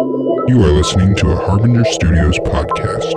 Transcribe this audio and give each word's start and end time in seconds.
You 0.00 0.62
are 0.64 0.72
listening 0.72 1.14
to 1.16 1.30
a 1.30 1.36
Harbinger 1.36 1.84
Studios 1.84 2.38
podcast. 2.38 3.12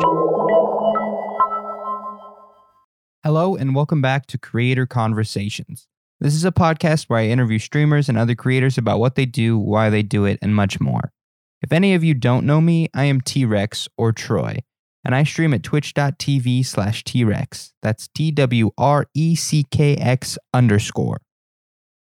Hello, 3.24 3.56
and 3.56 3.74
welcome 3.74 4.02
back 4.02 4.26
to 4.26 4.38
Creator 4.38 4.88
Conversations. 4.88 5.88
This 6.20 6.36
is 6.36 6.44
a 6.44 6.52
podcast 6.52 7.06
where 7.06 7.20
I 7.20 7.28
interview 7.28 7.58
streamers 7.58 8.10
and 8.10 8.18
other 8.18 8.36
creators 8.36 8.78
about 8.78 9.00
what 9.00 9.16
they 9.16 9.26
do, 9.26 9.58
why 9.58 9.90
they 9.90 10.04
do 10.04 10.26
it, 10.26 10.40
and 10.42 10.54
much 10.54 10.82
more. 10.82 11.14
If 11.62 11.72
any 11.72 11.94
of 11.94 12.04
you 12.04 12.14
don't 12.14 12.46
know 12.46 12.60
me, 12.60 12.90
I 12.94 13.06
am 13.06 13.22
T 13.22 13.46
Rex 13.46 13.88
or 13.98 14.12
Troy, 14.12 14.58
and 15.06 15.16
I 15.16 15.24
stream 15.24 15.54
at 15.54 15.64
twitch.tv 15.64 16.66
slash 16.66 17.06
T 17.06 17.24
Rex. 17.24 17.72
That's 17.82 18.10
T 18.10 18.30
W 18.32 18.72
R 18.78 19.06
E 19.14 19.36
C 19.36 19.66
K 19.72 19.96
X 19.96 20.38
underscore. 20.54 21.22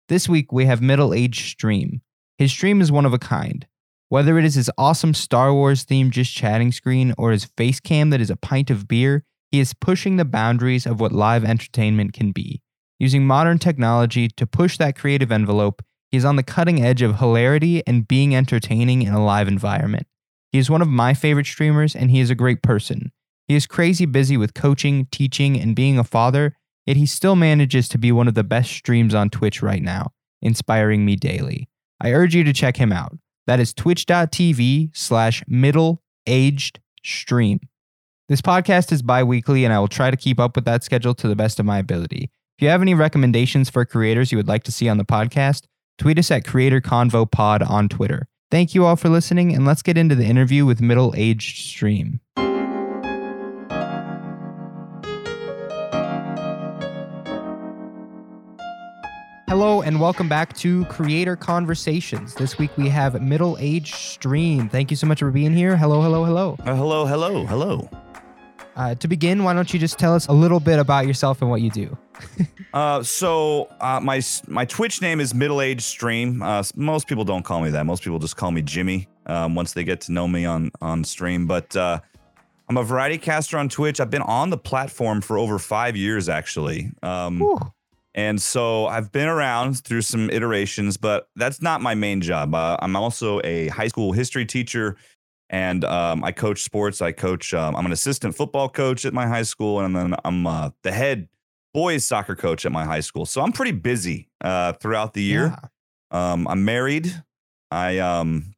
This 0.08 0.28
week 0.28 0.50
we 0.50 0.66
have 0.66 0.82
Middle 0.82 1.14
Age 1.14 1.52
Stream. 1.52 2.02
His 2.36 2.50
stream 2.50 2.80
is 2.80 2.90
one 2.90 3.06
of 3.06 3.14
a 3.14 3.18
kind. 3.20 3.64
Whether 4.12 4.38
it 4.38 4.44
is 4.44 4.56
his 4.56 4.70
awesome 4.76 5.14
Star 5.14 5.54
Wars 5.54 5.86
themed 5.86 6.10
just 6.10 6.34
chatting 6.34 6.70
screen 6.70 7.14
or 7.16 7.30
his 7.30 7.46
face 7.46 7.80
cam 7.80 8.10
that 8.10 8.20
is 8.20 8.28
a 8.28 8.36
pint 8.36 8.68
of 8.68 8.86
beer, 8.86 9.24
he 9.50 9.58
is 9.58 9.72
pushing 9.72 10.16
the 10.16 10.26
boundaries 10.26 10.84
of 10.84 11.00
what 11.00 11.12
live 11.12 11.46
entertainment 11.46 12.12
can 12.12 12.30
be. 12.30 12.60
Using 12.98 13.26
modern 13.26 13.58
technology 13.58 14.28
to 14.28 14.46
push 14.46 14.76
that 14.76 14.98
creative 14.98 15.32
envelope, 15.32 15.80
he 16.10 16.18
is 16.18 16.26
on 16.26 16.36
the 16.36 16.42
cutting 16.42 16.84
edge 16.84 17.00
of 17.00 17.20
hilarity 17.20 17.82
and 17.86 18.06
being 18.06 18.36
entertaining 18.36 19.00
in 19.00 19.14
a 19.14 19.24
live 19.24 19.48
environment. 19.48 20.06
He 20.50 20.58
is 20.58 20.68
one 20.68 20.82
of 20.82 20.88
my 20.88 21.14
favorite 21.14 21.46
streamers 21.46 21.96
and 21.96 22.10
he 22.10 22.20
is 22.20 22.28
a 22.28 22.34
great 22.34 22.62
person. 22.62 23.12
He 23.48 23.54
is 23.54 23.66
crazy 23.66 24.04
busy 24.04 24.36
with 24.36 24.52
coaching, 24.52 25.06
teaching, 25.10 25.58
and 25.58 25.74
being 25.74 25.98
a 25.98 26.04
father, 26.04 26.54
yet 26.84 26.98
he 26.98 27.06
still 27.06 27.34
manages 27.34 27.88
to 27.88 27.96
be 27.96 28.12
one 28.12 28.28
of 28.28 28.34
the 28.34 28.44
best 28.44 28.72
streams 28.72 29.14
on 29.14 29.30
Twitch 29.30 29.62
right 29.62 29.82
now, 29.82 30.12
inspiring 30.42 31.06
me 31.06 31.16
daily. 31.16 31.70
I 31.98 32.12
urge 32.12 32.34
you 32.34 32.44
to 32.44 32.52
check 32.52 32.76
him 32.76 32.92
out. 32.92 33.16
That 33.46 33.60
is 33.60 33.74
twitch.tv 33.74 34.90
slash 34.96 35.42
middle 35.46 36.02
aged 36.26 36.80
stream. 37.04 37.60
This 38.28 38.40
podcast 38.40 38.92
is 38.92 39.02
bi 39.02 39.22
weekly, 39.22 39.64
and 39.64 39.74
I 39.74 39.78
will 39.78 39.88
try 39.88 40.10
to 40.10 40.16
keep 40.16 40.38
up 40.38 40.56
with 40.56 40.64
that 40.64 40.84
schedule 40.84 41.14
to 41.14 41.28
the 41.28 41.36
best 41.36 41.58
of 41.58 41.66
my 41.66 41.78
ability. 41.78 42.30
If 42.56 42.62
you 42.62 42.68
have 42.68 42.82
any 42.82 42.94
recommendations 42.94 43.68
for 43.68 43.84
creators 43.84 44.30
you 44.30 44.38
would 44.38 44.48
like 44.48 44.62
to 44.64 44.72
see 44.72 44.88
on 44.88 44.98
the 44.98 45.04
podcast, 45.04 45.64
tweet 45.98 46.18
us 46.18 46.30
at 46.30 46.46
Creator 46.46 46.80
Convo 46.80 47.30
Pod 47.30 47.62
on 47.62 47.88
Twitter. 47.88 48.28
Thank 48.50 48.74
you 48.74 48.84
all 48.84 48.96
for 48.96 49.08
listening, 49.08 49.54
and 49.54 49.66
let's 49.66 49.82
get 49.82 49.98
into 49.98 50.14
the 50.14 50.26
interview 50.26 50.64
with 50.64 50.80
Middle 50.80 51.12
Aged 51.16 51.58
Stream. 51.58 52.20
Hello 59.52 59.82
and 59.82 60.00
welcome 60.00 60.30
back 60.30 60.56
to 60.56 60.86
Creator 60.86 61.36
Conversations. 61.36 62.34
This 62.34 62.56
week 62.56 62.74
we 62.78 62.88
have 62.88 63.20
Middle 63.20 63.58
Age 63.60 63.92
Stream. 63.92 64.70
Thank 64.70 64.90
you 64.90 64.96
so 64.96 65.06
much 65.06 65.18
for 65.18 65.30
being 65.30 65.52
here. 65.52 65.76
Hello, 65.76 66.00
hello, 66.00 66.24
hello. 66.24 66.56
Uh, 66.60 66.74
hello, 66.74 67.04
hello, 67.04 67.44
hello. 67.44 67.90
Uh, 68.76 68.94
to 68.94 69.06
begin, 69.06 69.44
why 69.44 69.52
don't 69.52 69.70
you 69.74 69.78
just 69.78 69.98
tell 69.98 70.14
us 70.14 70.26
a 70.28 70.32
little 70.32 70.58
bit 70.58 70.78
about 70.78 71.06
yourself 71.06 71.42
and 71.42 71.50
what 71.50 71.60
you 71.60 71.70
do? 71.70 71.98
Uh, 72.72 73.02
so 73.02 73.68
uh, 73.82 74.00
my 74.00 74.22
my 74.46 74.64
Twitch 74.64 75.02
name 75.02 75.20
is 75.20 75.34
Middle 75.34 75.60
Age 75.60 75.82
Stream. 75.82 76.40
Uh, 76.40 76.62
most 76.74 77.06
people 77.06 77.22
don't 77.22 77.42
call 77.42 77.60
me 77.60 77.68
that. 77.68 77.84
Most 77.84 78.02
people 78.02 78.18
just 78.18 78.38
call 78.38 78.50
me 78.50 78.62
Jimmy. 78.62 79.08
Um, 79.26 79.54
once 79.54 79.74
they 79.74 79.84
get 79.84 80.00
to 80.02 80.12
know 80.12 80.26
me 80.26 80.46
on 80.46 80.70
on 80.80 81.04
stream, 81.04 81.46
but 81.46 81.76
uh, 81.76 82.00
I'm 82.70 82.78
a 82.78 82.82
variety 82.82 83.18
caster 83.18 83.58
on 83.58 83.68
Twitch. 83.68 84.00
I've 84.00 84.08
been 84.08 84.22
on 84.22 84.48
the 84.48 84.56
platform 84.56 85.20
for 85.20 85.36
over 85.36 85.58
five 85.58 85.98
years, 85.98 86.30
actually. 86.30 86.92
Um. 87.02 87.42
And 88.14 88.40
so 88.40 88.86
I've 88.86 89.10
been 89.10 89.28
around 89.28 89.84
through 89.84 90.02
some 90.02 90.28
iterations, 90.30 90.96
but 90.96 91.28
that's 91.36 91.62
not 91.62 91.80
my 91.80 91.94
main 91.94 92.20
job. 92.20 92.54
Uh, 92.54 92.76
I'm 92.80 92.94
also 92.94 93.40
a 93.42 93.68
high 93.68 93.88
school 93.88 94.12
history 94.12 94.44
teacher, 94.44 94.96
and 95.48 95.84
um, 95.84 96.22
I 96.22 96.32
coach 96.32 96.62
sports. 96.62 97.00
I 97.00 97.12
coach. 97.12 97.54
Um, 97.54 97.74
I'm 97.74 97.86
an 97.86 97.92
assistant 97.92 98.34
football 98.34 98.68
coach 98.68 99.04
at 99.04 99.14
my 99.14 99.26
high 99.26 99.42
school, 99.42 99.80
and 99.80 99.96
then 99.96 100.14
I'm 100.24 100.46
uh, 100.46 100.70
the 100.82 100.92
head 100.92 101.28
boys 101.72 102.04
soccer 102.04 102.36
coach 102.36 102.66
at 102.66 102.72
my 102.72 102.84
high 102.84 103.00
school. 103.00 103.24
So 103.24 103.40
I'm 103.40 103.52
pretty 103.52 103.72
busy 103.72 104.28
uh, 104.42 104.74
throughout 104.74 105.14
the 105.14 105.22
year. 105.22 105.56
Yeah. 106.12 106.32
Um, 106.32 106.46
I'm 106.48 106.66
married. 106.66 107.22
I 107.70 107.98
um, 107.98 108.54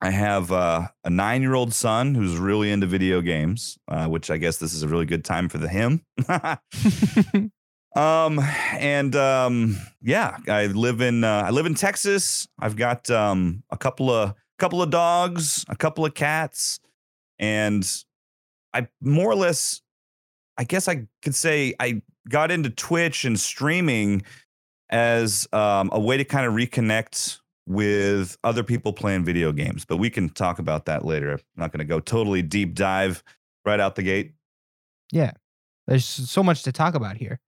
I 0.00 0.10
have 0.10 0.50
uh, 0.50 0.88
a 1.04 1.10
nine 1.10 1.42
year 1.42 1.54
old 1.54 1.72
son 1.72 2.16
who's 2.16 2.36
really 2.36 2.72
into 2.72 2.86
video 2.86 3.20
games, 3.20 3.78
uh, 3.88 4.06
which 4.06 4.30
I 4.30 4.38
guess 4.38 4.56
this 4.56 4.74
is 4.74 4.82
a 4.82 4.88
really 4.88 5.06
good 5.06 5.24
time 5.24 5.48
for 5.48 5.58
the 5.58 5.68
him. 5.68 6.04
Um, 7.96 8.40
and 8.72 9.16
um, 9.16 9.76
yeah, 10.02 10.36
I 10.46 10.66
live 10.66 11.00
in 11.00 11.24
uh, 11.24 11.44
I 11.46 11.50
live 11.50 11.66
in 11.66 11.74
Texas. 11.74 12.46
I've 12.58 12.76
got 12.76 13.10
um 13.10 13.62
a 13.70 13.76
couple 13.76 14.10
of 14.10 14.34
couple 14.58 14.82
of 14.82 14.90
dogs, 14.90 15.64
a 15.68 15.76
couple 15.76 16.04
of 16.04 16.14
cats, 16.14 16.80
and 17.38 17.88
I 18.74 18.88
more 19.00 19.30
or 19.30 19.36
less, 19.36 19.80
I 20.56 20.64
guess 20.64 20.88
I 20.88 21.06
could 21.22 21.34
say 21.34 21.74
I 21.80 22.02
got 22.28 22.50
into 22.50 22.70
Twitch 22.70 23.24
and 23.24 23.38
streaming 23.38 24.22
as 24.90 25.48
um, 25.52 25.90
a 25.92 26.00
way 26.00 26.16
to 26.16 26.24
kind 26.24 26.46
of 26.46 26.54
reconnect 26.54 27.38
with 27.66 28.38
other 28.44 28.62
people 28.62 28.92
playing 28.92 29.24
video 29.24 29.52
games. 29.52 29.84
But 29.84 29.98
we 29.98 30.10
can 30.10 30.28
talk 30.30 30.58
about 30.58 30.86
that 30.86 31.04
later. 31.04 31.32
I'm 31.32 31.40
not 31.56 31.72
going 31.72 31.80
to 31.80 31.84
go 31.84 32.00
totally 32.00 32.42
deep 32.42 32.74
dive 32.74 33.22
right 33.64 33.80
out 33.80 33.94
the 33.94 34.02
gate. 34.02 34.32
yeah. 35.12 35.32
There's 35.86 36.04
so 36.04 36.42
much 36.42 36.64
to 36.64 36.72
talk 36.72 36.94
about 36.94 37.16
here. 37.16 37.40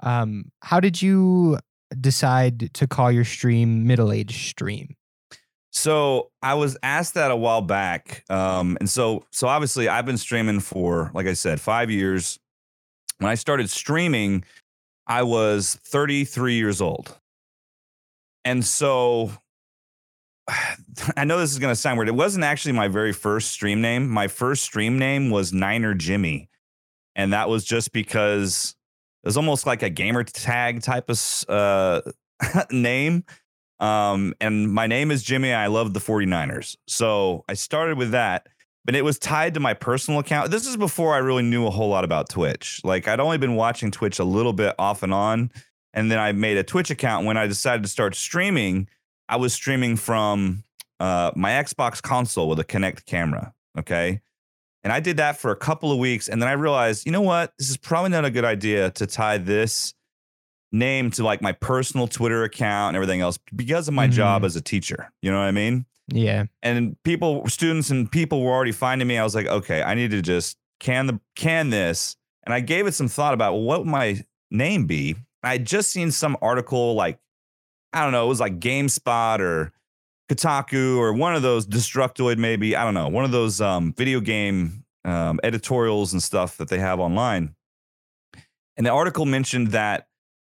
Um, 0.00 0.52
how 0.62 0.80
did 0.80 1.00
you 1.00 1.58
decide 2.00 2.72
to 2.74 2.86
call 2.86 3.10
your 3.10 3.24
stream 3.24 3.86
Middle 3.86 4.12
Age 4.12 4.48
Stream? 4.48 4.96
So 5.72 6.30
I 6.42 6.54
was 6.54 6.76
asked 6.82 7.14
that 7.14 7.30
a 7.30 7.36
while 7.36 7.60
back, 7.60 8.24
um, 8.30 8.78
and 8.80 8.88
so 8.88 9.26
so 9.30 9.46
obviously 9.46 9.88
I've 9.88 10.06
been 10.06 10.16
streaming 10.16 10.60
for, 10.60 11.10
like 11.12 11.26
I 11.26 11.34
said, 11.34 11.60
five 11.60 11.90
years. 11.90 12.38
When 13.18 13.30
I 13.30 13.34
started 13.34 13.68
streaming, 13.68 14.44
I 15.06 15.22
was 15.22 15.78
33 15.84 16.54
years 16.54 16.80
old, 16.80 17.18
and 18.42 18.64
so 18.64 19.32
I 21.16 21.24
know 21.24 21.38
this 21.38 21.52
is 21.52 21.58
going 21.58 21.72
to 21.72 21.76
sound 21.76 21.98
weird. 21.98 22.08
It 22.08 22.14
wasn't 22.14 22.44
actually 22.44 22.72
my 22.72 22.88
very 22.88 23.12
first 23.12 23.50
stream 23.50 23.82
name. 23.82 24.08
My 24.08 24.28
first 24.28 24.62
stream 24.62 24.98
name 24.98 25.28
was 25.28 25.52
Niner 25.52 25.92
Jimmy, 25.92 26.48
and 27.14 27.34
that 27.34 27.50
was 27.50 27.66
just 27.66 27.92
because 27.92 28.76
it 29.26 29.28
was 29.28 29.36
almost 29.36 29.66
like 29.66 29.82
a 29.82 29.90
gamer 29.90 30.22
tag 30.22 30.82
type 30.82 31.10
of 31.10 31.44
uh, 31.48 32.00
name. 32.70 33.24
Um, 33.80 34.36
and 34.40 34.72
my 34.72 34.86
name 34.86 35.10
is 35.10 35.24
Jimmy. 35.24 35.52
I 35.52 35.66
love 35.66 35.94
the 35.94 35.98
49ers. 35.98 36.76
So 36.86 37.44
I 37.48 37.54
started 37.54 37.98
with 37.98 38.12
that, 38.12 38.46
but 38.84 38.94
it 38.94 39.04
was 39.04 39.18
tied 39.18 39.54
to 39.54 39.60
my 39.60 39.74
personal 39.74 40.20
account. 40.20 40.52
This 40.52 40.64
is 40.64 40.76
before 40.76 41.12
I 41.12 41.18
really 41.18 41.42
knew 41.42 41.66
a 41.66 41.70
whole 41.70 41.88
lot 41.88 42.04
about 42.04 42.28
Twitch. 42.28 42.80
Like 42.84 43.08
I'd 43.08 43.18
only 43.18 43.36
been 43.36 43.56
watching 43.56 43.90
Twitch 43.90 44.20
a 44.20 44.24
little 44.24 44.52
bit 44.52 44.76
off 44.78 45.02
and 45.02 45.12
on. 45.12 45.50
And 45.92 46.08
then 46.08 46.20
I 46.20 46.30
made 46.30 46.56
a 46.56 46.62
Twitch 46.62 46.92
account 46.92 47.26
when 47.26 47.36
I 47.36 47.48
decided 47.48 47.82
to 47.82 47.88
start 47.88 48.14
streaming. 48.14 48.88
I 49.28 49.38
was 49.38 49.52
streaming 49.52 49.96
from 49.96 50.62
uh, 51.00 51.32
my 51.34 51.50
Xbox 51.50 52.00
console 52.00 52.48
with 52.48 52.60
a 52.60 52.64
Kinect 52.64 53.06
camera. 53.06 53.52
Okay. 53.76 54.20
And 54.86 54.92
I 54.92 55.00
did 55.00 55.16
that 55.16 55.36
for 55.36 55.50
a 55.50 55.56
couple 55.56 55.90
of 55.90 55.98
weeks. 55.98 56.28
And 56.28 56.40
then 56.40 56.48
I 56.48 56.52
realized, 56.52 57.06
you 57.06 57.10
know 57.10 57.20
what? 57.20 57.52
This 57.58 57.70
is 57.70 57.76
probably 57.76 58.10
not 58.10 58.24
a 58.24 58.30
good 58.30 58.44
idea 58.44 58.92
to 58.92 59.04
tie 59.04 59.36
this 59.36 59.92
name 60.70 61.10
to 61.10 61.24
like 61.24 61.42
my 61.42 61.50
personal 61.50 62.06
Twitter 62.06 62.44
account 62.44 62.90
and 62.90 62.96
everything 62.96 63.20
else 63.20 63.36
because 63.56 63.88
of 63.88 63.94
my 63.94 64.06
job 64.06 64.42
Mhm. 64.42 64.46
as 64.46 64.54
a 64.54 64.60
teacher. 64.60 65.10
You 65.22 65.32
know 65.32 65.38
what 65.40 65.46
I 65.46 65.50
mean? 65.50 65.86
Yeah. 66.06 66.44
And 66.62 66.96
people, 67.02 67.48
students 67.48 67.90
and 67.90 68.08
people 68.08 68.44
were 68.44 68.52
already 68.52 68.70
finding 68.70 69.08
me. 69.08 69.18
I 69.18 69.24
was 69.24 69.34
like, 69.34 69.48
okay, 69.48 69.82
I 69.82 69.94
need 69.96 70.12
to 70.12 70.22
just 70.22 70.56
can 70.78 71.08
the 71.08 71.18
can 71.34 71.70
this. 71.70 72.14
And 72.44 72.54
I 72.54 72.60
gave 72.60 72.86
it 72.86 72.94
some 72.94 73.08
thought 73.08 73.34
about 73.34 73.54
well, 73.54 73.62
what 73.62 73.80
would 73.80 73.88
my 73.88 74.24
name 74.52 74.86
be. 74.86 75.16
I 75.42 75.50
had 75.54 75.66
just 75.66 75.90
seen 75.90 76.12
some 76.12 76.36
article 76.40 76.94
like, 76.94 77.18
I 77.92 78.04
don't 78.04 78.12
know, 78.12 78.24
it 78.24 78.28
was 78.28 78.38
like 78.38 78.60
GameSpot 78.60 79.40
or 79.40 79.72
Kotaku 80.28 80.98
or 80.98 81.12
one 81.12 81.34
of 81.34 81.42
those 81.42 81.66
Destructoid, 81.66 82.38
maybe. 82.38 82.74
I 82.76 82.84
don't 82.84 82.94
know, 82.94 83.08
one 83.08 83.24
of 83.24 83.30
those 83.30 83.60
um, 83.60 83.92
video 83.92 84.20
game 84.20 84.84
um, 85.04 85.38
editorials 85.42 86.12
and 86.12 86.22
stuff 86.22 86.56
that 86.56 86.68
they 86.68 86.78
have 86.78 86.98
online. 87.00 87.54
And 88.76 88.84
the 88.84 88.90
article 88.90 89.24
mentioned 89.24 89.68
that 89.68 90.08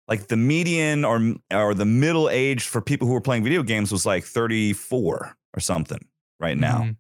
like 0.09 0.29
the 0.29 0.37
median 0.37 1.05
or 1.05 1.35
or 1.51 1.75
the 1.75 1.85
middle 1.85 2.29
age 2.29 2.65
for 2.65 2.81
people 2.81 3.07
who 3.09 3.15
were 3.15 3.21
playing 3.21 3.45
video 3.45 3.63
games 3.63 3.91
was 3.91 4.05
like 4.05 4.25
34 4.25 5.37
or 5.55 5.61
something 5.61 6.07
right 6.39 6.57
now. 6.59 6.83
Mhm. 6.83 6.97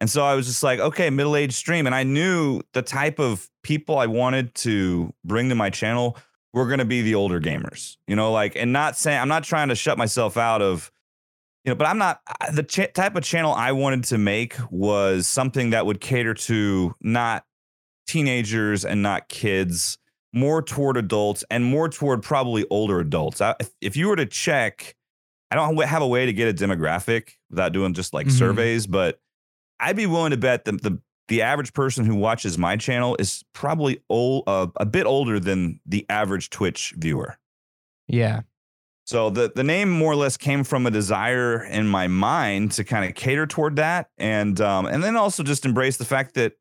And 0.00 0.10
so 0.10 0.24
I 0.24 0.34
was 0.34 0.46
just 0.46 0.62
like, 0.62 0.78
okay, 0.78 1.08
middle 1.08 1.36
age 1.36 1.52
stream. 1.52 1.86
And 1.86 1.94
I 1.94 2.02
knew 2.02 2.60
the 2.74 2.82
type 2.82 3.18
of 3.18 3.48
people 3.62 3.96
I 3.96 4.06
wanted 4.06 4.54
to 4.56 5.12
bring 5.24 5.48
to 5.48 5.54
my 5.54 5.70
channel 5.70 6.18
were 6.52 6.66
going 6.66 6.80
to 6.80 6.84
be 6.84 7.02
the 7.02 7.14
older 7.14 7.40
gamers, 7.40 7.96
you 8.06 8.16
know, 8.16 8.30
like, 8.32 8.56
and 8.56 8.72
not 8.72 8.96
saying, 8.96 9.20
I'm 9.20 9.28
not 9.28 9.44
trying 9.44 9.68
to 9.68 9.74
shut 9.74 9.96
myself 9.96 10.36
out 10.36 10.60
of, 10.60 10.90
you 11.66 11.72
know, 11.72 11.74
but 11.76 11.86
I'm 11.88 11.98
not, 11.98 12.20
the 12.52 12.62
ch- 12.62 12.92
type 12.94 13.16
of 13.16 13.24
channel 13.24 13.52
I 13.52 13.72
wanted 13.72 14.04
to 14.04 14.18
make 14.18 14.54
was 14.70 15.26
something 15.26 15.70
that 15.70 15.84
would 15.84 16.00
cater 16.00 16.32
to 16.32 16.94
not 17.00 17.44
teenagers 18.06 18.84
and 18.84 19.02
not 19.02 19.28
kids, 19.28 19.98
more 20.32 20.62
toward 20.62 20.96
adults 20.96 21.44
and 21.50 21.64
more 21.64 21.88
toward 21.88 22.22
probably 22.22 22.64
older 22.70 23.00
adults. 23.00 23.40
I, 23.40 23.54
if- 23.60 23.74
if 23.80 23.96
you 23.96 24.08
were 24.08 24.16
to 24.16 24.26
check, 24.26 24.94
I 25.50 25.56
don't 25.56 25.76
have 25.82 26.02
a 26.02 26.06
way 26.06 26.26
to 26.26 26.32
get 26.32 26.48
a 26.48 26.54
demographic 26.54 27.30
without 27.50 27.72
doing 27.72 27.94
just 27.94 28.14
like 28.14 28.26
Mhm. 28.28 28.38
surveys, 28.38 28.86
but 28.86 29.20
I'd 29.80 29.96
be 29.96 30.06
willing 30.06 30.30
to 30.30 30.36
bet 30.36 30.64
the 30.64 30.72
the 30.72 31.00
the 31.28 31.42
average 31.42 31.72
person 31.72 32.04
who 32.04 32.14
watches 32.14 32.56
my 32.56 32.76
channel 32.76 33.16
is 33.18 33.42
probably 33.52 34.00
old, 34.08 34.44
uh, 34.46 34.68
a 34.76 34.86
bit 34.86 35.06
older 35.06 35.40
than 35.40 35.80
the 35.84 36.06
average 36.08 36.50
Twitch 36.50 36.94
viewer. 36.96 37.36
Yeah. 38.06 38.42
So 39.06 39.30
the 39.30 39.50
the 39.54 39.62
name 39.64 39.88
more 39.90 40.12
or 40.12 40.16
less 40.16 40.36
came 40.36 40.64
from 40.64 40.84
a 40.86 40.90
desire 40.90 41.62
in 41.64 41.86
my 41.86 42.08
mind 42.08 42.72
to 42.72 42.84
kind 42.84 43.04
of 43.08 43.14
cater 43.14 43.46
toward 43.46 43.76
that, 43.76 44.10
and 44.18 44.60
um, 44.60 44.86
and 44.86 45.02
then 45.02 45.16
also 45.16 45.42
just 45.42 45.64
embrace 45.64 45.96
the 45.96 46.04
fact 46.04 46.34
that 46.34 46.54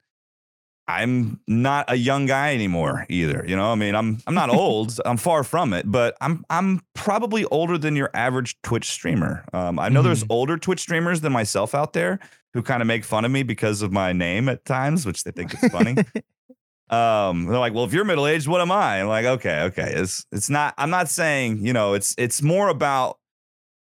I'm 0.88 1.40
not 1.48 1.86
a 1.92 1.96
young 1.96 2.28
guy 2.28 2.54
anymore 2.54 3.08
either. 3.10 3.44
You 3.48 3.56
know, 3.56 3.72
I 3.72 3.76
mean, 3.76 3.96
I'm 3.96 4.20
I'm 4.28 4.36
not 4.36 4.50
old. 4.54 5.00
I'm 5.06 5.18
far 5.18 5.44
from 5.44 5.74
it, 5.74 5.92
but 5.92 6.16
I'm 6.22 6.46
I'm 6.52 6.82
probably 6.94 7.46
older 7.46 7.80
than 7.80 7.96
your 7.96 8.12
average 8.14 8.62
Twitch 8.62 8.86
streamer. 8.92 9.44
Um, 9.52 9.80
I 9.80 9.90
know 9.90 10.04
there's 10.04 10.24
Mhm. 10.24 10.28
older 10.30 10.58
Twitch 10.58 10.82
streamers 10.82 11.22
than 11.22 11.34
myself 11.34 11.74
out 11.74 11.94
there 11.94 12.20
who 12.54 12.62
kind 12.62 12.82
of 12.84 12.88
make 12.88 13.04
fun 13.04 13.26
of 13.26 13.32
me 13.32 13.42
because 13.42 13.82
of 13.82 13.92
my 13.92 14.14
name 14.14 14.48
at 14.48 14.64
times, 14.66 15.04
which 15.06 15.24
they 15.24 15.32
think 15.32 15.52
is 15.56 15.72
funny. 15.72 15.96
um, 16.90 17.46
they're 17.48 17.58
like, 17.60 17.74
"Well, 17.74 17.84
if 17.86 17.94
you're 17.94 18.06
middle 18.06 18.28
aged, 18.28 18.48
what 18.48 18.62
am 18.62 18.72
I?" 18.72 19.02
I'm 19.02 19.08
like, 19.08 19.26
"Okay, 19.26 19.62
okay." 19.64 19.94
It's 19.96 20.26
it's 20.32 20.50
not. 20.50 20.74
I'm 20.78 20.90
not 20.90 21.10
saying 21.10 21.66
you 21.66 21.74
know. 21.74 21.94
It's 21.94 22.14
it's 22.18 22.42
more 22.42 22.68
about 22.70 23.18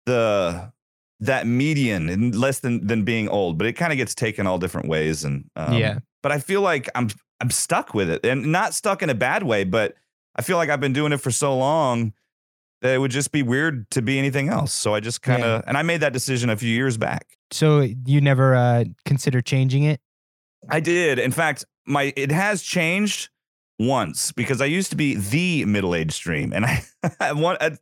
the 0.07 0.73
that 1.21 1.47
median 1.47 2.09
and 2.09 2.35
less 2.35 2.61
than 2.61 2.87
than 2.87 3.03
being 3.05 3.29
old, 3.29 3.59
but 3.59 3.67
it 3.67 3.73
kind 3.73 3.93
of 3.93 3.97
gets 3.97 4.15
taken 4.15 4.47
all 4.47 4.59
different 4.59 4.89
ways. 4.89 5.25
And 5.25 5.51
um, 5.57 5.75
Yeah. 5.75 5.99
but 6.23 6.31
I 6.33 6.39
feel 6.39 6.61
like 6.61 6.89
I'm 6.95 7.09
I'm 7.41 7.51
stuck 7.51 7.95
with 7.95 8.09
it, 8.11 8.25
and 8.25 8.53
not 8.53 8.75
stuck 8.75 9.03
in 9.03 9.11
a 9.11 9.15
bad 9.15 9.43
way, 9.43 9.65
but 9.65 9.95
I 10.37 10.43
feel 10.43 10.57
like 10.57 10.69
I've 10.71 10.81
been 10.81 10.93
doing 10.93 11.13
it 11.13 11.19
for 11.21 11.31
so 11.31 11.57
long 11.57 12.13
that 12.83 12.95
it 12.95 12.99
would 12.99 13.11
just 13.11 13.33
be 13.33 13.43
weird 13.43 13.91
to 13.91 14.03
be 14.03 14.19
anything 14.19 14.49
else. 14.49 14.73
So 14.73 14.95
I 14.95 15.01
just 15.01 15.23
kind 15.23 15.43
of 15.43 15.65
and 15.67 15.77
I 15.77 15.83
made 15.83 16.01
that 16.03 16.13
decision 16.13 16.51
a 16.51 16.57
few 16.57 16.71
years 16.71 16.97
back. 16.99 17.27
so 17.51 17.81
you 17.81 18.21
never 18.21 18.55
uh, 18.55 18.85
consider 19.05 19.41
changing 19.41 19.83
it? 19.85 20.01
I 20.69 20.81
did. 20.81 21.19
In 21.19 21.33
fact, 21.33 21.65
my 21.87 22.13
it 22.17 22.31
has 22.31 22.63
changed 22.63 23.31
once 23.79 24.33
because 24.33 24.61
I 24.61 24.67
used 24.67 24.91
to 24.91 24.97
be 24.97 25.15
the 25.15 25.65
middle 25.65 25.95
aged 25.95 26.13
stream, 26.13 26.53
and 26.53 26.65
I 26.67 26.85
I, 27.21 27.33
want, 27.33 27.63
I 27.63 27.77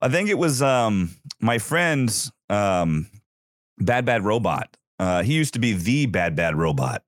I 0.00 0.08
think 0.08 0.28
it 0.28 0.38
was 0.38 0.62
um 0.62 1.10
my 1.40 1.58
friend's 1.58 2.30
um 2.48 3.08
bad 3.78 4.04
bad 4.04 4.24
robot. 4.24 4.76
Uh, 4.98 5.22
he 5.22 5.34
used 5.34 5.54
to 5.54 5.60
be 5.60 5.74
the 5.74 6.06
bad 6.06 6.36
bad 6.36 6.56
robot, 6.56 7.02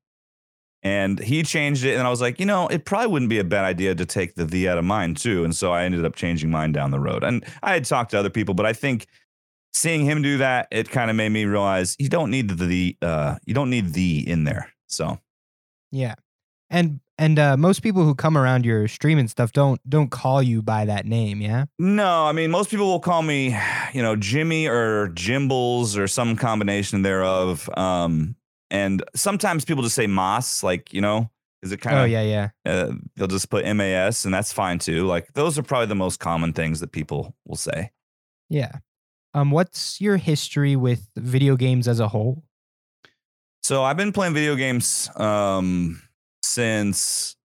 and 0.83 1.19
he 1.19 1.43
changed 1.43 1.85
it, 1.85 1.95
and 1.95 2.07
I 2.07 2.11
was 2.11 2.21
like, 2.21 2.39
you 2.39 2.47
know, 2.47 2.67
it 2.69 2.85
probably 2.85 3.09
wouldn't 3.09 3.31
be 3.31 3.39
a 3.39 3.45
bad 3.45 3.65
idea 3.65 3.95
to 3.95 4.05
take 4.05 4.35
the 4.35 4.45
the 4.45 4.69
out 4.69 4.79
of 4.79 4.85
mine 4.85 5.15
too, 5.15 5.45
and 5.45 5.55
so 5.55 5.73
I 5.73 5.85
ended 5.85 6.05
up 6.05 6.15
changing 6.15 6.51
mine 6.51 6.73
down 6.73 6.91
the 6.91 7.01
road. 7.01 7.25
And 7.25 7.45
I 7.63 7.75
had 7.75 7.85
talked 7.85 8.11
to 8.13 8.19
other 8.19 8.31
people, 8.31 8.55
but 8.55 8.67
I 8.67 8.73
think 8.73 9.07
seeing 9.73 10.05
him 10.05 10.23
do 10.23 10.39
that, 10.39 10.69
it 10.71 10.91
kind 10.91 11.11
of 11.11 11.17
made 11.17 11.31
me 11.31 11.45
realize 11.45 11.97
you 11.99 12.09
don't 12.09 12.31
need 12.31 12.49
the 12.49 12.67
the 12.67 12.97
uh 13.03 13.37
you 13.47 13.55
don't 13.55 13.71
need 13.71 13.95
the 13.95 14.29
in 14.29 14.45
there. 14.45 14.73
So 14.87 15.19
Yeah. 15.91 16.15
And 16.71 17.01
and 17.17 17.39
uh, 17.39 17.57
most 17.57 17.83
people 17.83 18.05
who 18.05 18.15
come 18.15 18.39
around 18.39 18.65
your 18.65 18.87
stream 18.87 19.19
and 19.19 19.29
stuff 19.29 19.53
don't 19.53 19.81
don't 19.89 20.11
call 20.11 20.43
you 20.43 20.63
by 20.63 20.85
that 20.85 21.07
name, 21.07 21.41
yeah? 21.41 21.65
no, 21.79 22.25
I 22.27 22.33
mean 22.33 22.51
most 22.51 22.71
people 22.71 22.87
will 22.87 23.01
call 23.01 23.23
me, 23.23 23.57
you 23.93 24.03
know, 24.03 24.17
Jimmy 24.17 24.67
or 24.67 25.09
Jimbles 25.09 25.99
or 25.99 26.07
some 26.07 26.37
combination 26.37 27.03
thereof. 27.03 27.69
Um, 27.77 28.37
and 28.71 29.03
sometimes 29.17 29.65
people 29.65 29.83
just 29.83 29.97
say 29.97 30.07
Moss, 30.07 30.63
like 30.63 30.93
you 30.93 31.01
know, 31.01 31.31
is 31.63 31.73
it 31.73 31.81
kind 31.81 31.97
of 31.97 32.03
oh 32.03 32.07
yeah, 32.07 32.23
yeah. 32.23 32.49
uh, 32.67 32.93
they'll 33.17 33.27
just 33.27 33.51
put 33.51 33.65
MAS 33.65 34.25
and 34.25 34.33
that's 34.33 34.53
fine 34.53 34.79
too. 34.79 35.07
Like 35.07 35.33
those 35.33 35.59
are 35.59 35.63
probably 35.63 35.87
the 35.87 35.95
most 35.95 36.21
common 36.21 36.53
things 36.53 36.81
that 36.81 36.93
people 36.93 37.35
will 37.47 37.57
say. 37.57 37.91
Yeah. 38.49 38.73
Um 39.35 39.51
what's 39.51 40.01
your 40.01 40.19
history 40.19 40.77
with 40.77 41.09
video 41.17 41.57
games 41.57 41.89
as 41.89 41.99
a 41.99 42.09
whole? 42.09 42.45
So 43.63 43.83
I've 43.85 43.97
been 43.97 44.13
playing 44.13 44.35
video 44.35 44.55
games 44.55 45.11
um, 45.17 46.03
since 46.43 47.37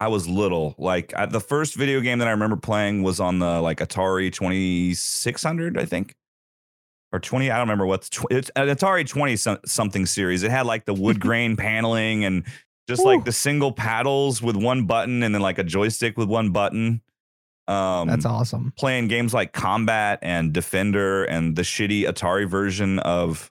I 0.00 0.08
was 0.08 0.26
little. 0.28 0.74
Like 0.78 1.12
I, 1.16 1.26
the 1.26 1.40
first 1.40 1.74
video 1.74 2.00
game 2.00 2.18
that 2.18 2.28
I 2.28 2.32
remember 2.32 2.56
playing 2.56 3.02
was 3.02 3.20
on 3.20 3.38
the 3.38 3.60
like 3.60 3.78
Atari 3.78 4.32
Twenty 4.32 4.94
Six 4.94 5.42
Hundred, 5.42 5.78
I 5.78 5.84
think, 5.84 6.14
or 7.12 7.20
twenty. 7.20 7.50
I 7.50 7.56
don't 7.58 7.68
remember 7.68 7.86
what's 7.86 8.08
tw- 8.08 8.30
it's 8.30 8.50
an 8.56 8.68
Atari 8.68 9.06
Twenty 9.06 9.36
some, 9.36 9.58
something 9.66 10.06
series. 10.06 10.42
It 10.42 10.50
had 10.50 10.66
like 10.66 10.84
the 10.84 10.94
wood 10.94 11.20
grain 11.26 11.56
paneling 11.56 12.24
and 12.24 12.44
just 12.88 13.02
Whew. 13.02 13.14
like 13.14 13.24
the 13.24 13.32
single 13.32 13.72
paddles 13.72 14.42
with 14.42 14.56
one 14.56 14.86
button 14.86 15.22
and 15.22 15.32
then 15.34 15.42
like 15.42 15.58
a 15.58 15.64
joystick 15.64 16.16
with 16.16 16.28
one 16.28 16.50
button. 16.50 17.02
Um, 17.68 18.08
That's 18.08 18.26
awesome. 18.26 18.72
playing 18.76 19.06
games 19.06 19.32
like 19.32 19.52
Combat 19.52 20.18
and 20.22 20.52
Defender 20.52 21.22
and 21.22 21.54
the 21.54 21.62
shitty 21.62 22.02
Atari 22.02 22.48
version 22.48 22.98
of 22.98 23.48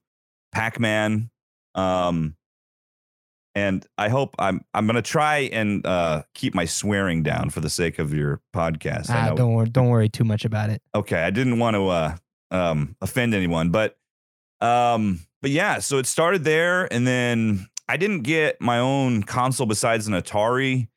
Pac-Man. 0.51 1.29
Um, 1.75 2.35
and 3.55 3.85
I 3.97 4.09
hope 4.09 4.35
I'm 4.39 4.61
I'm 4.73 4.85
gonna 4.87 5.01
try 5.01 5.49
and 5.51 5.85
uh, 5.85 6.23
keep 6.33 6.53
my 6.53 6.65
swearing 6.65 7.23
down 7.23 7.49
for 7.49 7.61
the 7.61 7.69
sake 7.69 7.99
of 7.99 8.13
your 8.13 8.41
podcast. 8.55 9.09
Ah, 9.09 9.33
don't 9.35 9.53
worry, 9.53 9.69
don't 9.69 9.89
worry 9.89 10.09
too 10.09 10.23
much 10.23 10.45
about 10.45 10.69
it. 10.69 10.81
okay, 10.93 11.23
I 11.23 11.29
didn't 11.31 11.59
want 11.59 11.75
to 11.75 11.87
uh, 11.87 12.17
um, 12.51 12.95
offend 13.01 13.33
anyone, 13.33 13.69
but 13.69 13.97
um, 14.61 15.19
but 15.41 15.51
yeah, 15.51 15.79
so 15.79 15.97
it 15.97 16.05
started 16.05 16.43
there, 16.43 16.91
and 16.93 17.07
then 17.07 17.67
I 17.87 17.97
didn't 17.97 18.21
get 18.21 18.61
my 18.61 18.79
own 18.79 19.23
console 19.23 19.65
besides 19.65 20.07
an 20.07 20.13
Atari 20.13 20.87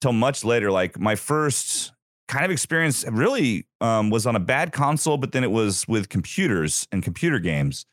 till 0.00 0.12
much 0.12 0.44
later. 0.44 0.70
Like 0.70 0.98
my 0.98 1.14
first 1.14 1.92
kind 2.28 2.44
of 2.44 2.50
experience 2.50 3.04
really 3.08 3.66
um, 3.80 4.10
was 4.10 4.26
on 4.26 4.34
a 4.34 4.40
bad 4.40 4.72
console, 4.72 5.16
but 5.18 5.32
then 5.32 5.44
it 5.44 5.50
was 5.50 5.86
with 5.86 6.08
computers 6.08 6.88
and 6.90 7.02
computer 7.02 7.38
games. 7.38 7.86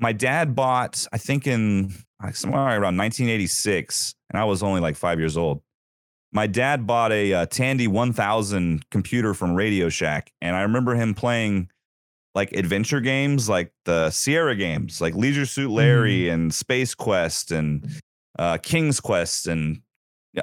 My 0.00 0.12
dad 0.12 0.54
bought, 0.54 1.06
I 1.12 1.18
think 1.18 1.46
in 1.46 1.94
like 2.22 2.36
somewhere 2.36 2.62
around 2.62 2.96
1986, 2.96 4.14
and 4.30 4.40
I 4.40 4.44
was 4.44 4.62
only 4.62 4.80
like 4.80 4.96
five 4.96 5.18
years 5.18 5.36
old. 5.36 5.62
My 6.32 6.46
dad 6.46 6.86
bought 6.86 7.12
a 7.12 7.32
uh, 7.32 7.46
Tandy 7.46 7.86
1000 7.86 8.90
computer 8.90 9.34
from 9.34 9.54
Radio 9.54 9.88
Shack, 9.88 10.32
and 10.40 10.56
I 10.56 10.62
remember 10.62 10.94
him 10.94 11.14
playing 11.14 11.70
like 12.34 12.52
adventure 12.52 13.00
games, 13.00 13.48
like 13.48 13.72
the 13.84 14.10
Sierra 14.10 14.56
games, 14.56 15.00
like 15.00 15.14
Leisure 15.14 15.46
Suit 15.46 15.70
Larry 15.70 16.28
and 16.28 16.52
Space 16.52 16.94
Quest 16.94 17.52
and 17.52 17.88
uh, 18.38 18.58
King's 18.58 18.98
Quest 18.98 19.46
and 19.46 19.80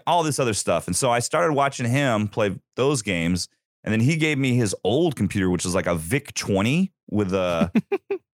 all 0.07 0.23
this 0.23 0.39
other 0.39 0.53
stuff. 0.53 0.87
And 0.87 0.95
so 0.95 1.11
I 1.11 1.19
started 1.19 1.53
watching 1.53 1.85
him 1.85 2.29
play 2.29 2.55
those 2.75 3.01
games, 3.01 3.49
and 3.83 3.91
then 3.91 3.99
he 3.99 4.15
gave 4.15 4.37
me 4.37 4.55
his 4.55 4.73
old 4.83 5.15
computer, 5.15 5.49
which 5.49 5.65
was 5.65 5.75
like 5.75 5.87
a 5.87 5.95
VIC 5.95 6.33
20 6.33 6.91
with 7.11 7.33
uh, 7.33 7.69
a. 7.75 7.81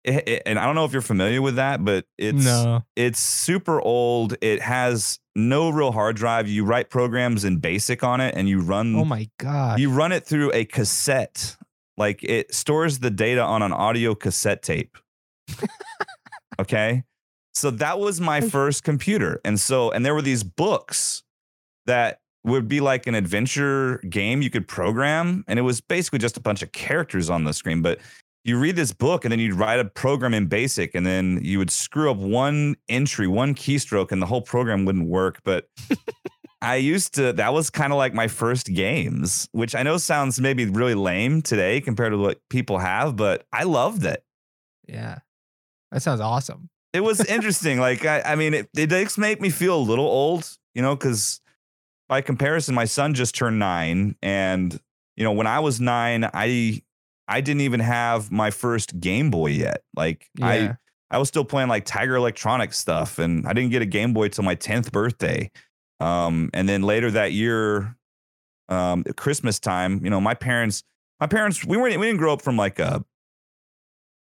it- 0.04 0.28
it- 0.28 0.42
and 0.46 0.58
I 0.58 0.66
don't 0.66 0.74
know 0.74 0.84
if 0.84 0.92
you're 0.92 1.00
familiar 1.02 1.40
with 1.40 1.56
that, 1.56 1.84
but 1.84 2.04
it's 2.18 2.44
no. 2.44 2.82
it's 2.96 3.18
super 3.20 3.80
old. 3.80 4.36
It 4.42 4.60
has 4.60 5.18
no 5.36 5.70
real 5.70 5.92
hard 5.92 6.16
drive. 6.16 6.46
You 6.48 6.64
write 6.64 6.90
programs 6.90 7.44
in 7.44 7.58
BASIC 7.60 8.02
on 8.04 8.20
it, 8.20 8.34
and 8.36 8.48
you 8.48 8.60
run 8.60 8.94
Oh 8.96 9.04
my 9.04 9.28
god. 9.38 9.78
you 9.80 9.90
run 9.90 10.12
it 10.12 10.24
through 10.26 10.50
a 10.52 10.64
cassette. 10.64 11.56
Like 11.96 12.22
it 12.24 12.52
stores 12.54 12.98
the 12.98 13.10
data 13.10 13.40
on 13.42 13.62
an 13.62 13.72
audio 13.72 14.14
cassette 14.14 14.62
tape. 14.62 14.98
okay. 16.60 17.04
So 17.54 17.70
that 17.70 17.98
was 18.00 18.20
my 18.20 18.40
first 18.40 18.82
computer. 18.82 19.40
And 19.44 19.60
so, 19.60 19.90
and 19.90 20.04
there 20.04 20.14
were 20.14 20.22
these 20.22 20.42
books 20.42 21.22
that 21.86 22.18
would 22.42 22.66
be 22.68 22.80
like 22.80 23.06
an 23.06 23.14
adventure 23.14 23.98
game 24.08 24.42
you 24.42 24.50
could 24.50 24.66
program. 24.66 25.44
And 25.46 25.58
it 25.58 25.62
was 25.62 25.80
basically 25.80 26.18
just 26.18 26.36
a 26.36 26.40
bunch 26.40 26.62
of 26.62 26.72
characters 26.72 27.30
on 27.30 27.44
the 27.44 27.52
screen. 27.52 27.80
But 27.80 28.00
you 28.44 28.58
read 28.58 28.76
this 28.76 28.92
book 28.92 29.24
and 29.24 29.32
then 29.32 29.40
you'd 29.40 29.54
write 29.54 29.80
a 29.80 29.84
program 29.86 30.34
in 30.34 30.46
basic 30.46 30.94
and 30.94 31.06
then 31.06 31.40
you 31.42 31.58
would 31.58 31.70
screw 31.70 32.10
up 32.10 32.18
one 32.18 32.76
entry, 32.88 33.26
one 33.26 33.54
keystroke, 33.54 34.12
and 34.12 34.20
the 34.20 34.26
whole 34.26 34.42
program 34.42 34.84
wouldn't 34.84 35.08
work. 35.08 35.40
But 35.44 35.68
I 36.62 36.76
used 36.76 37.14
to, 37.14 37.32
that 37.32 37.54
was 37.54 37.70
kind 37.70 37.92
of 37.92 37.96
like 37.96 38.12
my 38.12 38.28
first 38.28 38.66
games, 38.66 39.48
which 39.52 39.74
I 39.74 39.82
know 39.82 39.96
sounds 39.96 40.40
maybe 40.40 40.66
really 40.66 40.94
lame 40.94 41.40
today 41.40 41.80
compared 41.80 42.12
to 42.12 42.18
what 42.18 42.38
people 42.50 42.78
have, 42.78 43.16
but 43.16 43.46
I 43.52 43.64
loved 43.64 44.04
it. 44.04 44.22
yeah. 44.86 45.18
That 45.90 46.00
sounds 46.00 46.20
awesome. 46.20 46.70
It 46.92 47.04
was 47.04 47.24
interesting. 47.24 47.78
like, 47.78 48.04
I, 48.04 48.20
I 48.22 48.34
mean, 48.34 48.52
it, 48.52 48.68
it 48.76 48.86
does 48.88 49.16
make 49.16 49.40
me 49.40 49.48
feel 49.48 49.76
a 49.76 49.78
little 49.78 50.06
old, 50.06 50.58
you 50.74 50.82
know, 50.82 50.96
because 50.96 51.40
by 52.08 52.20
comparison, 52.20 52.74
my 52.74 52.84
son 52.84 53.14
just 53.14 53.34
turned 53.34 53.60
nine. 53.60 54.16
And, 54.20 54.78
you 55.16 55.22
know, 55.22 55.32
when 55.32 55.46
I 55.46 55.60
was 55.60 55.80
nine, 55.80 56.28
I, 56.34 56.82
I 57.28 57.40
didn't 57.40 57.62
even 57.62 57.80
have 57.80 58.30
my 58.30 58.50
first 58.50 59.00
Game 59.00 59.30
Boy 59.30 59.48
yet. 59.48 59.82
Like, 59.96 60.28
I, 60.40 60.56
Yeah. 60.56 60.74
I 61.10 61.18
was 61.18 61.28
still 61.28 61.44
playing 61.44 61.68
like 61.68 61.84
Tiger 61.84 62.16
Electronics 62.16 62.78
stuff, 62.78 63.18
and 63.18 63.46
I 63.46 63.52
didn't 63.52 63.70
get 63.70 63.82
a 63.82 63.86
Game 63.86 64.12
Boy 64.12 64.28
till 64.28 64.44
my 64.44 64.56
10th 64.56 64.90
birthday. 64.90 65.50
Um, 66.00 66.50
and 66.52 66.68
then 66.68 66.82
later 66.82 67.10
that 67.12 67.32
year, 67.32 67.96
um, 68.68 69.04
Christmas 69.16 69.60
time, 69.60 70.00
you 70.02 70.10
know, 70.10 70.20
my 70.20 70.34
parents, 70.34 70.82
my 71.20 71.26
parents, 71.26 71.64
we 71.64 71.76
weren't, 71.76 71.98
we 72.00 72.06
didn't 72.06 72.18
grow 72.18 72.32
up 72.32 72.42
from 72.42 72.56
like 72.56 72.78
a, 72.78 73.04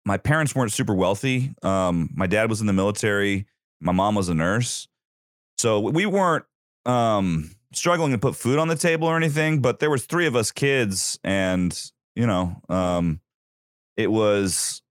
my 0.05 0.17
parents 0.17 0.55
weren't 0.55 0.73
super 0.73 0.95
wealthy. 0.95 1.55
Um, 1.62 2.11
my 2.15 2.26
dad 2.26 2.49
was 2.49 2.61
in 2.61 2.67
the 2.67 2.73
military, 2.73 3.47
my 3.81 3.93
mom 3.93 4.15
was 4.15 4.29
a 4.29 4.35
nurse. 4.35 4.87
So 5.59 5.81
we 5.81 6.07
weren't 6.07 6.45
um, 6.85 7.50
struggling 7.73 8.12
to 8.12 8.19
put 8.19 8.37
food 8.37 8.59
on 8.59 8.69
the 8.69 8.76
table 8.76 9.09
or 9.09 9.17
anything, 9.17 9.61
but 9.61 9.81
there 9.81 9.91
was 9.91 10.07
three 10.07 10.26
of 10.26 10.37
us 10.37 10.53
kids 10.53 11.19
and, 11.25 11.91
you 12.17 12.27
know, 12.27 12.61
um, 12.69 13.21
it 13.97 14.11
was 14.11 14.83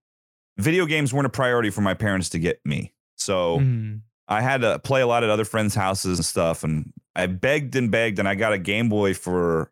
video 0.56 0.86
games 0.86 1.12
weren't 1.12 1.26
a 1.26 1.30
priority 1.30 1.68
for 1.70 1.82
my 1.82 1.92
parents 1.94 2.30
to 2.30 2.38
get 2.38 2.60
me. 2.64 2.94
So 3.16 3.58
Mhm. 3.58 4.00
I 4.28 4.40
had 4.40 4.62
to 4.62 4.78
play 4.78 5.02
a 5.02 5.06
lot 5.06 5.22
at 5.22 5.30
other 5.30 5.44
friends' 5.44 5.74
houses 5.74 6.18
and 6.18 6.24
stuff. 6.24 6.64
And 6.64 6.92
I 7.14 7.26
begged 7.26 7.76
and 7.76 7.90
begged, 7.90 8.18
and 8.18 8.26
I 8.28 8.34
got 8.34 8.52
a 8.52 8.58
Game 8.58 8.88
Boy 8.88 9.12
for 9.14 9.70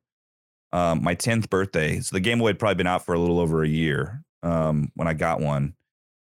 um, 0.72 1.02
my 1.04 1.14
10th 1.14 1.48
birthday. 1.50 2.00
So 2.00 2.16
the 2.16 2.20
Game 2.20 2.40
Boy 2.40 2.48
had 2.48 2.58
probably 2.58 2.74
been 2.74 2.86
out 2.88 3.04
for 3.06 3.14
a 3.14 3.18
little 3.18 3.38
over 3.38 3.62
a 3.62 3.68
year 3.68 4.24
um, 4.42 4.90
when 4.96 5.06
I 5.06 5.14
got 5.14 5.40
one. 5.40 5.74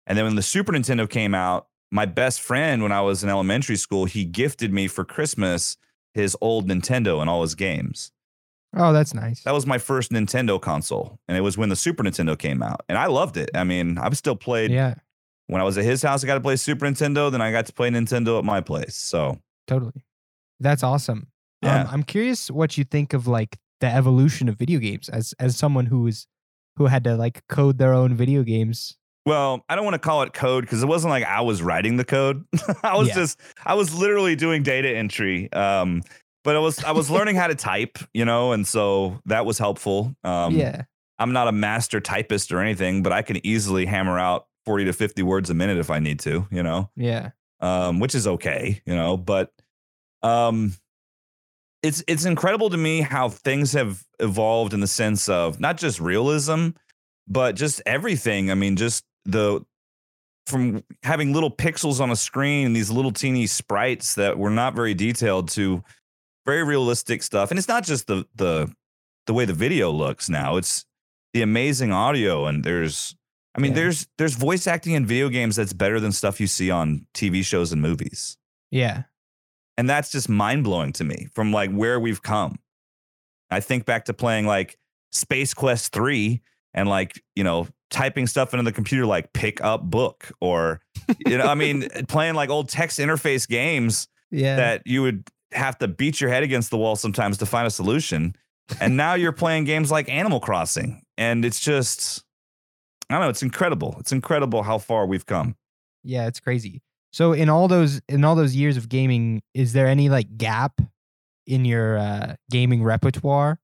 And 0.05 0.15
then 0.17 0.25
when 0.25 0.35
the 0.35 0.41
Super 0.43 0.71
Nintendo 0.71 1.09
came 1.09 1.33
out, 1.33 1.67
my 1.91 2.05
best 2.05 2.39
friend, 2.41 2.83
when 2.83 2.91
I 2.91 3.01
was 3.01 3.23
in 3.23 3.29
elementary 3.29 3.75
school, 3.77 4.05
he 4.05 4.25
gifted 4.25 4.71
me 4.71 4.87
for 4.87 5.03
Christmas 5.03 5.77
his 6.13 6.37
old 6.41 6.67
Nintendo 6.69 7.19
and 7.19 7.29
all 7.29 7.41
his 7.41 7.55
games. 7.55 8.11
Oh, 8.75 8.91
that's 8.93 9.13
nice. 9.13 9.43
That 9.43 9.53
was 9.53 9.65
my 9.67 9.77
first 9.77 10.11
Nintendo 10.11 10.59
console. 10.59 11.19
And 11.27 11.37
it 11.37 11.41
was 11.41 11.57
when 11.57 11.69
the 11.69 11.75
Super 11.75 12.03
Nintendo 12.03 12.37
came 12.37 12.63
out. 12.63 12.81
And 12.89 12.97
I 12.97 13.05
loved 13.05 13.37
it. 13.37 13.51
I 13.53 13.63
mean, 13.63 13.97
I've 13.97 14.17
still 14.17 14.35
played 14.35 14.71
yeah, 14.71 14.95
when 15.47 15.61
I 15.61 15.63
was 15.63 15.77
at 15.77 15.83
his 15.83 16.01
house, 16.01 16.23
I 16.23 16.27
got 16.27 16.35
to 16.35 16.41
play 16.41 16.55
Super 16.55 16.85
Nintendo. 16.87 17.31
Then 17.31 17.41
I 17.41 17.51
got 17.51 17.65
to 17.67 17.73
play 17.73 17.89
Nintendo 17.89 18.39
at 18.39 18.45
my 18.45 18.61
place. 18.61 18.95
So 18.95 19.39
totally. 19.67 20.03
That's 20.59 20.81
awesome. 20.83 21.27
Yeah. 21.61 21.81
Um, 21.81 21.87
I'm 21.91 22.03
curious 22.03 22.49
what 22.49 22.77
you 22.77 22.83
think 22.83 23.13
of 23.13 23.27
like 23.27 23.57
the 23.79 23.87
evolution 23.87 24.49
of 24.49 24.55
video 24.57 24.79
games 24.79 25.09
as 25.09 25.33
as 25.39 25.55
someone 25.57 25.85
who 25.85 26.07
is 26.07 26.25
who 26.77 26.87
had 26.87 27.03
to 27.03 27.15
like 27.15 27.45
code 27.47 27.77
their 27.77 27.93
own 27.93 28.15
video 28.15 28.43
games. 28.43 28.97
Well, 29.25 29.63
I 29.69 29.75
don't 29.75 29.85
want 29.85 29.93
to 29.93 29.99
call 29.99 30.23
it 30.23 30.33
code 30.33 30.65
because 30.65 30.83
it 30.83 30.87
wasn't 30.87 31.11
like 31.11 31.23
I 31.23 31.41
was 31.41 31.61
writing 31.61 31.95
the 31.97 32.03
code. 32.03 32.43
I 32.83 32.97
was 32.97 33.09
Yeah. 33.09 33.13
just 33.15 33.39
I 33.65 33.75
was 33.75 33.93
literally 33.93 34.35
doing 34.35 34.63
data 34.63 34.89
entry. 34.89 35.51
Um, 35.53 36.01
but 36.43 36.55
I 36.55 36.59
was 36.59 36.83
I 36.83 36.91
was 36.91 37.09
learning 37.09 37.35
how 37.35 37.47
to 37.47 37.55
type, 37.55 37.97
you 38.13 38.25
know, 38.25 38.51
and 38.51 38.67
so 38.67 39.19
that 39.25 39.45
was 39.45 39.57
helpful. 39.57 40.15
Um, 40.23 40.55
yeah, 40.55 40.83
I'm 41.19 41.33
not 41.33 41.47
a 41.47 41.51
master 41.51 41.99
typist 41.99 42.51
or 42.51 42.59
anything, 42.59 43.03
but 43.03 43.11
I 43.13 43.21
can 43.21 43.45
easily 43.45 43.85
hammer 43.85 44.19
out 44.19 44.47
40 44.65 44.85
to 44.85 44.93
50 44.93 45.23
words 45.23 45.49
a 45.49 45.53
minute 45.53 45.77
if 45.77 45.89
I 45.89 45.99
need 45.99 46.19
to, 46.21 46.47
you 46.51 46.63
know, 46.63 46.89
yeah, 46.95 47.31
um, 47.59 47.99
which 47.99 48.15
is 48.15 48.27
okay, 48.27 48.81
you 48.85 48.95
know, 48.95 49.17
but 49.17 49.51
um, 50.21 50.73
it's 51.81 52.03
it's 52.07 52.25
incredible 52.25 52.69
to 52.69 52.77
me 52.77 53.01
how 53.01 53.29
things 53.29 53.73
have 53.73 54.03
evolved 54.19 54.73
in 54.73 54.79
the 54.79 54.87
sense 54.87 55.29
of 55.29 55.59
not 55.59 55.77
just 55.77 55.99
realism, 55.99 56.69
but 57.27 57.55
just 57.55 57.81
everything. 57.85 58.51
I 58.51 58.55
mean, 58.55 58.75
just 58.75 59.03
the 59.25 59.65
from 60.47 60.83
having 61.03 61.33
little 61.33 61.51
pixels 61.51 62.01
on 62.01 62.11
a 62.11 62.15
screen, 62.15 62.73
these 62.73 62.89
little 62.89 63.11
teeny 63.11 63.47
sprites 63.47 64.15
that 64.15 64.37
were 64.37 64.49
not 64.49 64.75
very 64.75 64.93
detailed 64.93 65.49
to 65.49 65.83
very 66.45 66.63
realistic 66.63 67.23
stuff. 67.23 67.51
And 67.51 67.57
it's 67.57 67.67
not 67.67 67.83
just 67.83 68.07
the 68.07 68.25
the 68.35 68.73
the 69.25 69.33
way 69.33 69.45
the 69.45 69.53
video 69.53 69.89
looks 69.91 70.29
now. 70.29 70.57
It's 70.57 70.85
the 71.33 71.41
amazing 71.41 71.91
audio 71.91 72.45
and 72.45 72.63
there's 72.63 73.15
I 73.55 73.59
mean 73.59 73.71
Yeah. 73.71 73.75
there's 73.75 74.07
there's 74.17 74.35
voice 74.35 74.67
acting 74.67 74.93
in 74.93 75.05
video 75.05 75.29
games 75.29 75.55
that's 75.55 75.73
better 75.73 75.99
than 75.99 76.11
stuff 76.11 76.39
you 76.39 76.47
see 76.47 76.69
on 76.69 77.05
TV 77.13 77.43
shows 77.43 77.71
and 77.71 77.81
movies. 77.81 78.37
yeah, 78.71 79.03
And 79.77 79.89
that's 79.89 80.11
just 80.11 80.27
mind 80.29 80.63
blowing 80.63 80.91
to 80.93 81.03
me 81.03 81.27
from 81.33 81.51
like 81.51 81.71
where 81.71 81.99
we've 81.99 82.21
come. 82.21 82.59
I 83.51 83.59
think 83.59 83.85
back 83.85 84.05
to 84.05 84.13
playing 84.13 84.47
like 84.47 84.77
Space 85.11 85.53
Quest 85.53 85.93
3 85.93 86.41
and 86.73 86.89
like, 86.89 87.21
you 87.35 87.43
know, 87.43 87.67
typing 87.91 88.25
stuff 88.25 88.53
into 88.53 88.63
the 88.63 88.71
computer 88.71 89.05
like 89.05 89.31
pick 89.33 89.63
up 89.63 89.83
book 89.83 90.31
or 90.41 90.81
you 91.25 91.37
know, 91.37 91.45
I 91.45 91.53
mean, 91.53 91.87
playing 92.07 92.33
like 92.33 92.49
old 92.49 92.67
text 92.69 92.97
interface 92.99 93.47
games 93.47 94.07
yeah. 94.31 94.55
that 94.55 94.81
you 94.85 95.03
would 95.03 95.27
have 95.53 95.77
to 95.79 95.87
beat 95.87 96.21
your 96.21 96.29
head 96.29 96.43
against 96.43 96.69
the 96.69 96.77
wall 96.77 96.95
sometimes 96.95 97.37
to 97.39 97.45
find 97.45 97.67
a 97.67 97.71
solution. 97.71 98.35
And 98.79 98.97
now 98.97 99.13
you're 99.13 99.31
playing 99.31 99.65
games 99.65 99.91
like 99.91 100.09
Animal 100.09 100.39
Crossing. 100.39 101.03
And 101.17 101.45
it's 101.45 101.59
just 101.59 102.23
I 103.09 103.15
don't 103.15 103.23
know, 103.23 103.29
it's 103.29 103.43
incredible. 103.43 103.95
It's 103.99 104.11
incredible 104.11 104.63
how 104.63 104.77
far 104.77 105.05
we've 105.05 105.25
come. 105.25 105.55
Yeah, 106.03 106.27
it's 106.27 106.39
crazy. 106.39 106.81
So 107.11 107.33
in 107.33 107.47
all 107.49 107.67
those 107.67 108.01
in 108.09 108.23
all 108.23 108.35
those 108.35 108.55
years 108.55 108.77
of 108.77 108.89
gaming, 108.89 109.41
is 109.53 109.73
there 109.73 109.87
any 109.87 110.09
like 110.09 110.37
gap 110.37 110.81
in 111.45 111.65
your 111.65 111.97
uh, 111.97 112.35
gaming 112.49 112.83
repertoire? 112.83 113.59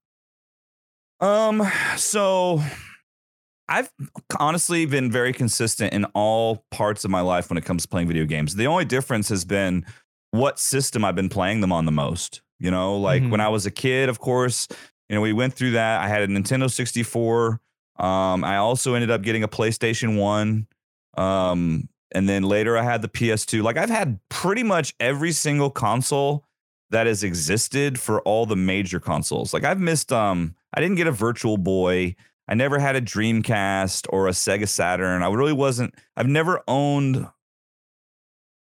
Um, 1.18 1.68
so 1.96 2.62
I've 3.68 3.90
honestly 4.38 4.86
been 4.86 5.10
very 5.10 5.32
consistent 5.32 5.92
in 5.92 6.04
all 6.06 6.64
parts 6.70 7.04
of 7.04 7.10
my 7.10 7.20
life 7.20 7.50
when 7.50 7.58
it 7.58 7.64
comes 7.64 7.82
to 7.82 7.88
playing 7.88 8.08
video 8.08 8.24
games. 8.24 8.54
The 8.54 8.66
only 8.66 8.84
difference 8.84 9.28
has 9.28 9.44
been 9.44 9.84
what 10.32 10.58
system 10.58 11.04
I've 11.04 11.14
been 11.16 11.28
playing 11.28 11.60
them 11.60 11.72
on 11.72 11.84
the 11.86 11.92
most. 11.92 12.42
You 12.58 12.70
know, 12.70 12.96
like 12.96 13.22
Mhm. 13.22 13.30
when 13.30 13.40
I 13.40 13.48
was 13.48 13.64
a 13.66 13.70
kid, 13.70 14.08
of 14.08 14.18
course, 14.20 14.68
you 15.08 15.14
know, 15.16 15.22
we 15.22 15.32
went 15.32 15.54
through 15.54 15.72
that. 15.72 16.00
I 16.02 16.08
had 16.08 16.22
a 16.22 16.26
Nintendo 16.28 16.70
64. 16.70 17.60
Um, 17.98 18.44
I 18.44 18.56
also 18.56 18.94
ended 18.94 19.10
up 19.10 19.22
getting 19.22 19.42
a 19.42 19.48
PlayStation 19.48 20.16
1. 20.16 20.66
Um, 21.16 21.88
and 22.12 22.28
then 22.28 22.42
later 22.42 22.76
I 22.76 22.82
had 22.82 23.02
the 23.02 23.08
PS2. 23.08 23.62
Like 23.62 23.76
I've 23.76 23.90
had 23.90 24.18
pretty 24.28 24.62
much 24.62 24.94
every 25.00 25.32
single 25.32 25.70
console 25.70 26.44
that 26.90 27.06
has 27.06 27.22
existed 27.22 27.98
for 28.00 28.20
all 28.22 28.46
the 28.46 28.56
major 28.56 28.98
consoles. 29.00 29.54
Like 29.54 29.64
I've 29.64 29.80
missed 29.80 30.12
um 30.12 30.54
I 30.74 30.80
didn't 30.80 30.96
get 30.96 31.06
a 31.06 31.12
Virtual 31.12 31.56
Boy. 31.56 32.14
I 32.48 32.54
never 32.54 32.78
had 32.80 32.96
a 32.96 33.00
Dreamcast 33.00 34.06
or 34.10 34.26
a 34.26 34.32
Sega 34.32 34.66
Saturn. 34.68 35.22
I 35.22 35.30
really 35.30 35.52
wasn't 35.52 35.94
I've 36.16 36.26
never 36.28 36.62
owned 36.66 37.26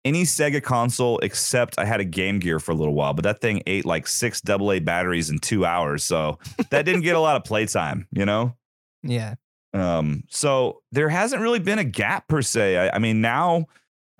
any 0.07 0.23
Sega 0.23 0.63
console 0.63 1.19
except 1.19 1.79
I 1.79 1.85
had 1.85 2.01
a 2.01 2.05
Game 2.05 2.39
Gear 2.39 2.61
for 2.61 2.71
a 2.71 2.75
little 2.77 2.95
while, 2.95 3.13
but 3.13 3.25
that 3.25 3.41
thing 3.41 3.61
ate 3.67 3.85
like 3.85 4.07
six 4.07 4.41
AA 4.49 4.79
batteries 4.79 5.31
in 5.31 5.41
2 5.41 5.67
hours. 5.67 6.05
So 6.05 6.39
that 6.71 6.85
didn't 6.85 7.03
get 7.03 7.17
a 7.17 7.21
lot 7.21 7.35
of 7.35 7.43
playtime, 7.43 8.07
you 8.13 8.25
know? 8.25 8.55
Yeah, 9.03 9.35
Um, 9.75 10.23
so 10.31 10.81
there 10.93 11.09
hasn't 11.09 11.43
really 11.43 11.59
been 11.59 11.81
a 11.81 11.85
gap 11.85 12.29
per 12.29 12.41
se. 12.41 12.77
I, 12.77 12.97
I 12.97 12.99
mean, 13.01 13.21
now 13.21 13.67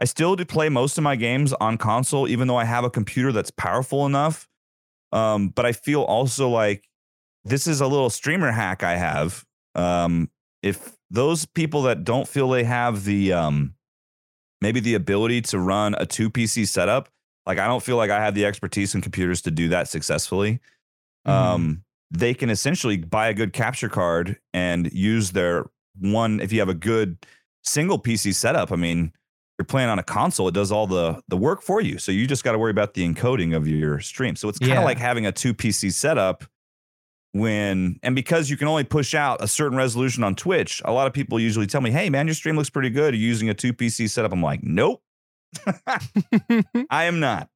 I 0.01 0.05
still 0.05 0.35
do 0.35 0.45
play 0.45 0.69
most 0.69 0.99
of 0.99 1.05
my 1.05 1.15
games 1.15 1.53
on 1.55 1.79
console, 1.79 2.27
even 2.29 2.49
though 2.49 2.57
I 2.57 2.65
have 2.65 2.85
a 2.85 2.91
computer 2.91 3.31
that's 3.31 3.53
powerful 3.53 4.07
enough. 4.07 4.49
Um, 5.13 5.51
but 5.51 5.65
I 5.65 5.73
feel 5.73 6.03
also 6.03 6.49
like 6.49 6.89
this 7.45 7.69
is 7.69 7.81
a 7.81 7.87
little 7.87 8.11
streamer 8.11 8.51
hack 8.51 8.83
I 8.83 8.97
have. 8.97 9.45
Um, 9.77 10.31
if 10.63 10.97
those 11.11 11.47
people 11.47 11.83
that 11.83 12.03
don't 12.03 12.27
feel 12.27 12.49
they 12.49 12.65
have 12.65 13.05
the 13.05 13.33
um, 13.33 13.76
maybe 14.67 14.81
the 14.81 14.95
ability 14.95 15.41
to 15.43 15.61
run 15.61 15.95
a 15.97 16.05
two 16.05 16.29
PC 16.29 16.67
setup, 16.67 17.09
like 17.47 17.59
I 17.61 17.69
don't 17.69 17.83
feel 17.85 17.97
like 17.97 18.11
I 18.11 18.19
have 18.25 18.35
the 18.35 18.45
expertise 18.45 18.97
in 18.97 19.01
computers 19.01 19.41
to 19.43 19.53
do 19.53 19.69
that 19.69 19.87
successfully 19.89 20.59
Mhm. 21.27 21.31
um, 21.33 21.83
they 22.11 22.35
can 22.35 22.51
essentially 22.51 22.97
buy 22.99 23.29
a 23.29 23.35
good 23.35 23.53
capture 23.53 23.89
card 23.89 24.37
and 24.53 24.93
use 24.93 25.31
their 25.33 25.67
one. 26.01 26.41
If 26.41 26.53
you 26.53 26.59
have 26.61 26.69
a 26.69 26.75
good 26.75 27.17
single 27.63 27.99
PC 27.99 28.33
setup, 28.35 28.71
I 28.73 28.77
mean, 28.77 29.13
you're 29.59 29.67
playing 29.67 29.89
on 29.89 29.99
a 29.99 30.03
console, 30.05 30.47
it 30.49 30.55
does 30.55 30.71
all 30.73 30.87
the 30.89 31.21
the 31.29 31.37
work 31.37 31.63
for 31.63 31.81
you. 31.81 31.99
So 31.99 32.11
you 32.13 32.27
just 32.27 32.43
got 32.45 32.53
to 32.53 32.59
worry 32.59 32.71
about 32.73 32.95
the 32.95 33.05
encoding 33.09 33.57
of 33.57 33.67
your 33.69 34.01
stream. 34.01 34.35
So 34.37 34.49
it's 34.49 34.59
kind 34.59 34.73
of 34.73 34.79
Yeah. 34.79 34.85
like 34.85 34.99
having 34.99 35.27
a 35.27 35.33
two 35.33 35.55
PC 35.55 35.91
setup. 35.93 36.45
When 37.39 37.99
and 38.03 38.15
because 38.15 38.49
you 38.51 38.57
can 38.57 38.69
only 38.69 38.85
push 38.85 39.15
out 39.15 39.43
a 39.43 39.49
certain 39.49 39.77
resolution 39.77 40.25
on 40.25 40.35
Twitch, 40.35 40.81
a 40.85 40.93
lot 40.93 41.07
of 41.07 41.13
people 41.13 41.39
usually 41.39 41.67
tell 41.67 41.81
me, 41.81 41.91
"Hey, 41.91 42.09
man, 42.11 42.27
your 42.27 42.35
stream 42.35 42.57
looks 42.57 42.71
pretty 42.71 42.91
good. 42.91 43.15
Are 43.15 43.17
you 43.17 43.27
using 43.27 43.49
a 43.49 43.55
two 43.55 43.73
PC 43.73 44.09
setup?" 44.09 44.33
I'm 44.33 44.43
like, 44.43 44.63
"Nope, 44.63 45.03
I 46.91 47.05
am 47.05 47.21
not." 47.21 47.49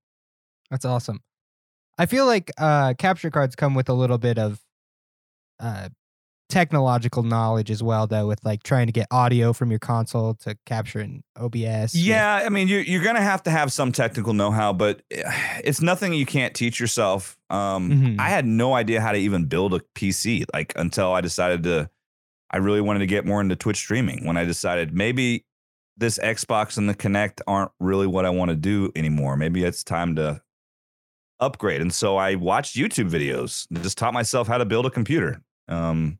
That's 0.70 0.84
awesome. 0.84 1.20
I 1.98 2.06
feel 2.06 2.26
like 2.26 2.50
uh, 2.58 2.94
capture 2.98 3.30
cards 3.30 3.56
come 3.56 3.74
with 3.74 3.88
a 3.88 3.92
little 3.92 4.18
bit 4.18 4.38
of 4.38 4.60
uh, 5.58 5.88
technological 6.50 7.22
knowledge 7.22 7.70
as 7.70 7.82
well, 7.82 8.06
though, 8.06 8.26
with 8.26 8.44
like 8.44 8.62
trying 8.62 8.86
to 8.86 8.92
get 8.92 9.06
audio 9.10 9.52
from 9.52 9.70
your 9.70 9.78
console 9.78 10.34
to 10.34 10.56
capture 10.66 11.00
in 11.00 11.22
OBS. 11.36 11.94
Yeah, 11.94 12.42
I 12.44 12.48
mean, 12.50 12.68
you're 12.68 12.80
you're 12.82 13.02
gonna 13.02 13.22
have 13.22 13.42
to 13.44 13.50
have 13.50 13.72
some 13.72 13.92
technical 13.92 14.34
know-how, 14.34 14.72
but 14.74 15.02
eh, 15.10 15.22
it's 15.64 15.80
nothing 15.80 16.12
you 16.12 16.26
can't 16.26 16.52
teach 16.54 16.78
yourself. 16.80 17.38
Um, 17.48 17.90
Mhm. 17.90 18.20
I 18.20 18.28
had 18.28 18.44
no 18.44 18.74
idea 18.74 19.00
how 19.00 19.12
to 19.12 19.18
even 19.18 19.46
build 19.46 19.72
a 19.74 19.80
PC, 19.94 20.44
like 20.52 20.72
until 20.76 21.12
I 21.12 21.20
decided 21.20 21.62
to. 21.62 21.88
I 22.50 22.56
really 22.56 22.80
wanted 22.80 22.98
to 23.00 23.06
get 23.06 23.24
more 23.24 23.40
into 23.40 23.54
Twitch 23.56 23.76
streaming. 23.76 24.26
When 24.26 24.36
I 24.36 24.44
decided 24.44 24.92
maybe 24.92 25.44
this 25.96 26.18
Xbox 26.18 26.76
and 26.78 26.88
the 26.88 26.94
Kinect 26.94 27.40
aren't 27.46 27.70
really 27.78 28.06
what 28.08 28.26
I 28.26 28.30
want 28.30 28.48
to 28.50 28.56
do 28.56 28.90
anymore. 28.96 29.36
Maybe 29.36 29.62
it's 29.62 29.84
time 29.84 30.16
to 30.16 30.42
upgrade. 31.38 31.80
And 31.80 31.92
so 31.92 32.16
I 32.16 32.34
watched 32.34 32.76
YouTube 32.76 33.08
videos 33.10 33.66
and 33.70 33.82
just 33.82 33.96
taught 33.98 34.12
myself 34.14 34.48
how 34.48 34.58
to 34.58 34.64
build 34.64 34.84
a 34.86 34.90
computer. 34.90 35.40
Um, 35.68 36.18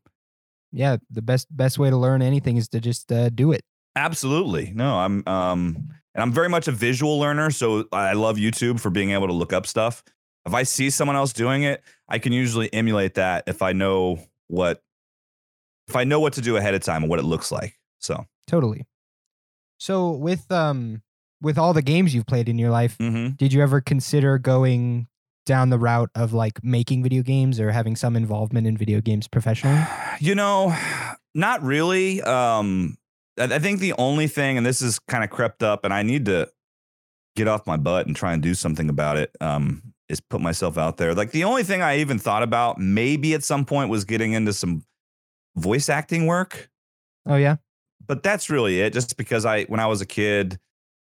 yeah. 0.73 0.97
The 1.11 1.23
best 1.23 1.55
best 1.55 1.79
way 1.79 1.91
to 1.91 1.97
learn 1.97 2.23
anything 2.23 2.57
is 2.57 2.69
to 2.69 2.81
just 2.81 3.11
uh, 3.13 3.31
do 3.31 3.53
it. 3.53 3.63
Absolutely. 3.97 4.73
No, 4.75 4.97
I'm 4.97 5.27
um 5.27 5.89
and 6.15 6.23
I'm 6.23 6.33
very 6.33 6.49
much 6.49 6.69
a 6.69 6.73
visual 6.73 7.19
learner, 7.19 7.51
so 7.51 7.85
I 7.93 8.15
love 8.15 8.37
YouTube 8.37 8.81
for 8.81 8.91
being 8.91 9.11
able 9.11 9.29
to 9.29 9.33
look 9.33 9.53
up 9.53 9.67
stuff. 9.67 10.03
If 10.47 10.55
I 10.55 10.63
see 10.63 10.91
someone 10.91 11.17
else 11.17 11.33
doing 11.33 11.63
it, 11.65 11.83
I 12.09 12.19
can 12.19 12.33
usually 12.33 12.73
emulate 12.73 13.15
that 13.15 13.45
if 13.47 13.63
I 13.63 13.73
know 13.73 14.21
what 14.49 14.83
if 15.89 15.97
I 15.97 16.05
know 16.05 16.21
what 16.21 16.35
to 16.35 16.41
do 16.41 16.57
ahead 16.57 16.75
of 16.75 16.83
time 16.83 17.03
and 17.03 17.11
what 17.11 17.19
it 17.19 17.25
looks 17.25 17.51
like. 17.51 17.79
So, 17.99 18.25
Totally. 18.47 18.87
So 19.79 20.11
with 20.11 20.51
um 20.51 21.03
with 21.41 21.59
all 21.59 21.73
the 21.73 21.83
games 21.83 22.15
you've 22.15 22.27
played 22.27 22.49
in 22.49 22.59
your 22.59 22.71
life, 22.71 22.99
mhm. 22.99 23.37
did 23.37 23.53
you 23.53 23.63
ever 23.63 23.81
consider 23.81 24.39
going 24.39 25.09
down 25.47 25.71
the 25.71 25.79
route 25.79 26.11
of 26.15 26.33
like 26.33 26.63
making 26.63 27.03
video 27.03 27.23
games 27.23 27.59
or 27.59 27.71
having 27.73 27.97
some 27.97 28.17
involvement 28.17 28.67
in 28.67 28.77
video 28.77 29.01
games 29.01 29.29
professionally? 29.29 29.83
you 30.21 30.35
know, 30.35 30.77
not 31.35 31.63
really. 31.63 32.23
Um 32.23 32.97
I 33.39 33.59
think 33.59 33.81
the 33.81 33.95
only 33.97 34.27
thing, 34.27 34.59
and 34.59 34.67
this 34.67 34.83
is 34.83 34.99
kind 34.99 35.25
of 35.25 35.31
crept 35.31 35.63
up, 35.63 35.85
and 35.85 35.95
I 35.95 36.03
need 36.03 36.27
to 36.27 36.51
get 37.37 37.49
off 37.49 37.67
my 37.67 37.79
butt 37.79 38.07
and 38.07 38.15
try 38.15 38.35
and 38.35 38.43
do 38.43 38.53
something 38.55 38.91
about 38.91 39.17
it. 39.17 39.35
Um, 39.41 39.83
is 40.11 40.21
put 40.21 40.41
myself 40.43 40.77
out 40.77 40.97
there. 40.99 41.15
Like 41.15 41.31
the 41.31 41.45
only 41.45 41.63
thing 41.63 41.81
I 41.81 41.99
even 42.01 42.19
thought 42.19 42.43
about 42.43 42.79
maybe 42.79 43.33
at 43.33 43.45
some 43.45 43.65
point 43.65 43.89
was 43.89 44.05
getting 44.05 44.33
into 44.33 44.53
some 44.53 44.85
voice 45.57 45.89
acting 45.89 46.27
work, 46.27 46.69
Oh 47.27 47.37
yeah. 47.37 47.57
but 48.07 48.23
that's 48.23 48.51
really 48.51 48.81
it. 48.81 48.93
Just 48.93 49.17
because 49.17 49.47
I, 49.47 49.65
when 49.65 49.79
I 49.81 49.87
was 49.87 50.01
a 50.01 50.07
kid, 50.07 50.59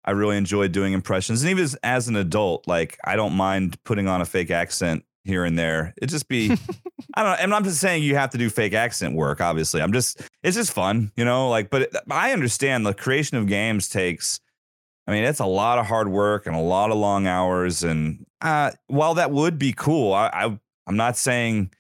I 0.06 0.12
really 0.12 0.38
enjoyed 0.38 0.72
doing 0.72 0.94
impressions, 0.94 1.42
and 1.42 1.52
even 1.52 1.64
as, 1.64 1.76
as 1.84 2.08
an 2.08 2.16
adult, 2.16 2.68
like 2.68 2.98
I 3.04 3.16
don't 3.16 3.34
mind 3.34 3.82
putting 3.84 4.08
on 4.08 4.22
a 4.22 4.26
fake 4.26 4.52
accent 4.52 5.04
here 5.26 5.44
and 5.44 5.58
there. 5.58 5.94
It 6.02 6.08
just 6.08 6.28
be, 6.28 6.52
I 7.16 7.24
don't 7.24 7.32
know. 7.32 7.38
And 7.40 7.54
I'm 7.54 7.64
just 7.64 7.82
saying 7.82 8.04
you 8.04 8.16
have 8.16 8.30
to 8.30 8.38
do 8.38 8.50
fake 8.50 8.74
accent 8.74 9.16
work. 9.16 9.42
Obviously, 9.42 9.82
I'm 9.82 9.92
just, 9.92 10.22
it's 10.44 10.56
just 10.56 10.72
fun, 10.72 11.12
you 11.18 11.26
know. 11.26 11.50
Like, 11.50 11.70
but 11.70 11.84
it, 11.84 11.96
I 12.10 12.32
understand 12.32 12.86
the 12.86 12.94
creation 12.94 13.38
of 13.38 13.48
games 13.48 13.90
takes. 13.90 14.40
I 15.08 15.12
mean, 15.12 15.24
it's 15.24 15.40
a 15.40 15.46
lot 15.46 15.78
of 15.78 15.86
hard 15.86 16.08
work 16.08 16.46
and 16.46 16.56
a 16.56 16.60
lot 16.60 16.92
of 16.92 16.98
long 16.98 17.28
hours. 17.28 17.84
And 17.84 18.26
uh, 18.42 18.72
while 18.88 19.16
that 19.16 19.32
would 19.32 19.60
be 19.60 19.74
cool, 19.74 20.14
I, 20.14 20.30
I 20.32 20.60
I'm 20.88 20.98
not 20.98 21.18
saying 21.18 21.72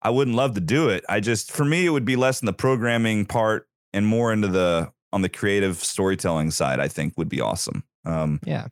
I 0.00 0.10
wouldn't 0.10 0.36
love 0.36 0.54
to 0.54 0.60
do 0.60 0.88
it. 0.88 1.04
I 1.08 1.20
just, 1.20 1.52
for 1.52 1.64
me, 1.64 1.86
it 1.86 1.90
would 1.90 2.04
be 2.04 2.16
less 2.16 2.40
in 2.40 2.46
the 2.46 2.52
programming 2.52 3.26
part 3.26 3.68
and 3.92 4.06
more 4.06 4.32
into 4.32 4.48
the 4.48 4.92
on 5.12 5.22
the 5.22 5.28
creative 5.28 5.76
storytelling 5.76 6.50
side. 6.50 6.80
I 6.80 6.88
think 6.88 7.14
would 7.16 7.28
be 7.28 7.40
awesome. 7.40 7.84
Um, 8.04 8.40
Yeah. 8.44 8.68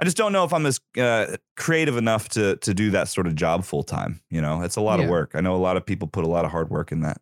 I 0.00 0.04
just 0.04 0.16
don't 0.16 0.32
know 0.32 0.42
if 0.44 0.52
I'm 0.52 0.66
as 0.66 0.80
uh, 0.98 1.36
creative 1.56 1.96
enough 1.96 2.28
to 2.30 2.56
to 2.56 2.74
do 2.74 2.90
that 2.90 3.06
sort 3.08 3.28
of 3.28 3.36
job 3.36 3.64
full 3.64 3.84
time. 3.84 4.20
You 4.28 4.40
know, 4.42 4.62
it's 4.62 4.74
a 4.76 4.80
lot 4.80 4.98
Yeah. 4.98 5.04
of 5.04 5.10
work. 5.10 5.32
I 5.34 5.40
know 5.40 5.54
a 5.54 5.56
lot 5.56 5.76
of 5.76 5.86
people 5.86 6.08
put 6.08 6.24
a 6.24 6.28
lot 6.28 6.44
of 6.44 6.50
hard 6.50 6.68
work 6.68 6.90
in 6.90 7.00
that. 7.02 7.18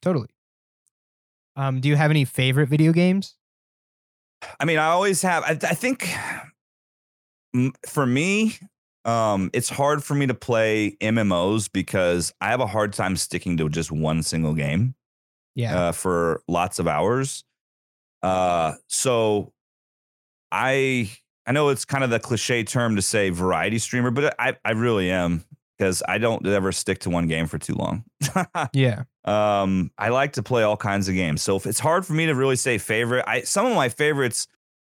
Totally. 0.00 0.28
Um, 1.56 1.80
do 1.80 1.88
you 1.88 1.96
have 1.96 2.10
any 2.10 2.24
favorite 2.24 2.68
video 2.70 2.92
games? 2.92 3.36
I 4.58 4.64
mean, 4.64 4.78
I 4.78 4.86
always 4.86 5.20
have. 5.22 5.44
I, 5.44 5.50
I 5.50 5.74
think 5.74 6.08
for 7.88 8.06
me, 8.06 8.56
um, 9.04 9.50
it's 9.52 9.68
hard 9.68 10.02
for 10.02 10.14
me 10.14 10.26
to 10.26 10.34
play 10.34 10.96
MMOs 11.00 11.70
because 11.72 12.32
I 12.40 12.48
have 12.48 12.60
a 12.60 12.66
hard 12.66 12.92
time 12.94 13.16
sticking 13.16 13.56
to 13.58 13.68
just 13.68 13.92
one 13.92 14.22
single 14.22 14.54
game. 14.54 14.94
Yeah. 15.56 15.78
uh, 15.88 15.92
for 15.92 16.42
lots 16.48 16.80
of 16.80 16.88
hours. 16.88 17.44
Uh, 18.24 18.74
so 18.88 19.52
I 20.50 21.10
I 21.46 21.52
know 21.52 21.68
it's 21.68 21.84
kind 21.84 22.02
of 22.02 22.10
the 22.10 22.18
cliche 22.18 22.64
term 22.64 22.96
to 22.96 23.02
say 23.02 23.30
variety 23.30 23.78
streamer, 23.78 24.10
but 24.10 24.34
I 24.38 24.56
I 24.64 24.72
really 24.72 25.10
am 25.10 25.44
because 25.76 26.02
I 26.08 26.18
don't 26.18 26.46
ever 26.46 26.72
stick 26.72 27.00
to 27.00 27.10
one 27.10 27.26
game 27.28 27.46
for 27.46 27.58
too 27.58 27.74
long. 27.74 28.04
yeah. 28.72 29.02
um, 29.24 29.90
I 29.98 30.08
like 30.08 30.34
to 30.34 30.42
play 30.42 30.62
all 30.62 30.76
kinds 30.76 31.08
of 31.08 31.14
games, 31.14 31.42
so 31.42 31.56
if 31.56 31.66
it's 31.66 31.80
hard 31.80 32.06
for 32.06 32.14
me 32.14 32.26
to 32.26 32.34
really 32.34 32.56
say 32.56 32.78
favorite, 32.78 33.24
I 33.26 33.42
some 33.42 33.66
of 33.66 33.74
my 33.74 33.90
favorites 33.90 34.46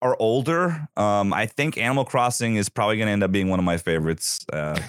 are 0.03 0.15
older. 0.20 0.88
Um, 0.96 1.34
I 1.34 1.48
think 1.48 1.79
Animal 1.79 2.05
Crossing 2.05 2.58
is 2.58 2.70
probably 2.70 2.98
going 2.98 3.08
to 3.08 3.13
end 3.13 3.24
up 3.24 3.32
being 3.32 3.50
one 3.50 3.58
of 3.58 3.65
my 3.65 3.77
favorites. 3.77 4.46
Uh, 4.53 4.79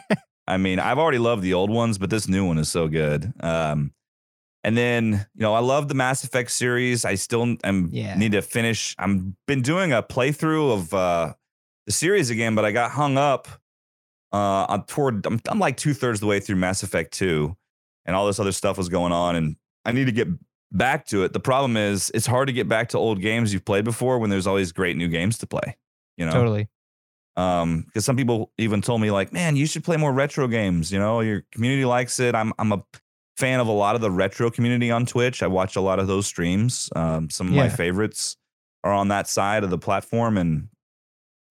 I 0.46 0.58
mean, 0.58 0.78
I've 0.78 0.98
already 0.98 1.18
loved 1.18 1.42
the 1.42 1.54
old 1.54 1.70
ones, 1.70 1.96
but 1.96 2.10
this 2.10 2.28
new 2.28 2.46
one 2.46 2.58
is 2.58 2.68
so 2.68 2.88
good. 2.88 3.32
Um, 3.40 3.92
and 4.66 4.76
then, 4.76 5.26
you 5.36 5.42
know, 5.42 5.54
I 5.54 5.60
love 5.60 5.86
the 5.86 5.94
Mass 5.94 6.24
Effect 6.24 6.50
series. 6.50 7.04
I 7.04 7.14
still 7.14 7.56
am 7.62 7.88
Yeah. 7.92 8.16
need 8.18 8.32
to 8.32 8.42
finish. 8.42 8.96
I'm 8.98 9.36
been 9.46 9.62
doing 9.62 9.92
a 9.92 10.02
playthrough 10.02 10.72
of 10.74 10.92
uh, 10.92 11.34
the 11.86 11.92
series 11.92 12.30
again, 12.30 12.56
but 12.56 12.64
I 12.64 12.72
got 12.72 12.90
hung 12.90 13.16
up. 13.16 13.46
Uh, 14.32 14.66
I'm 14.68 14.82
toward. 14.82 15.24
I'm, 15.24 15.40
I'm 15.48 15.60
like 15.60 15.76
two 15.76 15.94
thirds 15.94 16.18
the 16.18 16.26
way 16.26 16.40
through 16.40 16.56
Mass 16.56 16.82
Effect 16.82 17.12
two, 17.14 17.56
and 18.04 18.16
all 18.16 18.26
this 18.26 18.40
other 18.40 18.50
stuff 18.52 18.76
was 18.76 18.88
going 18.88 19.12
on, 19.12 19.36
and 19.36 19.54
I 19.84 19.92
need 19.92 20.06
to 20.06 20.12
get 20.12 20.26
back 20.72 21.06
to 21.06 21.22
it. 21.22 21.32
The 21.32 21.40
problem 21.40 21.76
is, 21.76 22.10
it's 22.12 22.26
hard 22.26 22.48
to 22.48 22.52
get 22.52 22.68
back 22.68 22.88
to 22.90 22.98
old 22.98 23.20
games 23.22 23.52
you've 23.52 23.64
played 23.64 23.84
before 23.84 24.18
when 24.18 24.28
there's 24.28 24.48
always 24.48 24.72
great 24.72 24.96
new 24.96 25.06
games 25.08 25.38
to 25.38 25.46
play. 25.46 25.76
You 26.16 26.26
know, 26.26 26.32
Totally. 26.32 26.68
um 27.36 27.82
because 27.86 28.04
some 28.04 28.16
people 28.16 28.50
even 28.58 28.82
told 28.82 29.00
me 29.00 29.10
like 29.12 29.32
man 29.32 29.54
you 29.54 29.66
should 29.66 29.84
play 29.84 29.96
more 29.98 30.12
retro 30.12 30.48
games 30.48 30.90
you 30.90 30.98
know 30.98 31.20
your 31.20 31.42
community 31.52 31.84
likes 31.84 32.18
it 32.18 32.34
i'm 32.34 32.54
i'm 32.58 32.72
a 32.72 32.82
fan 33.36 33.60
of 33.60 33.66
a 33.66 33.72
lot 33.72 33.94
of 33.94 34.00
the 34.00 34.10
retro 34.10 34.50
community 34.50 34.90
on 34.90 35.06
twitch. 35.06 35.42
I 35.42 35.46
watch 35.46 35.76
a 35.76 35.80
lot 35.80 35.98
of 35.98 36.06
those 36.06 36.26
streams. 36.26 36.90
Um 36.96 37.30
some 37.30 37.48
of 37.48 37.54
my 37.54 37.68
favorites 37.68 38.36
are 38.84 38.92
on 38.92 39.08
that 39.08 39.28
side 39.28 39.64
of 39.64 39.70
the 39.70 39.78
platform 39.78 40.38
and 40.38 40.68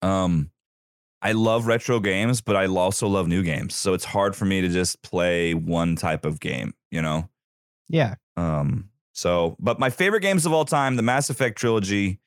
um 0.02 0.50
i 1.22 1.32
love 1.32 1.66
retro 1.66 1.98
games 2.00 2.40
but 2.40 2.56
i 2.56 2.66
also 2.66 3.06
love 3.08 3.28
new 3.28 3.42
games. 3.42 3.74
So 3.74 3.94
it's 3.94 4.04
hard 4.04 4.36
for 4.36 4.44
me 4.44 4.60
to 4.60 4.68
just 4.68 5.02
play 5.02 5.54
one 5.54 5.96
type 5.96 6.24
of 6.24 6.40
game 6.40 6.74
you 6.90 7.02
know? 7.02 7.28
Yeah. 7.88 8.14
um, 8.36 8.88
so, 9.12 9.56
but 9.58 9.78
my 9.78 9.90
favorite 9.90 10.20
games 10.20 10.44
of 10.44 10.52
all 10.52 10.64
time, 10.64 10.96
the 10.96 11.02
Mass 11.02 11.30
Effect 11.30 11.56
trilogy, 11.56 12.20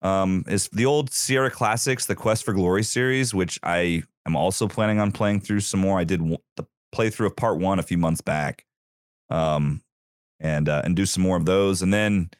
um, 0.00 0.44
is 0.48 0.68
the 0.72 0.86
old 0.86 1.12
Sierra 1.12 1.50
Classics, 1.50 2.06
the 2.06 2.16
Quest 2.16 2.44
for 2.44 2.52
Glory 2.52 2.82
series, 2.82 3.32
which 3.32 3.60
I 3.62 4.02
am 4.26 4.34
also 4.34 4.66
planning 4.66 4.98
on 4.98 5.12
playing 5.12 5.40
through 5.40 5.60
some 5.60 5.80
more. 5.80 5.98
I 6.00 6.04
did 6.04 6.20
the 6.56 6.64
playthrough 6.94 7.26
of 7.26 7.36
part 7.36 7.58
one 7.58 7.78
a 7.78 7.82
few 7.82 7.98
months 7.98 8.20
back, 8.20 8.64
um, 9.32 9.82
and 10.40 10.68
uh, 10.68 10.82
and 10.84 10.94
do 10.94 11.06
some 11.06 11.22
more 11.22 11.36
of 11.36 11.44
those. 11.46 11.82
And 11.82 11.92
then 11.92 12.30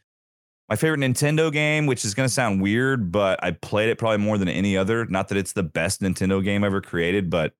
my 0.68 0.76
favorite 0.76 1.00
Nintendo 1.00 1.52
game, 1.52 1.86
which 1.86 2.04
is 2.04 2.14
going 2.14 2.28
to 2.28 2.32
sound 2.32 2.62
weird, 2.62 3.10
but 3.12 3.42
I 3.42 3.52
played 3.52 3.88
it 3.88 3.98
probably 3.98 4.18
more 4.18 4.38
than 4.38 4.48
any 4.48 4.76
other. 4.76 5.04
Not 5.06 5.28
that 5.28 5.38
it's 5.38 5.52
the 5.52 5.62
best 5.62 6.00
Nintendo 6.00 6.42
game 6.42 6.64
ever 6.64 6.80
created, 6.80 7.30
but 7.30 7.54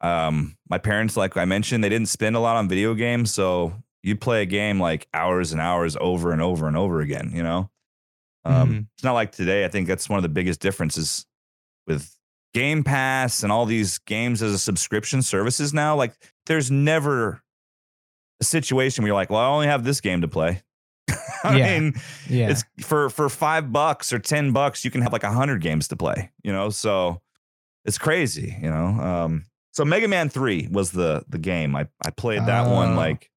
um, 0.00 0.56
my 0.68 0.78
parents, 0.78 1.16
like 1.16 1.36
I 1.36 1.44
mentioned, 1.44 1.84
they 1.84 1.88
didn't 1.88 2.08
spend 2.08 2.36
a 2.36 2.40
lot 2.40 2.56
on 2.56 2.68
video 2.68 2.94
games, 2.94 3.32
so 3.32 3.74
you 4.02 4.16
play 4.16 4.42
a 4.42 4.46
game 4.46 4.80
like 4.80 5.06
hours 5.12 5.52
and 5.52 5.60
hours 5.60 5.96
over 6.00 6.32
and 6.32 6.40
over 6.40 6.66
and 6.66 6.76
over 6.76 7.00
again. 7.00 7.30
You 7.34 7.42
know, 7.42 7.70
um, 8.44 8.70
Mhm. 8.72 8.86
it's 8.94 9.04
not 9.04 9.12
like 9.12 9.32
today. 9.32 9.64
I 9.64 9.68
think 9.68 9.86
that's 9.86 10.08
one 10.08 10.16
of 10.18 10.22
the 10.22 10.28
biggest 10.30 10.60
differences 10.60 11.26
with 11.86 12.16
Game 12.54 12.82
Pass 12.82 13.42
and 13.42 13.52
all 13.52 13.66
these 13.66 13.98
games 13.98 14.42
as 14.42 14.52
a 14.54 14.58
subscription 14.58 15.20
services 15.22 15.74
now. 15.74 15.94
Like, 15.96 16.14
there's 16.46 16.70
never 16.70 17.42
a 18.40 18.44
situation 18.44 19.02
where 19.02 19.08
you're 19.08 19.14
like, 19.16 19.30
"Well, 19.30 19.40
I 19.40 19.46
only 19.46 19.66
have 19.66 19.84
this 19.84 20.00
game 20.00 20.20
to 20.22 20.28
play." 20.28 20.62
I 21.44 21.56
Yeah. 21.56 21.78
mean, 21.80 21.94
Yeah. 22.28 22.50
it's 22.50 22.64
for 22.82 23.10
for 23.10 23.28
five 23.28 23.72
bucks 23.72 24.12
or 24.12 24.18
ten 24.18 24.52
bucks, 24.52 24.84
you 24.84 24.90
can 24.90 25.02
have 25.02 25.12
like 25.12 25.24
a 25.24 25.32
hundred 25.32 25.60
games 25.62 25.88
to 25.88 25.96
play. 25.96 26.30
You 26.42 26.52
know, 26.52 26.70
so 26.70 27.20
it's 27.84 27.98
crazy. 27.98 28.56
You 28.62 28.70
know, 28.70 28.86
um, 28.86 29.44
so 29.72 29.84
Mega 29.84 30.08
Man 30.08 30.28
Three 30.28 30.68
was 30.70 30.90
the 30.92 31.24
the 31.28 31.38
game. 31.38 31.74
I 31.76 31.88
I 32.04 32.10
played 32.10 32.44
that 32.46 32.68
one 32.70 32.92
Oh. 32.92 32.96
like 32.96 33.30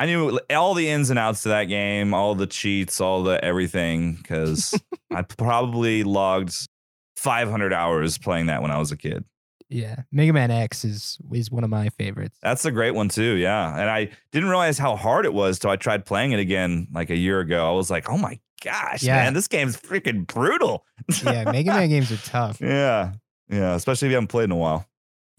I 0.00 0.06
knew 0.06 0.38
all 0.50 0.74
the 0.74 0.88
ins 0.88 1.10
and 1.10 1.18
outs 1.18 1.42
to 1.42 1.48
that 1.48 1.64
game, 1.64 2.14
all 2.14 2.34
the 2.36 2.46
cheats, 2.46 3.00
all 3.00 3.24
the 3.24 3.42
everything, 3.44 4.14
because 4.14 4.72
I 5.12 5.22
probably 5.22 6.04
logged 6.04 6.68
500 7.16 7.72
hours 7.72 8.16
playing 8.16 8.46
that 8.46 8.62
when 8.62 8.70
I 8.70 8.78
was 8.78 8.92
a 8.92 8.96
kid. 8.96 9.24
Yeah. 9.68 10.02
Mega 10.12 10.32
Man 10.32 10.50
X 10.50 10.84
is 10.84 11.18
is 11.32 11.50
one 11.50 11.64
of 11.64 11.70
my 11.70 11.88
favorites. 11.90 12.38
That's 12.42 12.64
a 12.64 12.70
great 12.70 12.92
one 12.94 13.08
too, 13.08 13.34
yeah. 13.36 13.78
And 13.78 13.88
I 13.90 14.10
didn't 14.32 14.48
realize 14.48 14.78
how 14.78 14.96
hard 14.96 15.24
it 15.26 15.32
was 15.34 15.58
till 15.58 15.70
I 15.70 15.76
tried 15.76 16.04
playing 16.06 16.32
it 16.32 16.40
again 16.40 16.88
like 16.92 17.10
a 17.10 17.16
year 17.16 17.40
ago. 17.40 17.68
I 17.68 17.72
was 17.72 17.90
like, 17.90 18.08
oh 18.08 18.16
my 18.18 18.38
gosh, 18.64 19.02
Yeah. 19.02 19.16
man, 19.16 19.34
this 19.34 19.48
game's 19.48 19.76
freaking 19.76 20.26
brutal. 20.26 20.84
yeah. 21.24 21.44
Mega 21.52 21.70
Man 21.72 21.88
games 21.88 22.10
are 22.10 22.16
tough. 22.18 22.60
Yeah. 22.60 23.12
Yeah. 23.50 23.74
Especially 23.74 24.06
if 24.08 24.10
you 24.10 24.16
haven't 24.16 24.28
played 24.28 24.44
in 24.44 24.52
a 24.52 24.56
while. 24.56 24.86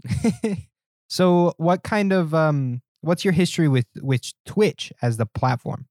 so, 1.10 1.54
what 1.58 1.84
kind 1.84 2.14
of 2.14 2.34
um, 2.34 2.82
what's 3.02 3.24
your 3.26 3.34
history 3.34 3.68
with 3.68 3.86
with 4.02 4.32
Twitch 4.46 4.92
as 5.02 5.18
the 5.18 5.26
platform? 5.26 5.88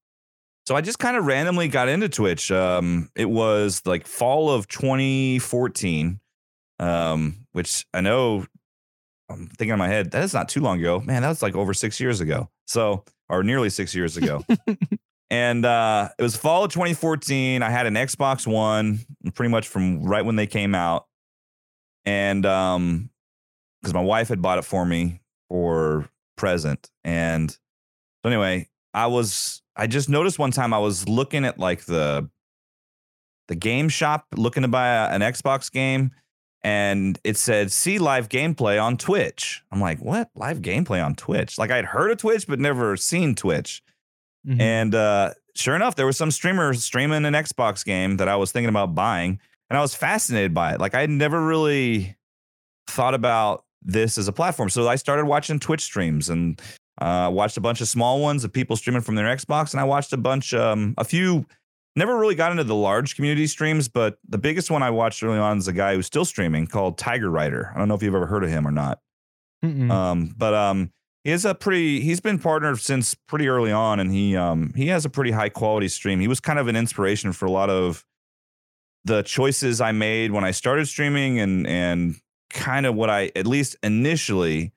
So 0.65 0.75
I 0.75 0.81
just 0.81 0.99
kind 0.99 1.17
of 1.17 1.25
randomly 1.25 1.67
got 1.67 1.89
into 1.89 2.07
Twitch. 2.09 2.51
Um, 2.51 3.09
it 3.15 3.25
was 3.29 3.81
like 3.85 4.05
fall 4.05 4.51
of 4.51 4.67
2014, 4.67 6.19
um, 6.79 7.45
which 7.51 7.85
I 7.93 8.01
know 8.01 8.45
I'm 9.29 9.47
thinking 9.47 9.73
in 9.73 9.79
my 9.79 9.87
head, 9.87 10.11
that 10.11 10.23
is 10.23 10.33
not 10.33 10.49
too 10.49 10.61
long 10.61 10.79
ago. 10.79 10.99
Man, 10.99 11.21
that 11.21 11.29
was 11.29 11.41
like 11.41 11.55
over 11.55 11.73
six 11.73 11.99
years 11.99 12.19
ago. 12.21 12.49
So, 12.65 13.03
or 13.29 13.43
nearly 13.43 13.69
six 13.69 13.93
years 13.93 14.17
ago. 14.17 14.43
and 15.29 15.65
uh, 15.65 16.09
it 16.17 16.23
was 16.23 16.35
fall 16.35 16.63
of 16.63 16.71
2014. 16.71 17.61
I 17.61 17.69
had 17.69 17.85
an 17.85 17.93
Xbox 17.93 18.47
One 18.47 18.99
pretty 19.35 19.51
much 19.51 19.67
from 19.67 20.03
right 20.03 20.25
when 20.25 20.35
they 20.35 20.47
came 20.47 20.73
out. 20.73 21.05
And 22.05 22.45
um, 22.45 23.09
because 23.81 23.93
my 23.93 24.01
wife 24.01 24.29
had 24.29 24.41
bought 24.41 24.57
it 24.57 24.65
for 24.65 24.85
me 24.85 25.21
for 25.47 26.09
present. 26.37 26.89
And 27.03 27.51
so 27.51 27.57
anyway, 28.25 28.67
I 28.93 29.07
was 29.07 29.61
I 29.75 29.87
just 29.87 30.09
noticed 30.09 30.39
one 30.39 30.51
time 30.51 30.73
I 30.73 30.79
was 30.79 31.07
looking 31.07 31.45
at 31.45 31.59
like 31.59 31.85
the 31.85 32.29
the 33.47 33.55
game 33.55 33.89
shop 33.89 34.25
looking 34.35 34.63
to 34.63 34.67
buy 34.67 34.87
a- 34.87 35.09
an 35.09 35.21
Xbox 35.21 35.71
game 35.71 36.11
and 36.63 37.17
it 37.23 37.37
said 37.37 37.71
see 37.71 37.99
live 37.99 38.29
gameplay 38.29 38.81
on 38.81 38.97
Twitch. 38.97 39.61
I'm 39.71 39.79
like, 39.81 39.99
"What? 39.99 40.29
Live 40.35 40.61
gameplay 40.61 41.03
on 41.03 41.15
Twitch?" 41.15 41.57
Like 41.57 41.71
I'd 41.71 41.85
heard 41.85 42.11
of 42.11 42.17
Twitch 42.17 42.47
but 42.47 42.59
never 42.59 42.97
seen 42.97 43.35
Twitch. 43.35 43.81
Mhm. 44.47 44.61
And 44.61 44.95
uh, 44.95 45.33
sure 45.55 45.75
enough, 45.75 45.95
there 45.95 46.05
was 46.05 46.17
some 46.17 46.31
streamer 46.31 46.73
streaming 46.73 47.25
an 47.25 47.33
Xbox 47.33 47.83
game 47.85 48.17
that 48.17 48.27
I 48.27 48.35
was 48.35 48.51
thinking 48.51 48.69
about 48.69 48.95
buying, 48.95 49.39
and 49.69 49.77
I 49.77 49.81
was 49.81 49.95
fascinated 49.95 50.53
by 50.53 50.73
it. 50.73 50.79
Like 50.79 50.95
I 50.95 51.01
had 51.01 51.09
never 51.09 51.45
really 51.45 52.15
thought 52.87 53.13
about 53.13 53.63
this 53.81 54.17
as 54.17 54.27
a 54.27 54.33
platform, 54.33 54.69
so 54.69 54.87
I 54.87 54.95
started 54.95 55.25
watching 55.25 55.59
Twitch 55.59 55.81
streams 55.81 56.29
and 56.29 56.61
uh, 57.01 57.29
watched 57.31 57.55
a 57.55 57.61
bunch 57.61 57.79
of 57.79 57.87
small 57.87 58.19
ones 58.19 58.43
of 58.43 58.51
people 58.51 58.75
streaming 58.75 59.01
from 59.01 59.15
their 59.15 59.33
Xbox, 59.33 59.71
and 59.71 59.79
I 59.79 59.85
watched 59.85 60.11
a 60.11 60.17
bunch, 60.17 60.53
um, 60.53 60.93
a 60.97 61.05
few 61.05 61.45
never 61.99 62.17
really 62.17 62.33
got 62.33 62.51
into 62.51 62.63
the 62.63 62.73
large 62.73 63.15
community 63.15 63.45
streams, 63.45 63.87
but 63.87 64.17
the 64.27 64.37
biggest 64.37 64.71
one 64.71 64.81
I 64.81 64.89
watched 64.89 65.21
early 65.21 65.37
on 65.37 65.59
is 65.59 65.67
a 65.67 65.73
guy 65.73 65.93
who's 65.93 66.07
still 66.07 66.25
streaming 66.25 66.65
called 66.65 66.97
Tiger 66.97 67.29
Rider. 67.29 67.71
I 67.75 67.77
don't 67.77 67.87
know 67.87 67.93
if 67.93 68.01
you've 68.01 68.15
ever 68.15 68.25
heard 68.25 68.43
of 68.43 68.49
him 68.49 68.65
or 68.65 68.71
not. 68.71 68.99
Mm-mm. 69.63 69.91
Um, 69.91 70.33
but 70.35 70.53
um, 70.53 70.91
he 71.23 71.31
is 71.31 71.45
a 71.45 71.53
pretty. 71.53 71.99
He's 71.99 72.21
been 72.21 72.39
partnered 72.39 72.79
since 72.79 73.13
pretty 73.13 73.49
early 73.49 73.71
on, 73.71 73.99
and 73.99 74.11
he 74.11 74.35
um 74.35 74.73
he 74.75 74.87
has 74.87 75.05
a 75.05 75.09
pretty 75.09 75.31
high 75.31 75.49
quality 75.49 75.89
stream. 75.89 76.21
He 76.21 76.27
was 76.27 76.39
kind 76.39 76.57
of 76.57 76.67
an 76.67 76.75
inspiration 76.77 77.33
for 77.33 77.45
a 77.45 77.51
lot 77.51 77.69
of 77.69 78.05
the 79.03 79.21
choices 79.21 79.81
I 79.81 79.91
made 79.91 80.31
when 80.31 80.45
I 80.45 80.51
started 80.51 80.87
streaming, 80.87 81.39
and 81.39 81.67
and 81.67 82.15
kind 82.49 82.85
of 82.85 82.95
what 82.95 83.09
I 83.09 83.31
at 83.35 83.45
least 83.45 83.75
initially 83.83 84.71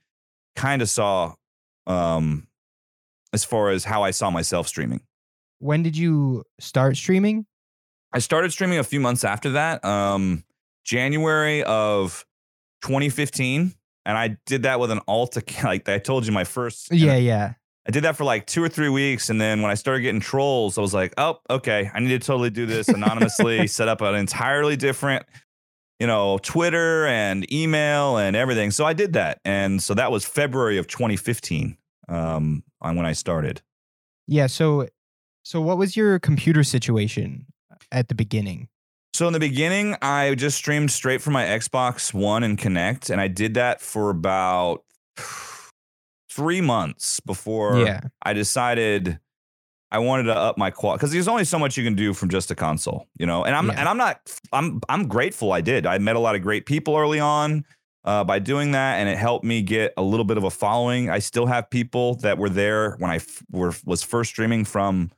kind 0.57 0.83
of 0.83 0.91
saw 0.91 1.35
um 1.87 2.49
as 3.33 3.45
far 3.45 3.71
as 3.71 3.85
how 3.85 4.03
I 4.03 4.11
saw 4.11 4.31
myself 4.31 4.67
streaming. 4.67 5.01
When 5.63 5.83
did 5.83 5.97
you 5.97 6.45
start 6.59 6.97
streaming? 6.97 7.47
I 8.13 8.19
started 8.19 8.53
streaming 8.53 8.79
a 8.79 8.85
few 8.85 9.01
months 9.01 9.25
after 9.25 9.51
that, 9.51 9.85
um, 9.85 10.45
January 10.85 11.63
of 11.63 12.27
2015, 12.83 13.73
and 14.05 14.19
I 14.19 14.37
did 14.45 14.65
that 14.65 14.81
with 14.81 14.91
an 14.91 15.01
alt 15.07 15.37
account. 15.37 15.65
Like 15.65 15.89
I 15.89 15.99
told 15.99 16.27
you, 16.27 16.33
my 16.33 16.45
first. 16.45 16.93
Yeah, 16.93 17.17
yeah. 17.17 17.55
I 17.87 17.91
did 17.91 18.05
that 18.05 18.17
for 18.17 18.25
like 18.25 18.47
two 18.47 18.63
or 18.63 18.69
three 18.69 18.89
weeks, 18.89 19.31
and 19.31 19.41
then 19.41 19.63
when 19.63 19.71
I 19.71 19.75
started 19.75 20.03
getting 20.03 20.21
trolls, 20.21 20.79
I 20.79 20.81
was 20.81 20.95
like, 20.95 21.15
"Oh, 21.17 21.39
okay, 21.49 21.91
I 21.95 22.01
need 22.01 22.09
to 22.09 22.19
totally 22.19 22.51
do 22.51 22.67
this 22.67 22.89
anonymously. 22.89 23.67
set 23.69 23.89
up 23.89 24.01
an 24.01 24.15
entirely 24.15 24.77
different, 24.77 25.25
you 25.99 26.07
know, 26.07 26.39
Twitter 26.39 27.07
and 27.07 27.51
email 27.53 28.19
and 28.19 28.37
everything." 28.37 28.73
So 28.73 28.85
I 28.85 28.93
did 28.93 29.15
that, 29.15 29.41
and 29.45 29.83
so 29.83 29.95
that 29.95 30.11
was 30.13 30.25
February 30.25 30.79
of 30.79 30.87
2015, 30.87 31.77
um, 32.09 32.63
on 32.81 32.97
when 32.97 33.07
I 33.07 33.13
started. 33.13 33.63
Yeah, 34.29 34.47
so 34.47 34.87
so 35.43 35.61
what 35.61 35.79
was 35.79 35.97
your 35.97 36.19
computer 36.19 36.63
situation 36.65 37.47
at 37.91 38.09
the 38.09 38.15
beginning? 38.15 38.69
So 39.15 39.27
in 39.27 39.33
the 39.35 39.41
beginning, 39.41 39.97
I 40.01 40.35
just 40.37 40.57
streamed 40.57 40.91
straight 40.91 41.21
from 41.21 41.35
my 41.35 41.45
Xbox 41.45 42.15
One 42.15 42.43
and 42.43 42.57
Kinect, 42.59 43.11
and 43.11 43.21
I 43.21 43.29
did 43.29 43.55
that 43.55 43.81
for 43.81 44.09
about 44.11 44.85
three 46.31 46.61
months 46.61 47.21
before 47.21 47.79
yeah. 47.81 48.01
I 48.23 48.33
decided 48.33 49.19
I 49.91 49.99
wanted 49.99 50.25
to 50.25 50.35
up 50.35 50.57
my 50.57 50.71
quality 50.71 50.99
because 51.01 51.13
there's 51.13 51.29
only 51.29 51.45
so 51.45 51.59
much 51.59 51.77
you 51.77 51.85
can 51.85 51.95
do 51.95 52.15
from 52.15 52.31
just 52.31 52.51
a 52.51 52.55
console, 52.55 53.07
you 53.19 53.27
know. 53.27 53.45
And 53.45 53.55
I'm 53.55 53.69
Yeah. 53.69 53.75
and 53.81 53.89
I'm 53.89 53.99
not 53.99 54.21
I'm 54.53 54.81
I'm 54.89 55.07
grateful 55.09 55.53
I 55.53 55.61
did. 55.61 55.85
I 55.87 55.99
met 55.99 56.17
a 56.17 56.19
lot 56.19 56.35
of 56.35 56.41
great 56.41 56.65
people 56.65 56.97
early 56.97 57.21
on 57.21 57.67
uh, 58.05 58.25
by 58.25 58.39
doing 58.39 58.73
that, 58.73 58.95
and 58.95 59.09
it 59.11 59.19
helped 59.19 59.45
me 59.45 59.61
get 59.61 59.93
a 59.99 60.03
little 60.03 60.25
bit 60.25 60.39
of 60.39 60.45
a 60.45 60.51
following. 60.51 61.11
I 61.11 61.19
still 61.19 61.45
have 61.45 61.69
people 61.69 62.15
that 62.17 62.39
were 62.39 62.49
there 62.49 62.93
when 62.99 63.11
I 63.11 63.17
f- 63.17 63.43
were 63.51 63.75
was 63.85 64.03
first 64.03 64.31
streaming 64.31 64.65
from 64.65 65.11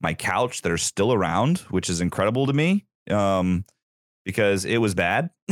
my 0.00 0.14
couch 0.14 0.62
that 0.62 0.72
are 0.72 0.78
still 0.78 1.12
around, 1.12 1.58
which 1.70 1.88
is 1.90 2.00
incredible 2.00 2.46
to 2.46 2.52
me. 2.52 2.86
Um, 3.10 3.64
because 4.24 4.64
it 4.64 4.78
was 4.78 4.94
bad. 4.94 5.28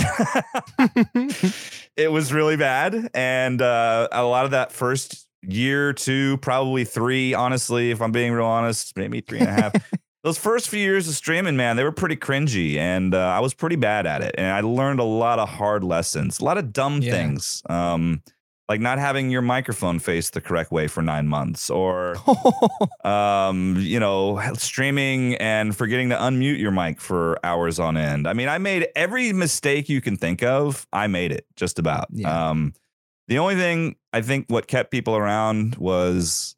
it 1.96 2.10
was 2.10 2.32
really 2.32 2.56
bad. 2.56 3.10
And 3.14 3.60
uh, 3.60 4.08
a 4.10 4.24
lot 4.24 4.44
of 4.44 4.52
that 4.52 4.72
first 4.72 5.26
year, 5.42 5.92
two, 5.92 6.38
probably 6.38 6.84
three, 6.84 7.34
honestly, 7.34 7.90
if 7.90 8.00
I'm 8.00 8.12
being 8.12 8.32
real 8.32 8.46
honest, 8.46 8.96
maybe 8.96 9.20
three 9.20 9.40
and 9.40 9.48
a 9.48 9.52
half. 9.52 9.74
Those 10.24 10.38
first 10.38 10.68
few 10.68 10.78
years 10.80 11.08
of 11.08 11.14
streaming, 11.16 11.56
man, 11.56 11.76
they 11.76 11.82
were 11.82 11.90
pretty 11.92 12.14
cringy 12.16 12.76
and 12.76 13.12
uh, 13.12 13.18
I 13.18 13.40
was 13.40 13.54
pretty 13.54 13.74
bad 13.76 14.06
at 14.06 14.22
it. 14.22 14.36
And 14.38 14.46
I 14.46 14.60
learned 14.60 15.00
a 15.00 15.04
lot 15.04 15.40
of 15.40 15.48
hard 15.48 15.82
lessons, 15.82 16.38
a 16.38 16.44
lot 16.44 16.58
of 16.58 16.72
dumb 16.72 17.02
Yeah. 17.02 17.10
things. 17.12 17.60
Um, 17.68 18.22
like 18.72 18.80
not 18.80 18.98
having 18.98 19.28
your 19.28 19.42
microphone 19.42 19.98
face 19.98 20.30
the 20.30 20.40
correct 20.40 20.72
way 20.72 20.88
for 20.88 21.02
nine 21.02 21.28
months 21.28 21.68
or 21.68 22.16
um, 23.04 23.76
you 23.78 24.00
know, 24.00 24.40
streaming 24.54 25.34
and 25.34 25.76
forgetting 25.76 26.08
to 26.08 26.16
unmute 26.16 26.58
your 26.58 26.70
mic 26.70 26.98
for 26.98 27.38
hours 27.44 27.78
on 27.78 27.98
end. 27.98 28.26
I 28.26 28.32
mean, 28.32 28.48
I 28.48 28.56
made 28.56 28.88
every 28.96 29.30
mistake 29.34 29.90
you 29.90 30.00
can 30.00 30.16
think 30.16 30.42
of. 30.42 30.86
I 30.90 31.06
made 31.06 31.32
it 31.32 31.44
just 31.54 31.78
about. 31.78 32.06
Yeah. 32.12 32.48
Um, 32.48 32.72
the 33.28 33.36
only 33.36 33.56
thing 33.56 33.96
I 34.14 34.22
think 34.22 34.46
what 34.48 34.66
kept 34.68 34.90
people 34.90 35.16
around 35.16 35.74
was 35.74 36.56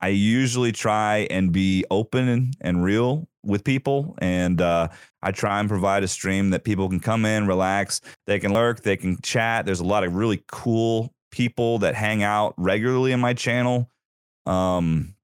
I 0.00 0.08
usually 0.08 0.72
try 0.72 1.28
and 1.30 1.52
be 1.52 1.84
open 1.88 2.50
and 2.60 2.82
real 2.82 3.28
with 3.44 3.64
people, 3.64 4.16
and 4.18 4.60
uh, 4.60 4.88
I 5.22 5.32
try 5.32 5.60
and 5.60 5.68
provide 5.68 6.02
a 6.02 6.08
stream 6.08 6.50
that 6.50 6.64
people 6.64 6.88
can 6.88 7.00
come 7.00 7.24
in, 7.24 7.46
relax, 7.46 8.00
they 8.26 8.38
can 8.38 8.52
lurk, 8.52 8.82
they 8.82 8.96
can 8.96 9.20
chat. 9.22 9.66
There's 9.66 9.80
a 9.80 9.84
lot 9.84 10.04
of 10.04 10.14
really 10.14 10.44
cool 10.50 11.12
people 11.30 11.78
that 11.78 11.94
hang 11.94 12.22
out 12.22 12.54
regularly 12.56 13.12
in 13.12 13.20
my 13.20 13.34
channel. 13.34 13.90
Um, 14.46 15.14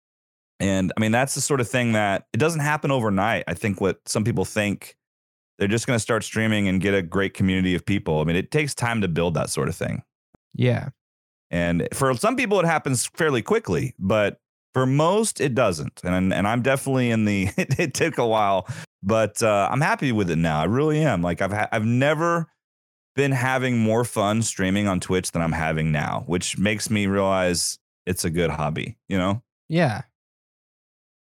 and 0.61 0.92
I 0.96 1.00
mean, 1.00 1.12
that's 1.12 1.35
the 1.35 1.40
sort 1.40 1.61
of 1.61 1.68
thing 1.68 1.92
that 1.92 2.26
it 2.33 2.38
doesn't 2.38 2.61
happen 2.61 2.90
overnight. 2.90 3.44
I 3.46 3.54
think 3.54 3.81
what 3.81 4.00
some 4.07 4.24
people 4.24 4.44
think 4.44 4.96
they're 5.59 5.68
just 5.68 5.87
going 5.87 5.96
to 5.96 6.02
start 6.02 6.24
streaming 6.24 6.68
and 6.68 6.81
get 6.81 6.94
a 6.94 7.02
great 7.02 7.35
community 7.35 7.74
of 7.74 7.85
people. 7.85 8.20
I 8.20 8.24
mean, 8.24 8.37
it 8.37 8.50
takes 8.50 8.74
time 8.74 9.00
to 9.02 9.09
build 9.09 9.35
that 9.35 9.50
sort 9.50 9.68
of 9.68 9.76
thing. 9.76 10.02
yeah. 10.54 10.88
And 11.50 11.88
for 11.94 12.14
some 12.14 12.37
people, 12.37 12.61
it 12.61 12.66
happens 12.66 13.07
fairly 13.07 13.42
quickly, 13.42 13.94
but 13.98 14.38
for 14.74 14.87
most, 14.87 15.40
it 15.40 15.54
doesn't. 15.54 16.00
And 16.04 16.33
and 16.33 16.46
I'm 16.46 16.62
definitely 16.62 17.11
in 17.11 17.24
the. 17.24 17.48
It, 17.59 17.78
it 17.78 17.94
took 17.94 18.18
a 18.18 18.26
while, 18.26 18.68
but 19.02 19.42
uh, 19.42 19.68
I'm 19.70 19.81
happy 19.81 20.12
with 20.12 20.31
it 20.31 20.37
now. 20.37 20.61
I 20.61 20.64
really 20.64 21.00
am. 21.00 21.22
Like 21.22 21.42
I've 21.42 21.52
ha- 21.52 21.68
I've 21.72 21.85
never 21.85 22.46
been 23.16 23.33
having 23.33 23.78
more 23.78 24.04
fun 24.04 24.42
streaming 24.42 24.87
on 24.87 25.00
Twitch 25.00 25.33
than 25.33 25.42
I'm 25.42 25.52
having 25.52 25.90
now, 25.90 26.22
which 26.26 26.57
makes 26.59 26.88
me 26.90 27.07
realize 27.07 27.78
it's 28.07 28.24
a 28.24 28.31
good 28.31 28.50
hobby. 28.50 28.96
You 29.09 29.18
know. 29.18 29.42
Yeah. 29.68 30.02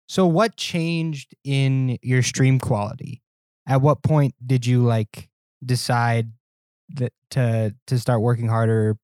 So 0.08 0.26
what 0.26 0.58
changed 0.58 1.36
in 1.44 2.00
your 2.02 2.24
stream 2.24 2.60
quality? 2.60 3.22
At 3.68 3.82
what 3.82 4.02
point 4.02 4.34
did 4.46 4.66
you 4.66 4.82
like 4.82 5.30
decide 5.64 6.32
that 6.96 7.14
to 7.32 7.76
to 7.88 8.00
start 8.00 8.22
working 8.22 8.48
harder 8.48 8.98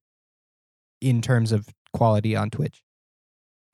in 1.00 1.22
terms 1.22 1.52
of 1.52 1.68
quality 1.92 2.34
on 2.36 2.50
Twitch? 2.50 2.82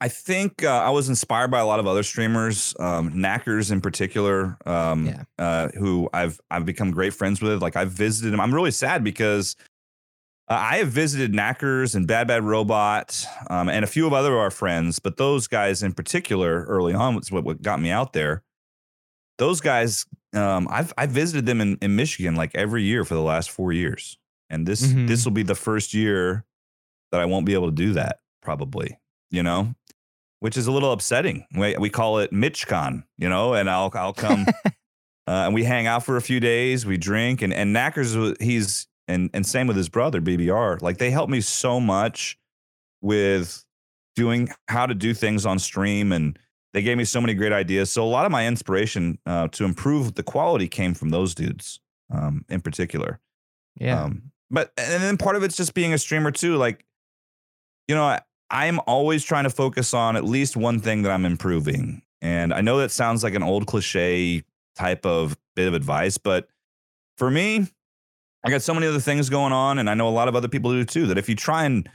I 0.03 0.09
think 0.09 0.63
uh, 0.65 0.67
I 0.67 0.89
was 0.89 1.07
inspired 1.07 1.49
by 1.49 1.59
a 1.61 1.65
lot 1.65 1.79
of 1.79 1.87
other 1.87 2.03
streamers, 2.03 2.75
um, 2.77 3.11
Knackers 3.13 3.71
in 3.71 3.79
particular, 3.79 4.57
um, 4.65 5.05
Yeah. 5.07 5.23
uh, 5.39 5.69
who 5.79 6.09
I've 6.13 6.41
I've 6.51 6.65
become 6.65 6.91
great 6.91 7.13
friends 7.13 7.41
with. 7.41 7.61
Like 7.61 7.77
I've 7.77 7.91
visited 7.91 8.33
him. 8.33 8.41
I'm 8.41 8.53
really 8.53 8.71
sad 8.71 9.01
because 9.03 9.55
uh, 10.49 10.55
I 10.59 10.75
have 10.79 10.89
visited 10.89 11.31
Knackers 11.31 11.95
and 11.95 12.05
Bad 12.05 12.27
Bad 12.27 12.43
Robot 12.43 13.25
um, 13.49 13.69
and 13.69 13.85
a 13.85 13.87
few 13.87 14.05
of 14.05 14.11
other 14.11 14.33
of 14.33 14.39
our 14.39 14.51
friends, 14.51 14.99
but 14.99 15.15
those 15.15 15.47
guys 15.47 15.81
in 15.81 15.93
particular, 15.93 16.65
early 16.65 16.93
on, 16.93 17.15
was 17.15 17.31
what, 17.31 17.45
what 17.45 17.61
got 17.61 17.79
me 17.79 17.89
out 17.89 18.11
there. 18.11 18.43
Those 19.37 19.61
guys, 19.61 20.05
um, 20.33 20.67
I've 20.69 20.91
I 20.97 21.05
visited 21.05 21.45
them 21.45 21.61
in, 21.61 21.77
in 21.81 21.95
Michigan 21.95 22.35
like 22.35 22.51
every 22.55 22.83
year 22.83 23.05
for 23.05 23.13
the 23.13 23.21
last 23.21 23.49
four 23.51 23.71
years, 23.71 24.17
and 24.49 24.67
this 24.67 24.81
Mhm. 24.85 25.07
this 25.07 25.23
will 25.23 25.31
be 25.31 25.43
the 25.43 25.55
first 25.55 25.93
year 25.93 26.43
that 27.13 27.21
I 27.21 27.25
won't 27.25 27.45
be 27.45 27.53
able 27.53 27.67
to 27.69 27.75
do 27.75 27.93
that. 27.93 28.19
Probably, 28.41 28.97
you 29.31 29.43
know, 29.43 29.73
which 30.43 30.57
is 30.57 30.67
a 30.67 30.71
little 30.73 30.91
upsetting. 30.91 31.47
We, 31.55 31.77
we 31.77 31.89
call 31.89 32.19
it 32.19 32.33
MitchCon, 32.33 33.05
you 33.17 33.29
know, 33.29 33.53
and 33.53 33.69
I'll 33.69 33.89
I'll 33.93 34.11
come 34.11 34.45
uh, 34.65 34.71
and 35.25 35.53
we 35.53 35.63
hang 35.63 35.87
out 35.87 36.03
for 36.03 36.17
a 36.17 36.21
few 36.21 36.41
days. 36.41 36.85
We 36.85 36.97
drink 36.97 37.41
and 37.41 37.53
and 37.53 37.73
Knackers 37.73 38.35
he's 38.41 38.85
and 39.07 39.29
and 39.33 39.45
same 39.45 39.67
with 39.67 39.77
his 39.77 39.87
brother 39.87 40.19
BBR. 40.19 40.81
Like 40.81 40.97
they 40.97 41.11
helped 41.11 41.31
me 41.31 41.39
so 41.39 41.79
much 41.79 42.37
with 42.99 43.63
doing 44.17 44.49
how 44.67 44.85
to 44.85 44.93
do 44.93 45.13
things 45.13 45.45
on 45.45 45.59
stream 45.59 46.11
and 46.11 46.37
they 46.73 46.81
gave 46.81 46.97
me 46.97 47.05
so 47.05 47.21
many 47.21 47.35
great 47.35 47.53
ideas. 47.53 47.89
So 47.89 48.03
a 48.03 48.11
lot 48.11 48.25
of 48.25 48.31
my 48.33 48.45
inspiration 48.45 49.19
uh, 49.25 49.47
to 49.47 49.63
improve 49.63 50.15
the 50.15 50.23
quality 50.23 50.67
came 50.67 50.93
from 50.93 51.07
those 51.07 51.33
dudes 51.33 51.79
um, 52.13 52.43
in 52.49 52.59
particular. 52.59 53.21
Yeah. 53.79 54.03
Um, 54.03 54.33
but 54.51 54.73
and 54.75 55.01
then 55.01 55.15
part 55.15 55.37
of 55.37 55.43
it's 55.43 55.55
just 55.55 55.73
being 55.73 55.93
a 55.93 55.97
streamer 55.97 56.31
too. 56.31 56.57
Like, 56.57 56.85
you 57.87 57.95
know, 57.95 58.03
I, 58.03 58.21
I'm 58.53 58.79
always 58.87 59.23
trying 59.23 59.43
to 59.45 59.49
focus 59.49 59.93
on 59.93 60.15
at 60.15 60.23
least 60.23 60.55
one 60.55 60.79
thing 60.79 61.01
that 61.01 61.11
I'm 61.11 61.25
improving. 61.25 62.03
And 62.21 62.53
I 62.53 62.61
know 62.61 62.77
that 62.77 62.91
sounds 62.91 63.23
like 63.23 63.33
an 63.33 63.43
old 63.43 63.65
cliche 63.65 64.43
type 64.75 65.05
of 65.05 65.35
bit 65.55 65.67
of 65.67 65.73
advice, 65.73 66.17
but 66.17 66.47
for 67.17 67.29
me, 67.29 67.67
I 68.45 68.49
got 68.49 68.61
so 68.61 68.73
many 68.73 68.87
other 68.87 68.99
things 68.99 69.29
going 69.29 69.53
on, 69.53 69.79
and 69.79 69.89
I 69.89 69.93
know 69.93 70.07
a 70.07 70.11
lot 70.11 70.27
of 70.27 70.35
other 70.35 70.47
people 70.47 70.71
do 70.71 70.85
too. 70.85 71.07
That 71.07 71.17
if 71.17 71.29
you 71.29 71.35
try 71.35 71.65
and 71.65 71.89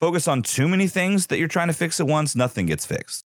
focus 0.00 0.28
on 0.28 0.42
too 0.42 0.68
many 0.68 0.88
things 0.88 1.26
that 1.28 1.38
you're 1.38 1.48
trying 1.48 1.68
to 1.68 1.74
fix 1.74 2.00
at 2.00 2.06
once, 2.06 2.34
nothing 2.34 2.66
gets 2.66 2.86
fixed. 2.86 3.24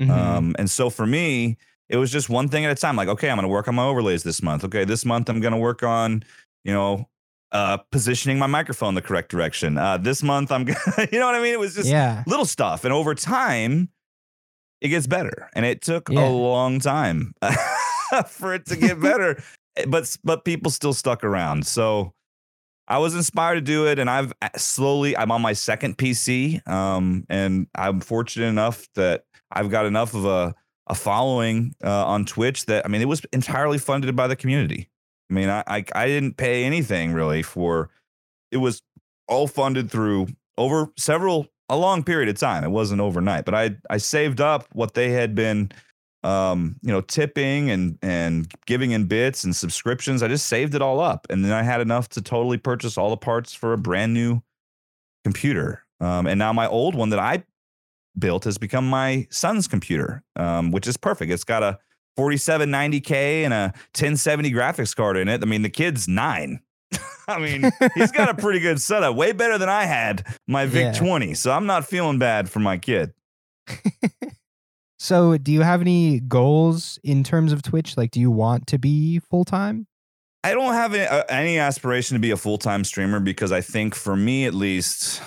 Mhm. 0.00 0.10
Um, 0.10 0.56
and 0.58 0.70
so 0.70 0.90
for 0.90 1.06
me, 1.06 1.56
it 1.88 1.96
was 1.96 2.10
just 2.10 2.28
one 2.28 2.48
thing 2.48 2.64
at 2.64 2.70
a 2.70 2.74
time. 2.74 2.96
Like, 2.96 3.08
okay, 3.08 3.28
I'm 3.28 3.36
going 3.36 3.44
to 3.44 3.48
work 3.48 3.68
on 3.68 3.74
my 3.74 3.84
overlays 3.84 4.22
this 4.22 4.42
month. 4.42 4.64
Okay, 4.64 4.84
this 4.84 5.04
month 5.04 5.28
I'm 5.28 5.40
going 5.40 5.52
to 5.52 5.58
work 5.58 5.82
on, 5.82 6.24
you 6.64 6.72
know, 6.72 7.08
uh, 7.54 7.78
positioning 7.90 8.38
my 8.38 8.46
microphone 8.48 8.94
the 8.94 9.00
correct 9.00 9.30
direction. 9.30 9.78
Uh, 9.78 9.96
this 9.96 10.22
month 10.22 10.52
I'm, 10.52 10.66
you 11.12 11.18
know 11.18 11.26
what 11.26 11.34
I 11.36 11.40
mean? 11.40 11.54
It 11.54 11.60
was 11.60 11.74
just 11.74 11.88
yeah. 11.88 12.22
little 12.26 12.44
stuff, 12.44 12.84
and 12.84 12.92
over 12.92 13.14
time, 13.14 13.88
it 14.80 14.88
gets 14.88 15.06
better. 15.06 15.48
And 15.54 15.64
it 15.64 15.80
took 15.80 16.10
Yeah. 16.10 16.26
a 16.26 16.28
long 16.28 16.80
time 16.80 17.32
for 18.28 18.52
it 18.54 18.66
to 18.66 18.76
get 18.76 19.00
better, 19.10 19.42
but 19.88 20.14
but 20.24 20.44
people 20.44 20.70
still 20.70 20.92
stuck 20.92 21.24
around. 21.24 21.66
So. 21.66 22.12
I 22.86 22.98
was 22.98 23.14
inspired 23.14 23.54
to 23.54 23.60
do 23.62 23.86
it, 23.86 23.98
and 23.98 24.10
I've 24.10 24.34
uh, 24.42 24.50
slowly. 24.58 25.16
I'm 25.16 25.30
on 25.30 25.40
my 25.40 25.54
second 25.54 25.96
PC, 25.96 26.60
um, 26.68 27.24
and 27.30 27.66
I'm 27.74 28.00
fortunate 28.00 28.44
enough 28.48 28.86
that 28.94 29.24
I've 29.50 29.70
got 29.70 29.86
enough 29.86 30.12
of 30.12 30.26
a 30.26 30.54
a 30.86 30.94
following 30.94 31.74
uh, 31.82 32.04
on 32.04 32.26
Twitch 32.26 32.66
that 32.66 32.84
I 32.84 32.88
mean, 32.90 33.00
it 33.00 33.08
was 33.08 33.22
entirely 33.32 33.78
funded 33.78 34.14
by 34.14 34.26
the 34.26 34.36
community. 34.36 34.90
I 35.30 35.34
mean, 35.34 35.48
I, 35.48 35.64
I 35.66 35.84
I 35.94 36.06
didn't 36.06 36.36
pay 36.36 36.64
anything 36.64 37.12
really 37.12 37.42
for 37.42 37.90
it 38.50 38.58
was 38.58 38.82
all 39.28 39.46
funded 39.46 39.90
through 39.90 40.28
over 40.58 40.92
several 40.96 41.48
a 41.68 41.76
long 41.76 42.02
period 42.02 42.28
of 42.28 42.38
time. 42.38 42.64
It 42.64 42.70
wasn't 42.70 43.00
overnight, 43.00 43.44
but 43.44 43.54
I 43.54 43.76
I 43.90 43.96
saved 43.96 44.40
up 44.40 44.66
what 44.72 44.94
they 44.94 45.10
had 45.10 45.34
been 45.34 45.70
um, 46.24 46.76
you 46.80 46.90
know, 46.90 47.02
tipping 47.02 47.70
and 47.70 47.98
and 48.02 48.50
giving 48.66 48.92
in 48.92 49.04
bits 49.04 49.44
and 49.44 49.54
subscriptions. 49.54 50.22
I 50.22 50.28
just 50.28 50.46
saved 50.46 50.74
it 50.74 50.82
all 50.82 50.98
up, 50.98 51.26
and 51.30 51.44
then 51.44 51.52
I 51.52 51.62
had 51.62 51.80
enough 51.80 52.08
to 52.10 52.22
totally 52.22 52.56
purchase 52.56 52.96
all 52.96 53.10
the 53.10 53.16
parts 53.16 53.52
for 53.52 53.74
a 53.74 53.78
brand 53.78 54.14
new 54.14 54.40
computer. 55.22 55.84
Um, 56.00 56.26
and 56.26 56.38
now 56.38 56.52
my 56.52 56.66
old 56.66 56.94
one 56.94 57.10
that 57.10 57.18
I 57.18 57.44
built 58.18 58.44
has 58.44 58.56
become 58.56 58.88
my 58.88 59.26
son's 59.30 59.68
computer, 59.68 60.22
um, 60.36 60.70
which 60.72 60.86
is 60.86 60.96
perfect. 60.96 61.30
It's 61.30 61.44
got 61.44 61.62
a 61.62 61.78
4790K 62.18 63.44
and 63.44 63.52
a 63.54 63.72
1070 63.94 64.50
graphics 64.52 64.94
card 64.94 65.16
in 65.16 65.28
it. 65.28 65.42
I 65.42 65.46
mean, 65.46 65.62
the 65.62 65.70
kid's 65.70 66.06
nine. 66.08 66.60
I 67.28 67.38
mean, 67.38 67.70
he's 67.94 68.12
got 68.12 68.28
a 68.28 68.34
pretty 68.40 68.60
good 68.60 68.80
setup, 68.80 69.16
way 69.16 69.32
better 69.32 69.58
than 69.58 69.68
I 69.68 69.84
had 69.84 70.26
my 70.46 70.66
VIC 70.66 70.94
Yeah. 70.94 71.00
20. 71.00 71.34
So 71.34 71.50
I'm 71.50 71.66
not 71.66 71.86
feeling 71.86 72.18
bad 72.18 72.48
for 72.50 72.60
my 72.60 72.78
kid. 72.78 73.12
So, 74.96 75.36
do 75.36 75.52
you 75.52 75.60
have 75.60 75.82
any 75.82 76.20
goals 76.20 76.98
in 77.04 77.24
terms 77.24 77.52
of 77.52 77.60
Twitch? 77.62 77.98
Like, 77.98 78.10
do 78.10 78.20
you 78.20 78.30
want 78.30 78.66
to 78.68 78.78
be 78.78 79.18
full 79.18 79.44
time? 79.44 79.86
I 80.42 80.54
don't 80.54 80.72
have 80.72 80.94
any, 80.94 81.04
uh, 81.04 81.24
any 81.28 81.58
aspiration 81.58 82.14
to 82.14 82.20
be 82.20 82.30
a 82.30 82.38
full 82.38 82.56
time 82.56 82.84
streamer 82.84 83.20
because 83.20 83.52
I 83.52 83.60
think 83.60 83.94
for 83.94 84.16
me 84.16 84.46
at 84.46 84.54
least, 84.54 85.20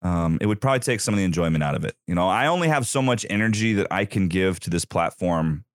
um, 0.00 0.38
it 0.40 0.46
would 0.46 0.62
probably 0.62 0.78
take 0.80 1.00
some 1.00 1.12
of 1.12 1.18
the 1.18 1.24
enjoyment 1.24 1.62
out 1.62 1.74
of 1.74 1.84
it. 1.84 1.94
You 2.06 2.14
know, 2.14 2.26
I 2.26 2.46
only 2.46 2.68
have 2.68 2.86
so 2.86 3.02
much 3.02 3.26
energy 3.28 3.74
that 3.74 3.86
I 3.90 4.06
can 4.06 4.28
give 4.28 4.60
to 4.60 4.70
this 4.70 4.86
platform 4.86 5.66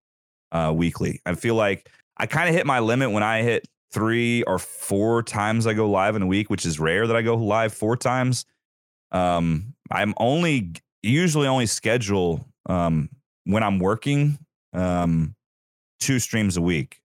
uh, 0.51 0.73
weekly. 0.75 1.21
I 1.25 1.35
feel 1.35 1.55
like 1.55 1.89
I 2.17 2.25
kind 2.25 2.49
of 2.49 2.55
hit 2.55 2.65
my 2.65 2.79
limit 2.79 3.11
when 3.11 3.23
I 3.23 3.41
hit 3.41 3.67
three 3.91 4.43
or 4.43 4.59
four 4.59 5.23
times 5.23 5.65
I 5.65 5.73
go 5.73 5.89
live 5.89 6.15
in 6.15 6.21
a 6.21 6.27
week, 6.27 6.49
which 6.49 6.65
is 6.65 6.79
rare 6.79 7.07
that 7.07 7.15
I 7.15 7.21
go 7.21 7.35
live 7.35 7.73
four 7.73 7.95
times. 7.95 8.45
Um, 9.11 9.73
I'm 9.91 10.13
only 10.17 10.73
usually 11.03 11.47
only 11.47 11.65
schedule 11.65 12.45
um, 12.67 13.09
when 13.45 13.63
I'm 13.63 13.79
working 13.79 14.37
um, 14.73 15.35
two 15.99 16.19
streams 16.19 16.57
a 16.57 16.61
week. 16.61 16.99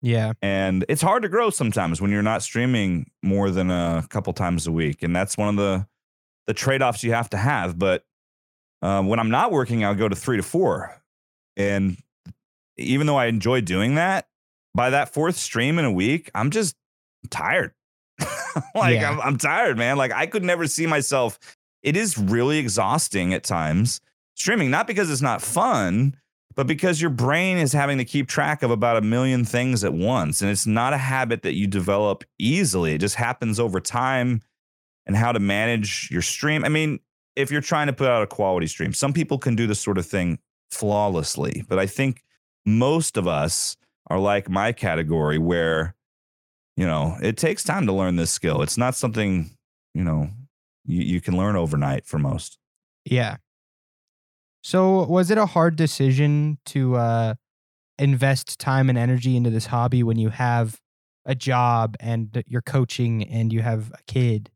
Yeah. 0.00 0.32
And 0.42 0.84
it's 0.88 1.02
hard 1.02 1.22
to 1.22 1.28
grow 1.28 1.50
sometimes 1.50 2.00
when 2.00 2.10
you're 2.10 2.22
not 2.22 2.42
streaming 2.42 3.10
more 3.22 3.50
than 3.50 3.70
a 3.70 4.06
couple 4.10 4.32
times 4.34 4.66
a 4.66 4.72
week. 4.72 5.02
And 5.02 5.14
that's 5.14 5.36
one 5.36 5.48
of 5.48 5.56
the 5.56 5.86
the 6.46 6.52
trade-offs 6.52 7.02
you 7.02 7.12
have 7.12 7.30
to 7.30 7.38
have. 7.38 7.78
But 7.78 8.04
uh, 8.82 9.02
when 9.02 9.18
I'm 9.18 9.30
not 9.30 9.50
working, 9.50 9.82
I'll 9.82 9.94
go 9.94 10.08
to 10.08 10.16
three 10.16 10.36
to 10.36 10.42
four. 10.42 11.02
And 11.56 11.96
even 12.76 13.06
though 13.06 13.16
I 13.16 13.26
enjoy 13.26 13.60
doing 13.60 13.94
that, 13.96 14.26
by 14.74 14.90
that 14.90 15.12
fourth 15.14 15.36
stream 15.36 15.78
in 15.78 15.84
a 15.84 15.92
week, 15.92 16.30
I'm 16.34 16.50
just 16.50 16.76
tired. 17.30 17.72
like 18.74 18.94
Yeah. 18.94 19.10
I'm, 19.10 19.20
I'm 19.20 19.38
tired, 19.38 19.78
man. 19.78 19.96
Like 19.96 20.12
I 20.12 20.26
could 20.26 20.42
never 20.42 20.66
see 20.66 20.86
myself. 20.86 21.38
It 21.82 21.96
is 21.96 22.18
really 22.18 22.58
exhausting 22.58 23.34
at 23.34 23.44
times 23.44 24.00
streaming, 24.34 24.70
not 24.70 24.86
because 24.86 25.10
it's 25.10 25.22
not 25.22 25.42
fun, 25.42 26.16
but 26.54 26.66
because 26.66 27.00
your 27.00 27.10
brain 27.10 27.58
is 27.58 27.72
having 27.72 27.98
to 27.98 28.04
keep 28.04 28.28
track 28.28 28.62
of 28.62 28.70
about 28.70 28.96
a 28.96 29.00
million 29.00 29.44
things 29.44 29.84
at 29.84 29.92
once. 29.92 30.40
And 30.40 30.50
it's 30.50 30.66
not 30.66 30.92
a 30.92 30.98
habit 30.98 31.42
that 31.42 31.54
you 31.54 31.66
develop 31.66 32.24
easily. 32.38 32.94
It 32.94 32.98
just 32.98 33.16
happens 33.16 33.58
over 33.58 33.80
time 33.80 34.40
and 35.06 35.16
how 35.16 35.32
to 35.32 35.40
manage 35.40 36.08
your 36.10 36.22
stream. 36.22 36.64
I 36.64 36.68
mean, 36.68 37.00
if 37.36 37.50
you're 37.50 37.60
trying 37.60 37.88
to 37.88 37.92
put 37.92 38.08
out 38.08 38.22
a 38.22 38.26
quality 38.26 38.66
stream, 38.66 38.92
some 38.92 39.12
people 39.12 39.38
can 39.38 39.56
do 39.56 39.66
this 39.66 39.80
sort 39.80 39.98
of 39.98 40.06
thing 40.06 40.38
flawlessly, 40.70 41.64
but 41.68 41.78
I 41.78 41.86
think 41.86 42.22
most 42.66 43.16
of 43.16 43.26
us 43.26 43.76
are 44.08 44.18
like 44.18 44.48
my 44.48 44.72
category 44.72 45.38
where, 45.38 45.94
you 46.76 46.86
know, 46.86 47.16
it 47.22 47.36
takes 47.36 47.64
time 47.64 47.86
to 47.86 47.92
learn 47.92 48.16
this 48.16 48.30
skill. 48.30 48.62
It's 48.62 48.78
not 48.78 48.94
something, 48.94 49.50
you 49.94 50.04
know, 50.04 50.28
you, 50.84 51.02
you 51.02 51.20
can 51.20 51.36
learn 51.36 51.56
overnight 51.56 52.06
for 52.06 52.18
most. 52.18 52.58
Yeah. 53.04 53.36
So, 54.62 55.04
was 55.04 55.30
it 55.30 55.36
a 55.36 55.46
hard 55.46 55.76
decision 55.76 56.58
to 56.66 56.96
uh, 56.96 57.34
invest 57.98 58.58
time 58.58 58.88
and 58.88 58.96
energy 58.96 59.36
into 59.36 59.50
this 59.50 59.66
hobby 59.66 60.02
when 60.02 60.18
you 60.18 60.30
have 60.30 60.80
a 61.26 61.34
job 61.34 61.96
and 62.00 62.42
you're 62.46 62.62
coaching 62.62 63.22
and 63.24 63.52
you 63.52 63.60
have 63.60 63.90
a 63.92 64.02
kid? 64.06 64.50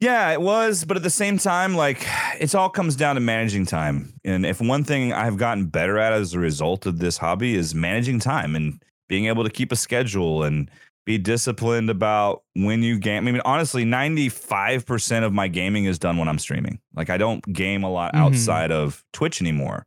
Yeah, 0.00 0.30
it 0.32 0.40
was, 0.42 0.84
but 0.84 0.96
at 0.98 1.02
the 1.02 1.10
same 1.10 1.38
time, 1.38 1.74
like 1.74 2.06
it's 2.38 2.54
all 2.54 2.68
comes 2.68 2.96
down 2.96 3.14
to 3.14 3.20
managing 3.20 3.64
time. 3.64 4.12
And 4.24 4.44
if 4.44 4.60
one 4.60 4.84
thing 4.84 5.12
I've 5.12 5.38
gotten 5.38 5.66
better 5.66 5.98
at 5.98 6.12
as 6.12 6.34
a 6.34 6.38
result 6.38 6.84
of 6.84 6.98
this 6.98 7.16
hobby 7.18 7.54
is 7.54 7.74
managing 7.74 8.18
time 8.20 8.54
and 8.54 8.82
being 9.08 9.26
able 9.26 9.42
to 9.44 9.50
keep 9.50 9.72
a 9.72 9.76
schedule 9.76 10.42
and 10.42 10.70
be 11.06 11.16
disciplined 11.16 11.88
about 11.88 12.42
when 12.54 12.82
you 12.82 12.98
game. 12.98 13.26
I 13.28 13.30
mean, 13.32 13.40
honestly, 13.44 13.84
95% 13.84 15.24
of 15.24 15.32
my 15.32 15.48
gaming 15.48 15.84
is 15.84 15.98
done 15.98 16.18
when 16.18 16.28
I'm 16.28 16.38
streaming. 16.40 16.80
Like 16.94 17.08
I 17.10 17.16
don't 17.16 17.42
game 17.52 17.84
a 17.84 17.90
lot 17.90 18.12
Mhm. 18.12 18.18
outside 18.18 18.72
of 18.72 19.04
Twitch 19.12 19.40
anymore. 19.40 19.86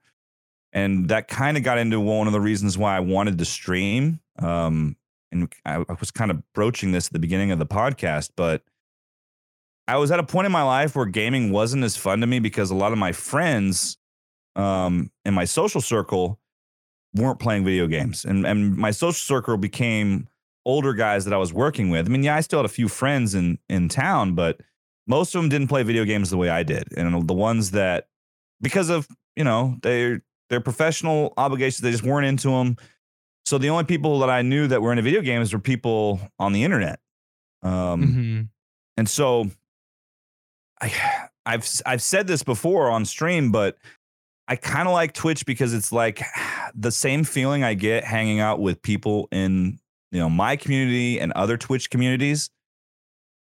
And 0.71 1.09
that 1.09 1.27
kind 1.27 1.57
of 1.57 1.63
got 1.63 1.77
into 1.77 1.99
one 1.99 2.27
of 2.27 2.33
the 2.33 2.39
reasons 2.41 2.77
why 2.77 2.95
I 2.95 3.01
wanted 3.01 3.37
to 3.39 3.45
stream. 3.45 4.21
Um, 4.39 4.95
and 5.31 5.53
I, 5.65 5.75
I 5.87 5.93
was 5.99 6.09
kind 6.09 6.31
of 6.31 6.41
broaching 6.53 6.93
this 6.93 7.07
at 7.07 7.13
the 7.13 7.19
beginning 7.19 7.51
of 7.51 7.59
the 7.59 7.65
podcast, 7.65 8.31
but 8.35 8.63
I 9.89 9.97
was 9.97 10.11
at 10.11 10.19
a 10.19 10.23
point 10.23 10.45
in 10.45 10.51
my 10.51 10.61
life 10.61 10.95
where 10.95 11.07
gaming 11.07 11.51
wasn't 11.51 11.83
as 11.83 11.97
fun 11.97 12.21
to 12.21 12.27
me 12.27 12.39
because 12.39 12.69
a 12.69 12.75
lot 12.75 12.91
of 12.91 12.99
my 12.99 13.11
friends 13.11 13.97
um, 14.55 15.09
in 15.25 15.33
my 15.33 15.45
social 15.45 15.81
circle 15.81 16.39
weren't 17.15 17.39
playing 17.39 17.65
video 17.65 17.87
games. 17.87 18.23
And, 18.23 18.45
and 18.45 18.77
my 18.77 18.91
social 18.91 19.13
circle 19.13 19.57
became 19.57 20.27
older 20.63 20.93
guys 20.93 21.25
that 21.25 21.33
I 21.33 21.37
was 21.37 21.51
working 21.51 21.89
with. 21.89 22.05
I 22.05 22.09
mean, 22.09 22.21
yeah, 22.21 22.35
I 22.35 22.41
still 22.41 22.59
had 22.59 22.67
a 22.67 22.69
few 22.69 22.87
friends 22.87 23.33
in, 23.33 23.57
in 23.67 23.89
town, 23.89 24.35
but 24.35 24.61
most 25.07 25.33
of 25.33 25.41
them 25.41 25.49
didn't 25.49 25.69
play 25.69 25.81
video 25.81 26.05
games 26.05 26.29
the 26.29 26.37
way 26.37 26.49
I 26.49 26.61
did. 26.61 26.95
And 26.95 27.27
the 27.27 27.33
ones 27.33 27.71
that, 27.71 28.09
because 28.61 28.89
of, 28.89 29.07
you 29.35 29.43
know, 29.43 29.75
their, 29.81 30.21
their 30.51 30.61
professional 30.61 31.33
obligations, 31.35 31.79
they 31.79 31.89
just 31.89 32.03
weren't 32.03 32.27
into 32.27 32.49
them. 32.49 32.77
So 33.45 33.57
the 33.57 33.69
only 33.69 33.85
people 33.85 34.19
that 34.19 34.29
I 34.29 34.43
knew 34.43 34.67
that 34.67 34.83
were 34.83 34.91
into 34.91 35.01
video 35.01 35.21
games 35.21 35.51
were 35.51 35.57
people 35.57 36.19
on 36.37 36.53
the 36.53 36.63
internet. 36.63 36.99
Um, 37.63 38.03
Mhm. 38.03 38.49
and 38.97 39.09
so 39.09 39.49
I 40.81 41.29
I've 41.45 41.67
I've 41.85 42.01
said 42.01 42.27
this 42.27 42.43
before 42.43 42.89
on 42.89 43.05
stream, 43.05 43.51
but 43.51 43.77
I 44.47 44.55
kind 44.55 44.87
of 44.87 44.93
like 44.93 45.13
Twitch 45.13 45.45
because 45.45 45.73
it's 45.73 45.91
like 45.91 46.21
the 46.75 46.91
same 46.91 47.23
feeling 47.23 47.63
I 47.63 47.73
get 47.73 48.03
hanging 48.03 48.39
out 48.39 48.59
with 48.59 48.81
people 48.81 49.27
in 49.31 49.79
you 50.11 50.19
know 50.19 50.29
my 50.29 50.55
community 50.55 51.19
and 51.19 51.31
other 51.33 51.57
Twitch 51.57 51.89
communities 51.89 52.49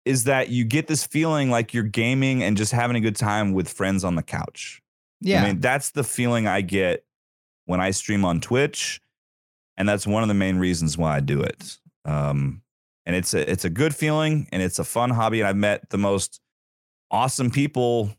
is 0.05 0.25
that 0.25 0.49
you 0.49 0.65
get 0.65 0.87
this 0.87 1.07
feeling 1.07 1.51
like 1.51 1.75
you're 1.75 1.83
gaming 1.83 2.43
and 2.43 2.57
just 2.57 2.73
having 2.73 2.97
a 2.97 3.01
good 3.01 3.17
time 3.17 3.53
with 3.53 3.69
friends 3.69 4.05
on 4.05 4.15
the 4.15 4.23
couch. 4.23 4.81
Yeah. 5.21 5.43
I 5.43 5.47
mean, 5.47 5.61
that's 5.61 5.91
the 5.91 6.03
feeling 6.03 6.47
I 6.47 6.63
get 6.63 7.05
when 7.67 7.81
I 7.81 7.91
stream 7.91 8.25
on 8.25 8.41
Twitch, 8.41 9.03
and 9.77 9.87
that's 9.87 10.07
one 10.07 10.23
of 10.23 10.29
the 10.29 10.35
main 10.35 10.57
reasons 10.59 10.97
why 10.97 11.17
I 11.17 11.21
do 11.21 11.43
it. 11.43 11.77
Um, 12.07 12.63
and 13.05 13.15
it's 13.17 13.35
a 13.35 13.51
it's 13.51 13.65
a 13.65 13.71
good 13.71 13.95
feeling, 13.95 14.49
and 14.53 14.63
it's 14.63 14.79
a 14.79 14.85
fun 14.85 15.11
hobby, 15.11 15.41
and 15.41 15.49
I've 15.49 15.57
met 15.57 15.91
the 15.91 15.99
most 15.99 16.41
awesome 17.11 17.51
people 17.51 18.11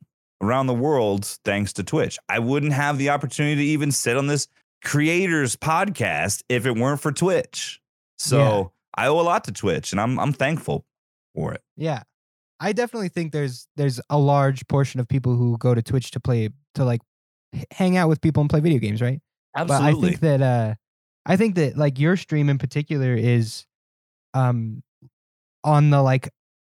around 0.42 0.68
the 0.68 0.74
world 0.74 1.26
thanks 1.44 1.74
to 1.74 1.84
Twitch. 1.84 2.18
I 2.30 2.40
wouldn't 2.40 2.74
have 2.74 2.98
the 2.98 3.10
opportunity 3.10 3.56
to 3.58 3.64
even 3.64 3.92
sit 3.92 4.18
on 4.18 4.28
this 4.28 4.48
creators 4.84 5.56
podcast 5.56 6.44
if 6.50 6.66
it 6.66 6.76
weren't 6.76 7.02
for 7.02 7.12
Twitch. 7.12 7.82
So 8.18 8.38
Yeah. 8.38 8.64
I 8.96 9.08
owe 9.08 9.20
a 9.20 9.22
lot 9.22 9.44
to 9.46 9.52
Twitch, 9.52 9.92
and 9.92 10.02
I'm 10.02 10.20
I'm 10.20 10.34
thankful 10.34 10.86
for 11.36 11.54
it. 11.54 11.62
Yeah. 11.78 12.04
I 12.60 12.74
definitely 12.74 13.10
think 13.10 13.32
there's 13.32 13.68
there's 13.78 14.02
a 14.10 14.18
large 14.18 14.68
portion 14.68 15.00
of 15.00 15.08
people 15.08 15.36
who 15.36 15.58
go 15.58 15.74
to 15.74 15.82
Twitch 15.82 16.12
to 16.12 16.20
play 16.20 16.50
to 16.76 16.84
like 16.84 17.02
hang 17.72 17.98
out 17.98 18.10
with 18.10 18.20
people 18.22 18.42
and 18.42 18.50
play 18.50 18.60
video 18.60 18.80
games, 18.80 19.02
right? 19.02 19.22
But 19.56 19.72
I 19.72 19.94
think 19.94 20.20
that 20.22 20.42
uh 20.42 20.76
I 21.26 21.38
think 21.38 21.56
that 21.56 21.78
like 21.78 22.00
your 22.00 22.18
stream 22.18 22.50
in 22.50 22.58
particular 22.58 23.14
is 23.14 23.66
um 24.34 24.84
on 25.64 25.90
the 25.90 26.02
like 26.02 26.30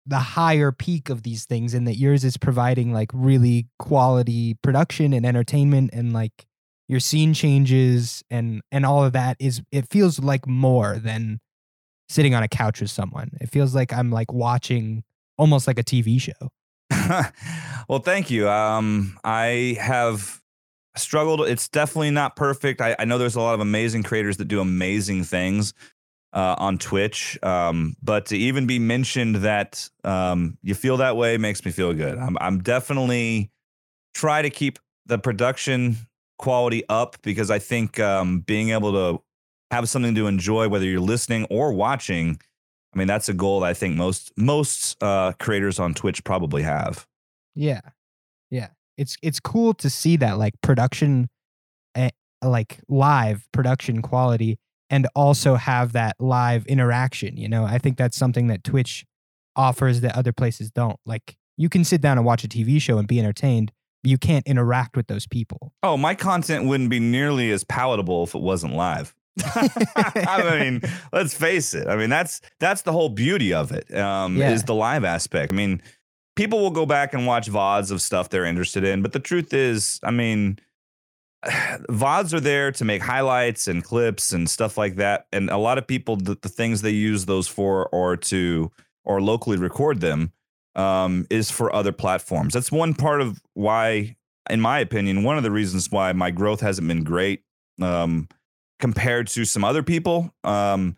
the 0.10 0.20
higher 0.20 0.72
peak 0.72 1.10
of 1.10 1.24
these 1.24 1.46
things 1.46 1.74
and 1.74 1.88
that 1.88 1.98
yours 1.98 2.24
is 2.24 2.36
providing 2.36 2.92
like 2.92 3.12
really 3.14 3.68
quality 3.78 4.56
production 4.56 5.14
and 5.14 5.26
entertainment 5.26 5.92
and 5.94 6.14
like 6.14 6.48
your 6.88 7.00
scene 7.00 7.36
changes 7.36 8.24
and 8.32 8.62
and 8.72 8.86
all 8.86 9.04
of 9.04 9.14
that 9.14 9.38
is 9.40 9.62
it 9.72 9.88
feels 9.90 10.20
like 10.20 10.48
more 10.48 10.98
than 10.98 11.40
sitting 12.10 12.34
on 12.34 12.42
a 12.42 12.48
couch 12.48 12.82
with 12.82 12.90
someone. 12.90 13.30
It 13.40 13.52
feels 13.52 13.76
like 13.76 13.94
I'm 13.94 14.10
like 14.10 14.34
watching 14.34 15.04
almost 15.38 15.68
like 15.68 15.78
a 15.78 15.84
TV 15.84 16.20
show. 16.20 16.50
well, 17.88 18.00
thank 18.00 18.32
you. 18.32 18.50
Um, 18.50 19.18
I 19.24 19.78
have 19.80 20.42
struggled. 20.96 21.42
It's 21.42 21.70
definitely 21.70 22.10
not 22.10 22.36
perfect. 22.36 22.82
I, 22.82 22.96
I 22.98 23.06
know 23.06 23.20
there's 23.20 23.36
a 23.36 23.42
lot 23.42 23.54
of 23.54 23.60
amazing 23.60 24.02
creators 24.02 24.38
that 24.38 24.48
do 24.48 24.60
amazing 24.60 25.24
things 25.24 25.76
uh, 26.34 26.56
on 26.58 26.78
Twitch, 26.78 27.42
um, 27.44 27.96
but 28.02 28.28
to 28.28 28.38
even 28.38 28.68
be 28.68 28.80
mentioned 28.80 29.38
that 29.38 29.90
um, 30.04 30.58
you 30.62 30.76
feel 30.76 30.98
that 30.98 31.18
way 31.18 31.38
makes 31.38 31.66
me 31.66 31.72
feel 31.72 31.94
good. 31.94 32.18
I'm, 32.18 32.38
I'm 32.40 32.60
definitely 32.60 33.52
try 34.14 34.42
to 34.42 34.50
keep 34.50 34.80
the 35.06 35.18
production 35.18 35.98
quality 36.38 36.84
up 36.90 37.18
because 37.22 37.50
I 37.50 37.60
think 37.60 38.00
um, 38.00 38.42
being 38.42 38.70
able 38.70 38.92
to 38.94 39.24
have 39.72 39.90
something 39.90 40.16
to 40.16 40.28
enjoy, 40.28 40.68
whether 40.68 40.86
you're 40.86 41.00
listening 41.00 41.46
or 41.50 41.74
watching, 41.74 42.40
I 42.94 42.98
mean, 42.98 43.08
that's 43.08 43.30
a 43.30 43.34
goal 43.34 43.62
that 43.62 43.68
I 43.68 43.74
think 43.74 43.96
most 43.96 44.32
most 44.36 45.02
uh, 45.02 45.34
creators 45.40 45.80
on 45.80 45.94
Twitch 45.94 46.24
probably 46.24 46.64
have. 46.64 47.06
Yeah. 47.56 47.82
Yeah. 48.50 48.70
It's 48.98 49.16
it's 49.22 49.40
cool 49.40 49.74
to 49.76 49.90
see 49.90 50.18
that 50.18 50.38
like 50.38 50.54
production 50.62 51.30
eh, 51.96 52.10
like 52.44 52.80
live 52.88 53.48
production 53.52 54.02
quality 54.02 54.58
and 54.90 55.08
also 55.16 55.56
have 55.56 55.92
that 55.94 56.16
live 56.20 56.66
interaction, 56.66 57.38
you 57.38 57.48
know? 57.48 57.64
I 57.66 57.78
think 57.78 57.98
that's 57.98 58.18
something 58.18 58.48
that 58.48 58.64
Twitch 58.64 59.06
offers 59.56 60.02
that 60.02 60.16
other 60.18 60.32
places 60.32 60.72
don't. 60.72 61.00
Like 61.06 61.38
you 61.58 61.70
can 61.70 61.84
sit 61.84 62.02
down 62.02 62.18
and 62.18 62.26
watch 62.26 62.44
a 62.44 62.48
TV 62.48 62.82
show 62.82 62.98
and 62.98 63.08
be 63.08 63.20
entertained, 63.20 63.72
but 64.04 64.10
you 64.12 64.18
can't 64.18 64.46
interact 64.48 64.96
with 64.96 65.08
those 65.08 65.28
people. 65.28 65.74
Oh, 65.84 65.98
my 65.98 66.16
content 66.16 66.66
wouldn't 66.66 66.90
be 66.90 67.00
nearly 67.00 67.52
as 67.52 67.64
palatable 67.64 68.24
if 68.24 68.34
it 68.36 68.42
wasn't 68.42 68.74
live. 68.76 69.14
I 69.46 70.60
mean, 70.60 70.82
let's 71.14 71.34
face 71.34 71.74
it. 71.74 71.88
I 71.88 71.96
mean, 71.96 72.10
that's 72.10 72.42
that's 72.60 72.82
the 72.84 72.92
whole 72.92 73.10
beauty 73.10 73.54
of 73.54 73.72
it. 73.72 73.94
Um, 73.96 74.38
Yeah. 74.38 74.52
is 74.52 74.64
the 74.64 74.76
live 74.76 75.04
aspect. 75.04 75.54
I 75.54 75.56
mean, 75.56 75.82
people 76.36 76.60
will 76.60 76.72
go 76.72 76.86
back 76.86 77.14
and 77.14 77.26
watch 77.26 77.50
vods 77.50 77.92
of 77.92 78.02
stuff 78.02 78.30
they're 78.30 78.46
interested 78.46 78.84
in, 78.84 79.02
but 79.02 79.12
the 79.14 79.20
truth 79.20 79.54
is, 79.54 80.00
I 80.04 80.12
mean, 80.12 80.60
vods 81.46 82.34
are 82.34 82.40
there 82.40 82.72
to 82.74 82.86
make 82.86 83.02
highlights 83.02 83.68
and 83.68 83.84
clips 83.84 84.34
and 84.34 84.50
stuff 84.50 84.78
like 84.78 84.96
that. 84.98 85.28
And 85.32 85.50
a 85.50 85.58
lot 85.58 85.78
of 85.78 85.88
people, 85.88 86.16
the, 86.18 86.38
the 86.42 86.50
things 86.50 86.82
they 86.82 86.92
use 86.92 87.26
those 87.26 87.48
for, 87.48 87.88
or 87.90 88.18
to 88.18 88.72
or 89.06 89.22
locally 89.22 89.58
record 89.58 90.02
them, 90.02 90.32
um, 90.76 91.26
is 91.30 91.50
for 91.50 91.74
other 91.74 91.92
platforms. 91.92 92.54
That's 92.54 92.72
one 92.72 92.94
part 92.94 93.22
of 93.22 93.42
why, 93.54 94.16
in 94.50 94.62
my 94.62 94.80
opinion, 94.80 95.24
one 95.24 95.38
of 95.38 95.44
the 95.44 95.52
reasons 95.52 95.90
why 95.90 96.12
my 96.14 96.32
growth 96.32 96.62
hasn't 96.62 96.88
been 96.88 97.04
great. 97.04 97.44
Um, 97.82 98.28
compared 98.80 99.28
to 99.28 99.46
some 99.46 99.64
other 99.64 99.84
people 99.84 100.34
um, 100.44 100.96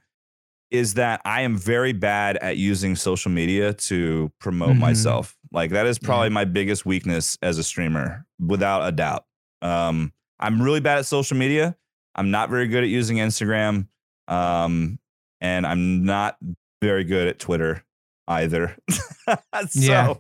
is 0.72 0.96
that 0.96 1.22
I 1.26 1.42
am 1.42 1.58
very 1.58 1.94
bad 1.94 2.38
at 2.38 2.58
using 2.58 2.96
social 2.96 3.30
media 3.32 3.74
to 3.74 4.32
promote 4.40 4.76
Mhm. 4.76 4.80
myself. 4.80 5.36
Like 5.52 5.72
that 5.72 5.86
is 5.86 6.00
Yeah. 6.02 6.06
probably 6.08 6.30
my 6.30 6.46
biggest 6.46 6.86
weakness 6.86 7.38
as 7.42 7.58
a 7.58 7.64
streamer, 7.64 8.26
without 8.40 8.88
a 8.88 8.92
doubt. 8.92 9.26
Um, 9.62 10.12
I'm 10.42 10.62
really 10.62 10.80
bad 10.80 10.98
at 10.98 11.06
social 11.06 11.38
media. 11.38 11.76
I'm 12.16 12.32
not 12.32 12.50
very 12.50 12.68
good 12.68 12.84
at 12.84 12.90
using 12.90 13.18
Instagram, 13.18 13.88
um, 14.28 15.00
and 15.40 15.66
I'm 15.66 16.04
not 16.04 16.38
very 16.82 17.04
good 17.04 17.28
at 17.28 17.40
Twitter 17.40 17.84
either. 18.28 18.76
so 18.90 19.38
Yeah. 19.80 20.14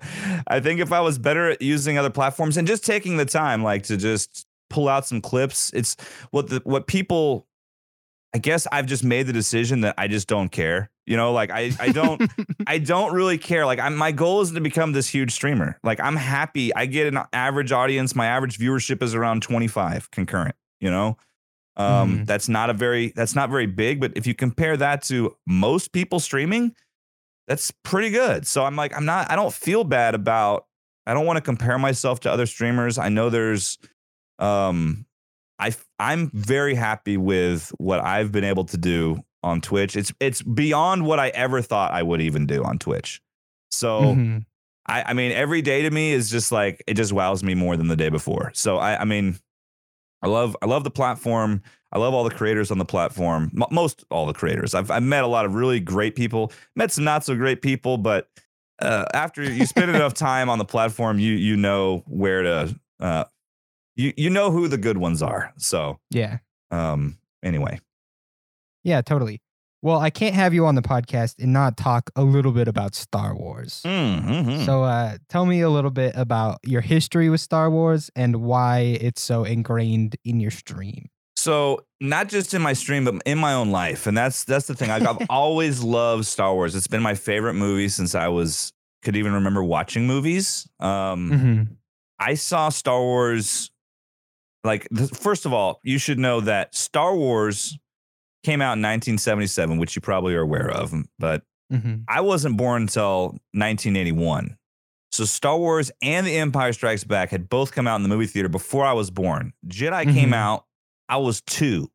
I 0.47 0.59
think 0.59 0.79
if 0.79 0.91
I 0.91 1.01
was 1.01 1.17
better 1.17 1.49
at 1.51 1.61
using 1.61 1.97
other 1.97 2.09
platforms 2.09 2.57
and 2.57 2.67
just 2.67 2.85
taking 2.85 3.17
the 3.17 3.25
time, 3.25 3.63
like 3.63 3.83
to 3.83 3.97
just 3.97 4.45
pull 4.69 4.87
out 4.87 5.05
some 5.05 5.21
clips, 5.21 5.71
it's 5.73 5.95
what 6.31 6.49
the 6.49 6.61
what 6.63 6.87
people 6.87 7.47
I 8.33 8.37
guess 8.37 8.65
I've 8.71 8.85
just 8.85 9.03
made 9.03 9.27
the 9.27 9.33
decision 9.33 9.81
that 9.81 9.95
I 9.97 10.07
just 10.07 10.27
don't 10.27 10.49
care. 10.49 10.89
You 11.05 11.17
know, 11.17 11.33
like 11.33 11.51
I, 11.51 11.71
I 11.79 11.91
don't 11.91 12.21
I 12.67 12.77
don't 12.77 13.13
really 13.13 13.37
care. 13.37 13.65
Like 13.65 13.79
I'm 13.79 13.95
my 13.95 14.11
goal 14.11 14.41
isn't 14.41 14.55
to 14.55 14.61
become 14.61 14.93
this 14.93 15.07
huge 15.09 15.31
streamer. 15.31 15.77
Like 15.83 15.99
I'm 15.99 16.15
happy. 16.15 16.73
I 16.73 16.85
get 16.85 17.13
an 17.13 17.19
average 17.33 17.71
audience. 17.71 18.15
My 18.15 18.27
average 18.27 18.57
viewership 18.57 19.03
is 19.03 19.13
around 19.15 19.41
25 19.43 20.11
concurrent, 20.11 20.55
you 20.79 20.89
know? 20.89 21.17
Um 21.75 22.19
Mhm. 22.19 22.25
that's 22.27 22.47
not 22.47 22.69
a 22.69 22.73
very 22.73 23.09
that's 23.15 23.35
not 23.35 23.49
very 23.49 23.65
big, 23.65 23.99
but 23.99 24.13
if 24.15 24.25
you 24.27 24.33
compare 24.33 24.77
that 24.77 25.01
to 25.03 25.35
most 25.45 25.91
people 25.91 26.19
streaming, 26.19 26.73
that's 27.47 27.71
pretty 27.83 28.11
good. 28.11 28.47
So 28.47 28.63
I'm 28.63 28.75
like 28.75 28.95
I'm 28.95 29.05
not 29.05 29.29
I 29.31 29.35
don't 29.35 29.53
feel 29.53 29.83
bad 29.83 30.15
about 30.15 30.67
I 31.05 31.13
don't 31.13 31.25
want 31.25 31.37
to 31.37 31.41
compare 31.41 31.77
myself 31.79 32.19
to 32.21 32.31
other 32.31 32.45
streamers. 32.45 32.97
I 32.97 33.09
know 33.09 33.29
there's 33.29 33.77
um 34.39 35.05
I 35.61 35.73
I'm 35.99 36.29
very 36.33 36.75
happy 36.75 37.15
with 37.15 37.71
what 37.77 38.03
I've 38.03 38.31
been 38.31 38.43
able 38.43 38.65
to 38.65 38.77
do 38.77 39.21
on 39.43 39.61
Twitch. 39.61 39.95
It's 39.95 40.11
it's 40.19 40.41
beyond 40.41 41.05
what 41.05 41.19
I 41.19 41.29
ever 41.29 41.61
thought 41.61 41.93
I 41.93 42.03
would 42.03 42.21
even 42.21 42.45
do 42.47 42.63
on 42.63 42.79
Twitch. 42.79 43.21
So 43.69 44.15
Mhm. 44.15 44.45
I, 44.87 45.03
I 45.03 45.13
mean, 45.13 45.31
every 45.31 45.61
day 45.61 45.83
to 45.83 45.91
me 45.91 46.11
is 46.11 46.29
just 46.31 46.51
like 46.51 46.83
it 46.87 46.95
just 46.95 47.13
wows 47.13 47.43
me 47.43 47.53
more 47.53 47.77
than 47.77 47.87
the 47.87 47.95
day 47.95 48.09
before. 48.09 48.51
So 48.55 48.77
I, 48.77 49.01
I 49.01 49.05
mean, 49.05 49.37
I 50.21 50.27
love 50.27 50.57
I 50.61 50.65
love 50.65 50.83
the 50.83 50.91
platform. 50.91 51.61
I 51.93 51.99
love 51.99 52.13
all 52.13 52.23
the 52.23 52.31
creators 52.35 52.71
on 52.71 52.77
the 52.77 52.85
platform. 52.85 53.51
M- 53.55 53.67
most 53.71 54.03
all 54.09 54.25
the 54.25 54.33
creators. 54.33 54.73
I've 54.73 54.89
I've 54.91 55.03
met 55.03 55.23
a 55.23 55.27
lot 55.27 55.45
of 55.45 55.53
really 55.55 55.79
great 55.79 56.15
people. 56.15 56.51
Met 56.75 56.91
some 56.91 57.03
not 57.03 57.23
so 57.23 57.35
great 57.35 57.61
people, 57.61 57.97
but 57.97 58.29
uh, 58.81 59.05
after 59.13 59.43
you 59.43 59.65
spend 59.65 59.91
enough 59.95 60.13
time 60.15 60.49
on 60.49 60.57
the 60.57 60.65
platform, 60.65 61.19
you 61.19 61.33
you 61.33 61.55
know 61.55 62.03
where 62.07 62.41
to 62.43 62.79
uh, 62.99 63.23
you 64.01 64.13
you 64.17 64.29
know 64.29 64.51
who 64.51 64.67
the 64.67 64.77
good 64.77 64.97
ones 64.97 65.21
are. 65.21 65.53
So 65.57 65.99
Yeah. 66.09 66.37
um 66.71 67.17
anyway, 67.43 67.79
Yeah, 68.83 69.01
totally. 69.01 69.41
Well, 69.83 69.99
I 69.99 70.11
can't 70.11 70.35
have 70.35 70.53
you 70.53 70.67
on 70.67 70.75
the 70.75 70.83
podcast 70.83 71.35
and 71.41 71.51
not 71.53 71.75
talk 71.75 72.11
a 72.15 72.23
little 72.23 72.51
bit 72.51 72.67
about 72.67 72.93
Star 72.93 73.35
Wars. 73.35 73.81
Mhm. 73.83 74.63
So, 74.65 74.83
uh, 74.83 75.17
tell 75.27 75.47
me 75.47 75.61
a 75.61 75.71
little 75.71 75.89
bit 75.89 76.13
about 76.15 76.59
your 76.63 76.81
history 76.81 77.29
with 77.31 77.41
Star 77.41 77.67
Wars 77.71 78.11
and 78.15 78.43
why 78.43 78.79
it's 79.01 79.23
so 79.23 79.43
ingrained 79.43 80.17
in 80.23 80.39
your 80.39 80.51
stream. 80.51 81.09
So 81.35 81.83
not 81.99 82.29
just 82.29 82.53
in 82.53 82.61
my 82.61 82.73
stream, 82.73 83.05
but 83.05 83.15
in 83.25 83.39
my 83.39 83.53
own 83.53 83.71
life, 83.71 84.05
and 84.05 84.15
that's 84.15 84.43
that's 84.43 84.67
the 84.67 84.75
thing. 84.75 84.91
I've, 84.91 85.07
I've 85.07 85.25
always 85.31 85.81
loved 85.81 86.27
Star 86.27 86.53
Wars. 86.53 86.75
It's 86.75 86.85
been 86.87 87.01
my 87.01 87.15
favorite 87.15 87.55
movie 87.55 87.89
since 87.89 88.13
I 88.13 88.27
was 88.27 88.73
could 89.01 89.15
even 89.15 89.33
remember 89.33 89.63
watching 89.63 90.05
movies. 90.05 90.67
Um, 90.79 91.31
Mm-hmm. 91.31 91.63
I 92.19 92.35
saw 92.35 92.69
Star 92.69 92.99
Wars. 93.01 93.70
Like 94.63 94.87
th- 94.95 95.09
first 95.11 95.45
of 95.45 95.53
all, 95.53 95.79
you 95.83 95.97
should 95.97 96.19
know 96.19 96.39
that 96.41 96.75
Star 96.75 97.15
Wars 97.15 97.77
came 98.43 98.61
out 98.61 98.73
in 98.77 98.81
1977, 98.81 99.77
which 99.77 99.95
you 99.95 100.01
probably 100.01 100.33
are 100.35 100.41
aware 100.41 100.69
of, 100.69 100.93
but 101.19 101.43
Mm-hmm. 101.71 102.01
I 102.09 102.19
wasn't 102.19 102.57
born 102.57 102.81
until 102.81 103.27
1981. 103.53 104.57
So 105.13 105.23
Star 105.23 105.57
Wars 105.57 105.89
and 106.01 106.27
The 106.27 106.35
Empire 106.37 106.73
Strikes 106.73 107.05
Back 107.05 107.29
had 107.29 107.47
both 107.47 107.71
come 107.71 107.87
out 107.87 107.95
in 107.95 108.03
the 108.03 108.09
movie 108.09 108.25
theater 108.25 108.49
before 108.49 108.83
I 108.85 108.91
was 108.91 109.09
born. 109.09 109.53
Jedi 109.67 110.03
came 110.13 110.31
Mhm. 110.31 110.35
out, 110.35 110.65
I 111.07 111.15
was 111.17 111.39
two. 111.39 111.89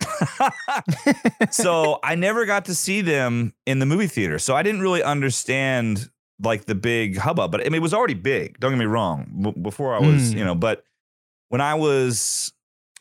so 1.50 1.98
I 2.04 2.14
never 2.14 2.44
got 2.46 2.66
to 2.66 2.74
see 2.74 3.00
them 3.00 3.54
in 3.66 3.78
the 3.78 3.86
movie 3.86 4.06
theater. 4.06 4.38
So 4.38 4.54
I 4.54 4.62
didn't 4.62 4.80
really 4.82 5.02
understand 5.02 6.10
like 6.42 6.64
the 6.64 6.74
big 6.74 7.16
hubbub, 7.18 7.52
but 7.52 7.60
I 7.60 7.64
mean, 7.64 7.76
it 7.76 7.82
was 7.82 7.94
already 7.94 8.14
big. 8.14 8.58
Don't 8.58 8.72
get 8.72 8.78
me 8.78 8.84
wrong. 8.84 9.32
B- 9.54 9.60
before 9.62 9.94
I 9.94 10.00
was, 10.00 10.34
Mm. 10.34 10.38
you 10.38 10.44
know, 10.44 10.54
but 10.54 10.84
when 11.52 11.60
I 11.60 11.74
was, 11.74 12.50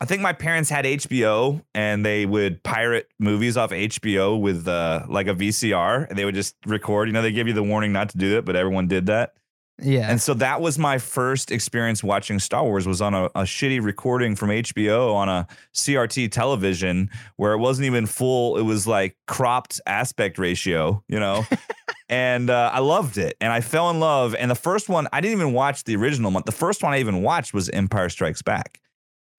I 0.02 0.06
think 0.06 0.22
my 0.22 0.34
parents 0.34 0.70
had 0.70 0.84
HBO 0.84 1.62
and 1.74 2.06
they 2.06 2.26
would 2.26 2.62
pirate 2.64 3.08
movies 3.18 3.56
off 3.56 3.70
HBO 3.72 4.38
with 4.42 4.68
uh, 4.68 5.06
like 5.08 5.28
a 5.28 5.34
VCR 5.34 6.10
and 6.10 6.20
they 6.20 6.26
would 6.26 6.36
just 6.36 6.58
record. 6.66 7.08
You 7.08 7.14
know, 7.14 7.22
they 7.22 7.32
give 7.32 7.48
you 7.48 7.54
the 7.54 7.64
warning 7.64 7.94
not 7.94 8.10
to 8.10 8.18
do 8.18 8.32
that, 8.32 8.44
but 8.44 8.58
everyone 8.58 8.90
did 8.90 9.06
that. 9.06 9.36
yeah. 9.82 10.12
And 10.12 10.22
so 10.22 10.34
that 10.34 10.60
was 10.60 10.78
my 10.78 10.98
first 10.98 11.50
experience 11.50 12.04
watching 12.04 12.40
Star 12.40 12.66
Wars 12.66 12.86
was 12.86 13.02
on 13.02 13.14
a, 13.14 13.28
a 13.28 13.44
shitty 13.44 13.82
recording 13.82 14.36
from 14.36 14.50
HBO 14.50 15.14
on 15.14 15.30
a 15.30 15.48
CRT 15.74 16.30
television 16.34 17.10
where 17.38 17.54
it 17.54 17.60
wasn't 17.60 17.86
even 17.86 18.06
full. 18.06 18.58
It 18.58 18.64
was 18.64 18.86
like 18.86 19.16
cropped 19.28 19.80
aspect 19.86 20.38
ratio, 20.38 21.02
you 21.08 21.22
know? 21.22 21.46
and 22.12 22.50
uh, 22.50 22.70
I 22.74 22.80
loved 22.80 23.18
it. 23.18 23.38
And 23.42 23.52
I 23.52 23.62
fell 23.62 23.90
in 23.90 24.00
love. 24.00 24.36
And 24.36 24.52
the 24.52 24.56
first 24.56 24.90
one, 24.90 25.08
I 25.14 25.22
didn't 25.22 25.40
even 25.40 25.54
watch 25.54 25.86
the 25.86 25.96
original 25.96 26.30
one. 26.30 26.44
The 26.46 26.52
first 26.52 26.84
one 26.84 26.94
I 26.94 27.00
even 27.00 27.22
watched 27.24 27.54
was 27.54 27.70
Empire 27.70 28.10
Strikes 28.10 28.42
Back. 28.42 28.80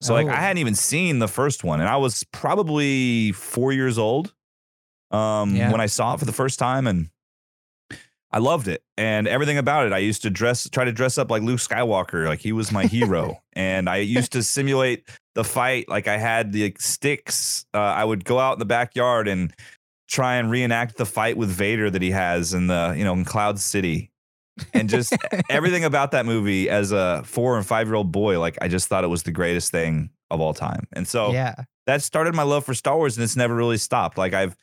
So 0.01 0.13
like 0.15 0.25
Oh. 0.27 0.31
I 0.31 0.35
hadn't 0.35 0.57
even 0.57 0.75
seen 0.75 1.19
the 1.19 1.27
first 1.29 1.63
one. 1.63 1.79
And 1.79 1.87
I 1.87 1.95
was 1.97 2.25
probably 2.33 3.31
four 3.31 3.71
years 3.71 3.97
old 3.97 4.33
um, 5.11 5.55
Yeah. 5.55 5.71
when 5.71 5.79
I 5.79 5.85
saw 5.85 6.15
it 6.15 6.19
for 6.19 6.25
the 6.25 6.33
first 6.33 6.57
time. 6.59 6.87
And 6.87 7.09
I 8.31 8.39
loved 8.39 8.67
it 8.67 8.83
and 8.97 9.27
everything 9.27 9.59
about 9.59 9.85
it. 9.85 9.93
I 9.93 9.99
used 9.99 10.23
to 10.23 10.31
dress, 10.31 10.67
try 10.67 10.83
to 10.83 10.91
dress 10.91 11.19
up 11.19 11.29
like 11.29 11.43
Luke 11.43 11.59
Skywalker, 11.59 12.25
like 12.25 12.39
he 12.39 12.51
was 12.51 12.71
my 12.71 12.85
hero. 12.87 13.43
and 13.53 13.87
I 13.87 13.97
used 13.97 14.31
to 14.31 14.41
simulate 14.41 15.07
the 15.35 15.43
fight. 15.43 15.87
Like 15.87 16.07
I 16.07 16.17
had 16.17 16.51
the 16.51 16.73
sticks. 16.79 17.67
Uh, 17.73 17.77
I 17.77 18.03
would 18.03 18.25
go 18.25 18.39
out 18.39 18.53
in 18.53 18.59
the 18.59 18.65
backyard 18.65 19.27
and 19.27 19.53
try 20.13 20.35
and 20.35 20.51
reenact 20.51 20.97
the 20.97 21.05
fight 21.07 21.35
with 21.37 21.49
Vader 21.49 21.89
that 21.89 22.01
he 22.01 22.11
has 22.11 22.53
in 22.53 22.67
the, 22.67 22.93
you 22.95 23.03
know, 23.03 23.13
in 23.13 23.25
Cloud 23.25 23.57
City. 23.59 24.11
And 24.71 24.87
just 24.87 25.11
everything 25.49 25.83
about 25.83 26.11
that 26.11 26.27
movie 26.27 26.69
as 26.69 26.91
a 26.91 27.23
four 27.25 27.57
and 27.57 27.65
five 27.65 27.87
year 27.87 27.95
old 27.95 28.11
boy, 28.11 28.39
like 28.39 28.55
I 28.61 28.67
just 28.67 28.87
thought 28.87 29.03
it 29.03 29.07
was 29.07 29.23
the 29.23 29.31
greatest 29.31 29.71
thing 29.71 30.11
of 30.29 30.39
all 30.39 30.53
time. 30.53 30.87
And 30.93 31.07
so 31.07 31.31
yeah. 31.31 31.55
that 31.87 32.03
started 32.03 32.35
my 32.35 32.43
love 32.43 32.63
for 32.63 32.75
Star 32.75 32.95
Wars, 32.95 33.17
and 33.17 33.23
it's 33.23 33.35
never 33.35 33.55
really 33.55 33.77
stopped. 33.77 34.15
Like 34.19 34.35
I've, 34.35 34.55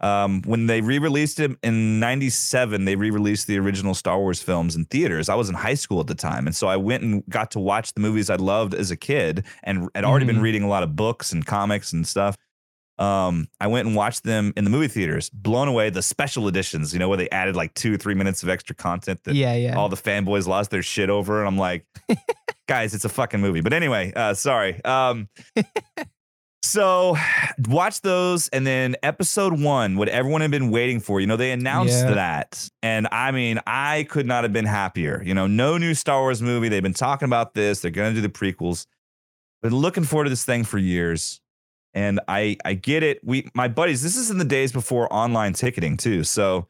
um, 0.00 0.42
when 0.42 0.66
they 0.66 0.82
re-released 0.82 1.40
it 1.40 1.52
in 1.62 1.98
'97, 1.98 2.84
they 2.84 2.96
re-released 2.96 3.46
the 3.46 3.58
original 3.58 3.94
Star 3.94 4.18
Wars 4.18 4.42
films 4.42 4.76
in 4.76 4.84
theaters. 4.84 5.30
I 5.30 5.34
was 5.34 5.48
in 5.48 5.54
high 5.54 5.74
school 5.74 6.00
at 6.00 6.06
the 6.06 6.14
time, 6.14 6.46
and 6.46 6.54
so 6.54 6.68
I 6.68 6.76
went 6.76 7.02
and 7.02 7.22
got 7.28 7.50
to 7.52 7.58
watch 7.58 7.94
the 7.94 8.00
movies 8.00 8.28
I 8.28 8.36
loved 8.36 8.74
as 8.74 8.90
a 8.90 8.96
kid, 8.96 9.44
and 9.62 9.88
had 9.94 10.04
already 10.04 10.26
been 10.26 10.36
Mhm. 10.40 10.42
reading 10.42 10.62
a 10.62 10.68
lot 10.68 10.82
of 10.82 10.94
books 10.96 11.32
and 11.32 11.44
comics 11.46 11.92
and 11.94 12.06
stuff. 12.06 12.36
Um, 13.00 13.48
I 13.60 13.66
went 13.66 13.86
and 13.86 13.96
watched 13.96 14.24
them 14.24 14.52
in 14.58 14.64
the 14.64 14.70
movie 14.70 14.86
theaters, 14.88 15.30
blown 15.30 15.68
away. 15.68 15.88
The 15.88 16.02
special 16.02 16.46
editions, 16.48 16.92
you 16.92 16.98
know, 16.98 17.08
where 17.08 17.16
they 17.16 17.30
added 17.30 17.56
like 17.56 17.72
two, 17.72 17.96
three 17.96 18.14
minutes 18.14 18.42
of 18.42 18.50
extra 18.50 18.76
content 18.76 19.24
that 19.24 19.34
yeah, 19.34 19.54
yeah. 19.54 19.74
all 19.76 19.88
the 19.88 19.96
fanboys 19.96 20.46
lost 20.46 20.70
their 20.70 20.82
shit 20.82 21.08
over. 21.08 21.38
And 21.38 21.48
I'm 21.48 21.56
like, 21.56 21.86
guys, 22.68 22.92
it's 22.94 23.06
a 23.06 23.08
fucking 23.08 23.40
movie. 23.40 23.62
But 23.62 23.72
anyway, 23.72 24.12
uh, 24.14 24.34
sorry. 24.34 24.84
Um, 24.84 25.30
so 26.62 27.16
watch 27.68 28.02
those. 28.02 28.48
And 28.48 28.66
then 28.66 28.96
episode 29.02 29.58
one, 29.60 29.96
what 29.96 30.08
everyone 30.10 30.42
had 30.42 30.50
been 30.50 30.70
waiting 30.70 31.00
for, 31.00 31.20
you 31.20 31.26
know, 31.26 31.36
they 31.36 31.52
announced 31.52 32.04
Yeah. 32.04 32.14
that. 32.14 32.68
And 32.82 33.08
I 33.10 33.30
mean, 33.30 33.60
I 33.66 34.06
could 34.10 34.26
not 34.26 34.44
have 34.44 34.52
been 34.52 34.66
happier. 34.66 35.22
You 35.24 35.32
know, 35.34 35.46
no 35.46 35.78
new 35.78 35.94
Star 35.94 36.20
Wars 36.20 36.42
movie. 36.42 36.68
They've 36.68 36.82
been 36.82 36.92
talking 36.92 37.26
about 37.26 37.54
this. 37.54 37.80
They're 37.80 37.90
going 37.90 38.14
to 38.14 38.20
do 38.20 38.26
the 38.26 38.32
prequels. 38.32 38.86
Been 39.62 39.74
looking 39.74 40.04
forward 40.04 40.24
to 40.24 40.30
this 40.30 40.44
thing 40.44 40.64
for 40.64 40.78
years. 40.78 41.39
And 41.94 42.20
I 42.28 42.56
I 42.64 42.74
get 42.74 43.02
it. 43.02 43.20
We 43.24 43.48
my 43.54 43.68
buddies, 43.68 44.02
this 44.02 44.16
is 44.16 44.30
in 44.30 44.38
the 44.38 44.44
days 44.44 44.72
before 44.72 45.12
online 45.12 45.52
ticketing 45.54 45.96
too. 45.96 46.22
So 46.24 46.68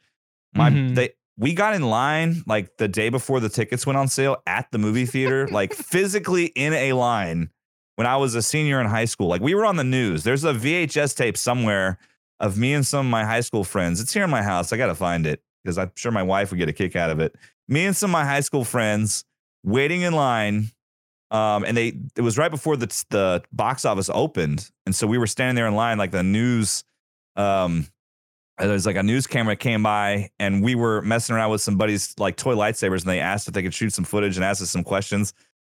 my 0.54 0.70
Mhm. 0.70 0.94
they 0.94 1.10
we 1.36 1.54
got 1.54 1.74
in 1.74 1.82
line 1.82 2.42
like 2.46 2.76
the 2.78 2.88
day 2.88 3.08
before 3.08 3.40
the 3.40 3.48
tickets 3.48 3.86
went 3.86 3.96
on 3.98 4.08
sale 4.08 4.36
at 4.46 4.70
the 4.72 4.78
movie 4.78 5.06
theater, 5.06 5.46
like 5.48 5.72
physically 5.92 6.46
in 6.46 6.72
a 6.72 6.92
line 6.94 7.50
when 7.96 8.06
I 8.06 8.16
was 8.16 8.34
a 8.34 8.42
senior 8.42 8.80
in 8.80 8.86
high 8.86 9.04
school. 9.06 9.28
Like 9.28 9.40
we 9.42 9.54
were 9.54 9.64
on 9.66 9.76
the 9.76 9.84
news. 9.84 10.22
There's 10.24 10.44
a 10.44 10.52
VHS 10.54 11.14
tape 11.14 11.36
somewhere 11.36 11.98
of 12.40 12.56
me 12.56 12.72
and 12.72 12.86
some 12.86 13.06
of 13.06 13.10
my 13.10 13.24
high 13.24 13.40
school 13.42 13.64
friends. 13.64 14.00
It's 14.00 14.12
here 14.14 14.24
in 14.24 14.30
my 14.30 14.42
house. 14.42 14.72
I 14.72 14.78
got 14.78 14.86
to 14.86 14.94
find 14.94 15.26
it 15.26 15.42
because 15.62 15.76
I'm 15.76 15.92
sure 15.94 16.10
my 16.10 16.22
wife 16.22 16.50
would 16.50 16.56
get 16.58 16.70
a 16.70 16.72
kick 16.72 16.96
out 16.96 17.10
of 17.10 17.20
it. 17.20 17.34
Me 17.68 17.84
and 17.84 17.94
some 17.94 18.08
of 18.10 18.12
my 18.12 18.24
high 18.24 18.40
school 18.40 18.64
friends 18.64 19.24
waiting 19.62 20.00
in 20.02 20.14
line. 20.14 20.70
Um, 21.30 21.64
and 21.64 21.76
they 21.76 21.92
it 22.16 22.22
was 22.22 22.36
right 22.36 22.50
before 22.50 22.76
the 22.76 22.86
the 23.10 23.42
box 23.52 23.84
office 23.84 24.10
opened, 24.12 24.70
and 24.86 24.94
so 24.94 25.06
we 25.06 25.18
were 25.18 25.26
standing 25.26 25.54
there 25.54 25.68
in 25.68 25.74
line, 25.74 25.98
like 25.98 26.10
the 26.10 26.22
news. 26.22 26.84
Um, 27.36 27.86
there 28.58 28.72
was 28.72 28.84
like 28.84 28.96
a 28.96 29.02
news 29.02 29.26
camera 29.26 29.56
came 29.56 29.82
by, 29.82 30.30
and 30.38 30.62
we 30.62 30.74
were 30.74 31.00
messing 31.02 31.34
around 31.34 31.50
with 31.50 31.60
some 31.60 31.76
buddies 31.76 32.14
like 32.18 32.36
toy 32.36 32.54
lightsabers, 32.54 33.00
and 33.00 33.10
they 33.10 33.20
asked 33.20 33.48
if 33.48 33.54
they 33.54 33.62
could 33.62 33.74
shoot 33.74 33.92
some 33.92 34.04
footage 34.04 34.36
and 34.36 34.44
asked 34.44 34.60
us 34.60 34.70
some 34.70 34.84
questions. 34.84 35.32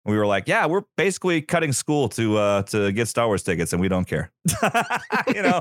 We 0.04 0.16
were 0.16 0.26
like, 0.26 0.48
"Yeah, 0.48 0.66
we're 0.66 0.82
basically 0.96 1.42
cutting 1.42 1.72
school 1.72 2.08
to 2.10 2.38
uh 2.38 2.62
to 2.64 2.90
get 2.92 3.08
Star 3.08 3.26
Wars 3.26 3.42
tickets, 3.42 3.72
and 3.72 3.80
we 3.80 3.88
don't 3.88 4.06
care," 4.06 4.32
you 5.34 5.42
know. 5.42 5.60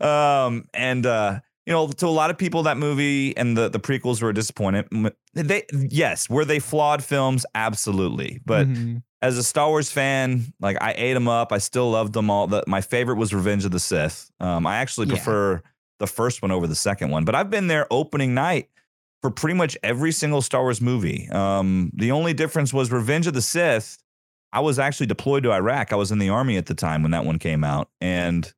um, 0.06 0.68
and 0.74 1.06
uh, 1.06 1.40
you 1.66 1.72
know, 1.72 1.88
to 1.88 2.06
a 2.06 2.08
lot 2.08 2.30
of 2.30 2.38
people, 2.38 2.62
that 2.64 2.76
movie 2.78 3.36
and 3.36 3.56
the 3.56 3.68
the 3.68 3.78
prequels 3.80 4.22
were 4.22 4.30
a 4.30 4.34
disappointment. 4.34 5.14
They 5.34 5.64
yes, 5.72 6.28
were 6.28 6.44
they 6.44 6.58
flawed 6.58 7.04
films? 7.04 7.44
Absolutely, 7.54 8.40
but 8.46 8.66
Mhm. 8.68 9.02
as 9.22 9.36
a 9.38 9.42
Star 9.42 9.68
Wars 9.68 9.90
fan, 9.90 10.52
like 10.60 10.76
I 10.80 10.94
ate 10.96 11.14
them 11.14 11.28
up. 11.28 11.52
I 11.52 11.58
still 11.58 11.90
loved 11.90 12.12
them 12.14 12.30
all. 12.30 12.46
The, 12.46 12.64
my 12.66 12.80
favorite 12.80 13.16
was 13.16 13.32
Revenge 13.34 13.64
of 13.64 13.70
the 13.70 13.78
Sith. 13.80 14.30
Um, 14.40 14.66
I 14.66 14.76
actually 14.76 15.06
Yeah. 15.08 15.14
prefer 15.16 15.62
the 15.98 16.06
first 16.06 16.40
one 16.42 16.50
over 16.50 16.66
the 16.66 16.74
second 16.74 17.10
one, 17.10 17.24
but 17.24 17.34
I've 17.34 17.50
been 17.50 17.66
there 17.66 17.86
opening 17.90 18.32
night 18.34 18.68
for 19.20 19.30
pretty 19.30 19.54
much 19.54 19.76
every 19.82 20.12
single 20.12 20.40
Star 20.40 20.62
Wars 20.62 20.80
movie. 20.80 21.28
Um, 21.30 21.90
the 21.94 22.10
only 22.10 22.32
difference 22.32 22.72
was 22.72 22.90
Revenge 22.90 23.26
of 23.26 23.34
the 23.34 23.42
Sith. 23.42 23.98
I 24.52 24.60
was 24.60 24.78
actually 24.78 25.06
deployed 25.08 25.42
to 25.42 25.52
Iraq. 25.52 25.92
I 25.92 25.96
was 25.96 26.10
in 26.10 26.18
the 26.18 26.30
army 26.30 26.56
at 26.56 26.64
the 26.66 26.74
time 26.74 27.02
when 27.02 27.10
that 27.12 27.26
one 27.26 27.38
came 27.38 27.62
out, 27.62 27.90
and 28.00 28.50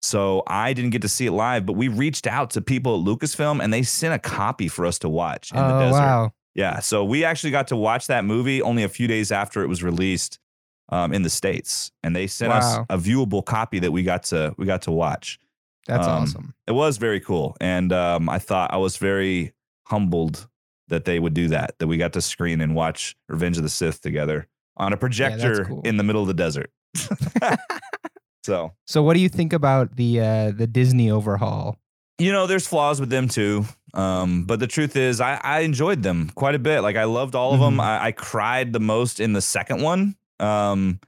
so 0.00 0.42
I 0.46 0.72
didn't 0.72 0.90
get 0.90 1.02
to 1.02 1.08
see 1.08 1.26
it 1.26 1.32
live. 1.32 1.66
But 1.66 1.74
we 1.74 1.88
reached 1.88 2.26
out 2.26 2.50
to 2.50 2.60
people 2.60 2.98
at 3.00 3.06
Lucasfilm, 3.06 3.62
and 3.62 3.72
they 3.72 3.82
sent 3.82 4.14
a 4.14 4.18
copy 4.18 4.68
for 4.68 4.86
us 4.86 4.98
to 5.00 5.08
watch 5.08 5.50
in 5.52 5.56
the 5.58 5.76
oh 5.76 5.80
desert. 5.80 5.98
wow. 5.98 6.32
Yeah, 6.54 6.80
so 6.80 7.04
we 7.04 7.24
actually 7.24 7.52
got 7.52 7.68
to 7.68 7.76
watch 7.76 8.08
that 8.08 8.24
movie 8.24 8.60
only 8.62 8.82
a 8.82 8.88
few 8.88 9.06
days 9.06 9.30
after 9.30 9.62
it 9.62 9.68
was 9.68 9.82
released 9.84 10.40
um, 10.88 11.12
in 11.12 11.22
the 11.22 11.30
states, 11.30 11.92
and 12.02 12.16
they 12.16 12.26
sent 12.26 12.52
us 12.52 12.78
a 12.90 12.98
viewable 12.98 13.44
copy 13.44 13.78
that 13.78 13.92
we 13.92 14.02
got 14.02 14.24
to 14.24 14.54
we 14.58 14.66
got 14.66 14.82
to 14.82 14.90
watch. 14.90 15.38
That's 15.86 16.06
Um, 16.06 16.22
awesome. 16.22 16.54
It 16.66 16.72
was 16.72 16.96
very 16.96 17.20
cool, 17.20 17.56
and 17.60 17.92
um, 17.92 18.28
I 18.28 18.38
thought 18.38 18.72
I 18.72 18.76
was 18.78 18.96
very 18.96 19.52
humbled 19.86 20.48
that 20.88 21.04
they 21.04 21.18
would 21.18 21.34
do 21.34 21.48
that. 21.48 21.78
That 21.78 21.86
we 21.86 21.96
got 21.96 22.12
to 22.14 22.20
screen 22.22 22.60
and 22.60 22.74
watch 22.74 23.16
Revenge 23.28 23.56
of 23.58 23.62
the 23.62 23.68
Sith 23.68 24.00
together 24.00 24.48
on 24.76 24.92
a 24.92 24.96
projector 24.96 25.64
cool. 25.66 25.82
in 25.84 25.96
the 25.96 26.02
middle 26.02 26.22
of 26.22 26.28
the 26.28 26.34
desert. 26.34 26.70
so 28.44 28.72
So 28.86 29.02
what 29.02 29.14
do 29.14 29.20
you 29.20 29.28
think 29.28 29.52
about 29.52 29.96
the 29.96 30.20
uh 30.20 30.50
the 30.52 30.66
Disney 30.66 31.10
overhaul? 31.10 31.76
you 32.20 32.32
know, 32.32 32.48
there's 32.48 32.66
flaws 32.66 32.98
with 33.00 33.10
them 33.10 33.28
too. 33.28 33.64
Um, 33.94 34.42
but 34.44 34.58
the 34.58 34.66
truth 34.66 34.96
is, 34.96 35.20
I, 35.20 35.40
I 35.42 35.60
enjoyed 35.60 36.02
them 36.02 36.30
quite 36.34 36.56
a 36.56 36.58
bit. 36.58 36.80
Like 36.80 36.96
I 36.96 37.04
loved 37.04 37.34
all 37.36 37.54
of 37.54 37.60
them. 37.60 37.76
Mhm. 37.76 37.80
I, 37.80 38.06
I 38.06 38.12
cried 38.12 38.72
the 38.72 38.80
most 38.80 39.20
in 39.20 39.32
the 39.34 39.40
second 39.40 39.82
one. 39.82 40.16
Um, 40.40 40.98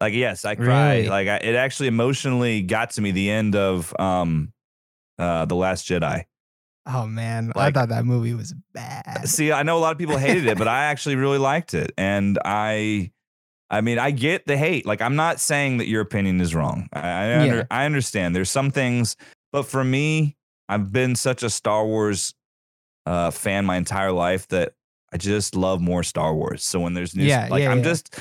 like 0.00 0.14
yes, 0.14 0.44
I 0.46 0.54
cried. 0.54 0.94
Really? 0.96 1.08
Like 1.10 1.28
I, 1.28 1.36
it 1.36 1.54
actually 1.54 1.88
emotionally 1.88 2.62
got 2.62 2.90
to 2.92 3.02
me. 3.02 3.10
The 3.12 3.30
end 3.30 3.54
of 3.54 3.94
um, 4.00 4.52
uh, 5.18 5.44
the 5.44 5.54
Last 5.54 5.86
Jedi. 5.86 6.24
Oh 6.86 7.06
man, 7.06 7.52
Like- 7.54 7.76
I 7.76 7.80
thought 7.80 7.90
that 7.90 8.04
movie 8.06 8.34
was 8.34 8.54
bad. 8.72 9.28
See, 9.28 9.52
I 9.52 9.62
know 9.62 9.76
a 9.76 9.80
lot 9.80 9.92
of 9.92 9.98
people 9.98 10.16
hated 10.16 10.46
it, 10.46 10.58
but 10.58 10.66
I 10.66 10.84
actually 10.86 11.16
really 11.16 11.38
liked 11.38 11.74
it, 11.74 11.92
and 11.98 12.38
I. 12.44 13.12
I 13.72 13.80
mean, 13.80 13.98
I 13.98 14.10
get 14.10 14.46
the 14.46 14.56
hate. 14.56 14.84
Like, 14.84 15.00
I'm 15.00 15.16
not 15.16 15.40
saying 15.40 15.78
that 15.78 15.88
your 15.88 16.02
opinion 16.02 16.40
is 16.42 16.54
wrong. 16.54 16.88
I 16.92 17.00
I, 17.00 17.38
under, 17.40 17.56
Yeah. 17.56 17.64
I 17.70 17.86
understand. 17.86 18.36
There's 18.36 18.50
some 18.50 18.70
things, 18.70 19.16
but 19.50 19.62
for 19.64 19.82
me, 19.82 20.36
I've 20.68 20.92
been 20.92 21.16
such 21.16 21.42
a 21.42 21.48
Star 21.50 21.84
Wars 21.86 22.34
uh, 23.06 23.30
fan 23.30 23.64
my 23.64 23.76
entire 23.76 24.12
life 24.12 24.46
that 24.48 24.74
I 25.12 25.16
just 25.16 25.56
love 25.56 25.80
more 25.80 26.02
Star 26.02 26.34
Wars. 26.34 26.62
So 26.62 26.80
when 26.80 26.92
there's 26.94 27.16
new, 27.16 27.24
Yeah, 27.24 27.48
like 27.50 27.62
yeah, 27.62 27.70
I'm 27.70 27.78
yeah. 27.78 27.84
just, 27.84 28.14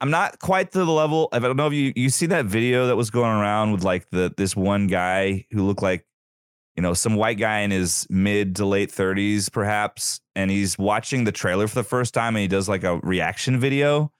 I'm 0.00 0.10
not 0.10 0.38
quite 0.40 0.72
to 0.72 0.78
the 0.84 0.92
level. 0.92 1.28
I 1.32 1.38
don't 1.38 1.56
know 1.56 1.66
if 1.66 1.72
you 1.72 1.92
you 1.96 2.10
see 2.10 2.26
that 2.26 2.44
video 2.44 2.86
that 2.86 2.96
was 2.96 3.10
going 3.10 3.32
around 3.32 3.72
with 3.72 3.82
like 3.84 4.08
the 4.10 4.32
this 4.36 4.54
one 4.54 4.86
guy 4.88 5.46
who 5.50 5.64
looked 5.66 5.82
like, 5.82 6.06
you 6.76 6.82
know, 6.82 6.94
some 6.94 7.16
white 7.16 7.38
guy 7.38 7.60
in 7.60 7.70
his 7.70 8.06
mid 8.10 8.56
to 8.56 8.64
late 8.66 8.90
30s 8.90 9.50
perhaps, 9.50 10.20
and 10.36 10.50
he's 10.50 10.78
watching 10.78 11.24
the 11.24 11.32
trailer 11.32 11.66
for 11.66 11.74
the 11.74 11.82
first 11.82 12.14
time 12.14 12.36
and 12.36 12.42
he 12.42 12.48
does 12.48 12.68
like 12.68 12.84
a 12.84 12.98
reaction 12.98 13.58
video. 13.58 14.12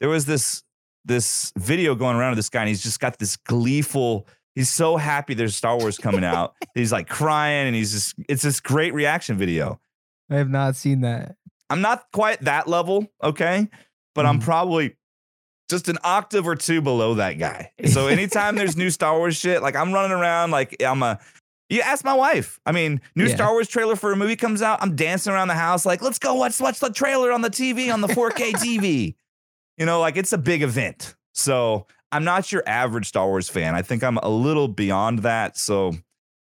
There 0.00 0.08
was 0.08 0.24
this 0.26 0.62
this 1.04 1.52
video 1.56 1.94
going 1.94 2.16
around 2.16 2.32
of 2.32 2.36
this 2.36 2.48
guy 2.50 2.60
and 2.60 2.68
he's 2.68 2.82
just 2.82 3.00
got 3.00 3.18
this 3.18 3.36
gleeful 3.36 4.26
he's 4.54 4.68
so 4.68 4.96
happy 4.98 5.32
there's 5.34 5.56
Star 5.56 5.78
Wars 5.78 5.96
coming 5.96 6.24
out. 6.24 6.54
he's 6.74 6.92
like 6.92 7.08
crying 7.08 7.66
and 7.68 7.74
he's 7.76 7.92
just 7.92 8.14
it's 8.28 8.42
this 8.42 8.60
great 8.60 8.92
reaction 8.94 9.36
video. 9.38 9.80
I 10.30 10.36
have 10.36 10.50
not 10.50 10.76
seen 10.76 11.00
that. 11.02 11.36
I'm 11.70 11.80
not 11.80 12.04
quite 12.12 12.40
that 12.42 12.66
level, 12.68 13.06
okay? 13.22 13.68
But 14.14 14.26
I'm 14.26 14.40
Mhm. 14.40 14.44
probably 14.44 14.96
just 15.70 15.88
an 15.88 15.98
octave 16.02 16.46
or 16.48 16.56
two 16.56 16.80
below 16.82 17.14
that 17.14 17.34
guy. 17.38 17.72
So 17.86 18.06
anytime 18.08 18.56
there's 18.56 18.76
new 18.76 18.90
Star 18.90 19.16
Wars 19.16 19.36
shit, 19.36 19.62
like 19.62 19.76
I'm 19.76 19.92
running 19.92 20.12
around 20.12 20.50
like 20.50 20.82
I'm 20.82 21.02
a 21.02 21.18
you 21.68 21.80
ask 21.82 22.04
my 22.04 22.14
wife. 22.14 22.58
I 22.66 22.72
mean, 22.72 23.00
new 23.14 23.26
Yeah. 23.26 23.34
Star 23.36 23.52
Wars 23.52 23.68
trailer 23.68 23.94
for 23.94 24.10
a 24.12 24.16
movie 24.16 24.34
comes 24.36 24.60
out. 24.60 24.82
I'm 24.82 24.96
dancing 24.96 25.32
around 25.32 25.46
the 25.48 25.54
house 25.54 25.86
like, 25.86 26.02
let's 26.02 26.18
go 26.18 26.34
watch 26.34 26.58
watch 26.60 26.80
the 26.80 26.90
trailer 26.90 27.30
on 27.32 27.40
the 27.42 27.50
TV 27.50 27.92
on 27.94 28.00
the 28.00 28.08
4K 28.08 28.52
TV. 28.52 29.14
You 29.80 29.86
know, 29.86 29.98
like 29.98 30.18
it's 30.18 30.34
a 30.34 30.38
big 30.38 30.62
event. 30.62 31.16
So 31.32 31.86
I'm 32.12 32.22
not 32.22 32.52
your 32.52 32.62
average 32.66 33.06
Star 33.08 33.26
Wars 33.26 33.48
fan. 33.48 33.74
I 33.74 33.80
think 33.80 34.04
I'm 34.04 34.18
a 34.18 34.28
little 34.28 34.68
beyond 34.68 35.20
that. 35.20 35.56
So 35.56 35.94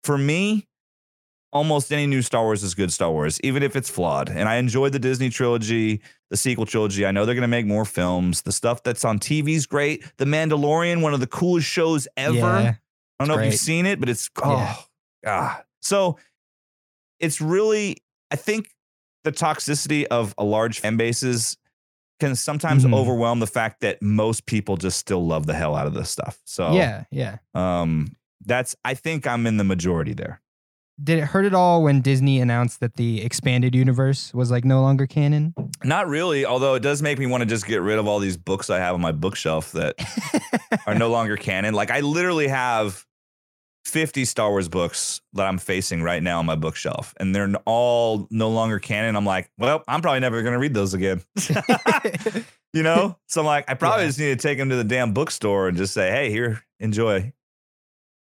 for 0.04 0.18
me, 0.18 0.68
almost 1.54 1.94
any 1.94 2.08
new 2.08 2.22
Star 2.22 2.44
Wars 2.44 2.62
is 2.62 2.76
good 2.76 2.92
Star 2.92 3.10
Wars, 3.10 3.40
even 3.42 3.64
if 3.64 3.78
it's 3.78 3.90
flawed. 3.90 4.28
And 4.28 4.50
I 4.50 4.56
enjoyed 4.58 4.92
the 4.92 5.00
Disney 5.00 5.30
trilogy, 5.30 6.02
the 6.30 6.36
sequel 6.36 6.66
trilogy. 6.66 7.06
I 7.06 7.12
know 7.12 7.26
they're 7.26 7.34
going 7.34 7.44
to 7.44 7.48
make 7.48 7.66
more 7.66 7.86
films. 7.86 8.42
The 8.42 8.52
stuff 8.52 8.84
that's 8.84 9.06
on 9.06 9.18
TV 9.18 9.52
is 9.56 9.66
great. 9.66 10.04
The 10.18 10.26
Mandalorian, 10.26 11.02
one 11.02 11.14
of 11.14 11.22
the 11.22 11.28
coolest 11.28 11.68
shows 11.68 12.10
ever. 12.18 12.36
Yeah. 12.36 12.74
I 13.18 13.26
don't 13.26 13.30
know 13.30 13.42
if 13.42 13.46
you've 13.52 13.62
seen 13.62 13.86
it, 13.86 14.02
but 14.02 14.10
it's 14.10 14.30
Yeah. 14.38 14.76
oh 14.76 14.86
god. 15.24 15.64
So 15.82 16.18
it's 17.22 17.40
really 17.40 17.96
I 18.30 18.36
think 18.36 18.72
the 19.24 19.32
toxicity 19.32 20.06
of 20.06 20.34
a 20.38 20.44
large 20.44 20.82
fan 20.82 20.98
bases 20.98 21.56
can 22.22 22.36
sometimes 22.36 22.86
Mhm. 22.86 22.93
overwhelm 22.95 23.39
the 23.41 23.47
fact 23.47 23.82
that 23.82 24.01
most 24.01 24.45
people 24.45 24.78
just 24.78 24.97
still 24.97 25.26
love 25.28 25.45
the 25.47 25.53
hell 25.53 25.76
out 25.76 25.88
of 25.88 25.93
this 25.93 26.09
stuff. 26.09 26.39
So 26.45 26.72
Yeah, 26.74 27.03
yeah. 27.11 27.38
um 27.53 28.15
that's 28.45 28.76
I 28.86 28.93
think 28.93 29.28
I'm 29.28 29.45
in 29.45 29.57
the 29.57 29.63
majority 29.65 30.13
there. 30.13 30.39
Did 31.03 31.17
it 31.17 31.26
hurt 31.26 31.45
at 31.45 31.53
all 31.55 31.82
when 31.84 32.01
Disney 32.01 32.39
announced 32.39 32.80
that 32.80 32.95
the 32.95 33.24
expanded 33.24 33.74
universe 33.76 34.32
was 34.36 34.51
like 34.51 34.63
no 34.63 34.82
longer 34.82 35.07
canon? 35.07 35.53
Not 35.84 36.07
really, 36.07 36.45
although 36.45 36.76
it 36.76 36.82
does 36.84 37.01
make 37.01 37.17
me 37.17 37.26
want 37.26 37.41
to 37.41 37.47
just 37.47 37.65
get 37.65 37.82
rid 37.82 37.97
of 37.97 38.07
all 38.07 38.19
these 38.19 38.38
books 38.38 38.69
I 38.69 38.78
have 38.78 38.93
on 38.93 39.01
my 39.01 39.11
bookshelf 39.11 39.72
that 39.72 39.95
are 40.86 40.93
no 40.95 41.09
longer 41.09 41.38
canon. 41.38 41.74
Like 41.74 41.89
I 41.91 42.01
literally 42.01 42.47
have 42.47 43.03
50 43.86 44.26
Star 44.26 44.50
Wars 44.52 44.68
books 44.70 45.22
that 45.34 45.48
I'm 45.48 45.58
facing 45.58 46.04
right 46.04 46.22
now 46.22 46.40
on 46.40 46.46
my 46.46 46.56
bookshelf, 46.56 47.14
and 47.20 47.34
they're 47.36 47.52
all 47.66 48.28
no 48.32 48.50
longer 48.50 48.80
canon. 48.80 49.16
I'm 49.16 49.26
like, 49.26 49.50
well, 49.58 49.84
I'm 49.88 50.02
probably 50.02 50.20
never 50.20 50.42
going 50.44 50.54
to 50.54 50.60
read 50.60 50.74
those 50.74 50.94
again. 50.94 51.22
you 52.74 52.84
know? 52.84 53.18
So 53.28 53.42
I'm 53.42 53.48
like, 53.48 53.66
I 53.70 53.74
probably 53.74 54.04
Yeah. 54.04 54.10
just 54.10 54.20
need 54.20 54.40
to 54.40 54.48
take 54.48 54.58
them 54.58 54.70
to 54.70 54.76
the 54.76 54.84
damn 54.84 55.14
bookstore 55.14 55.68
and 55.68 55.78
just 55.78 55.94
say, 55.94 56.12
hey, 56.12 56.30
here, 56.30 56.64
enjoy. 56.80 57.34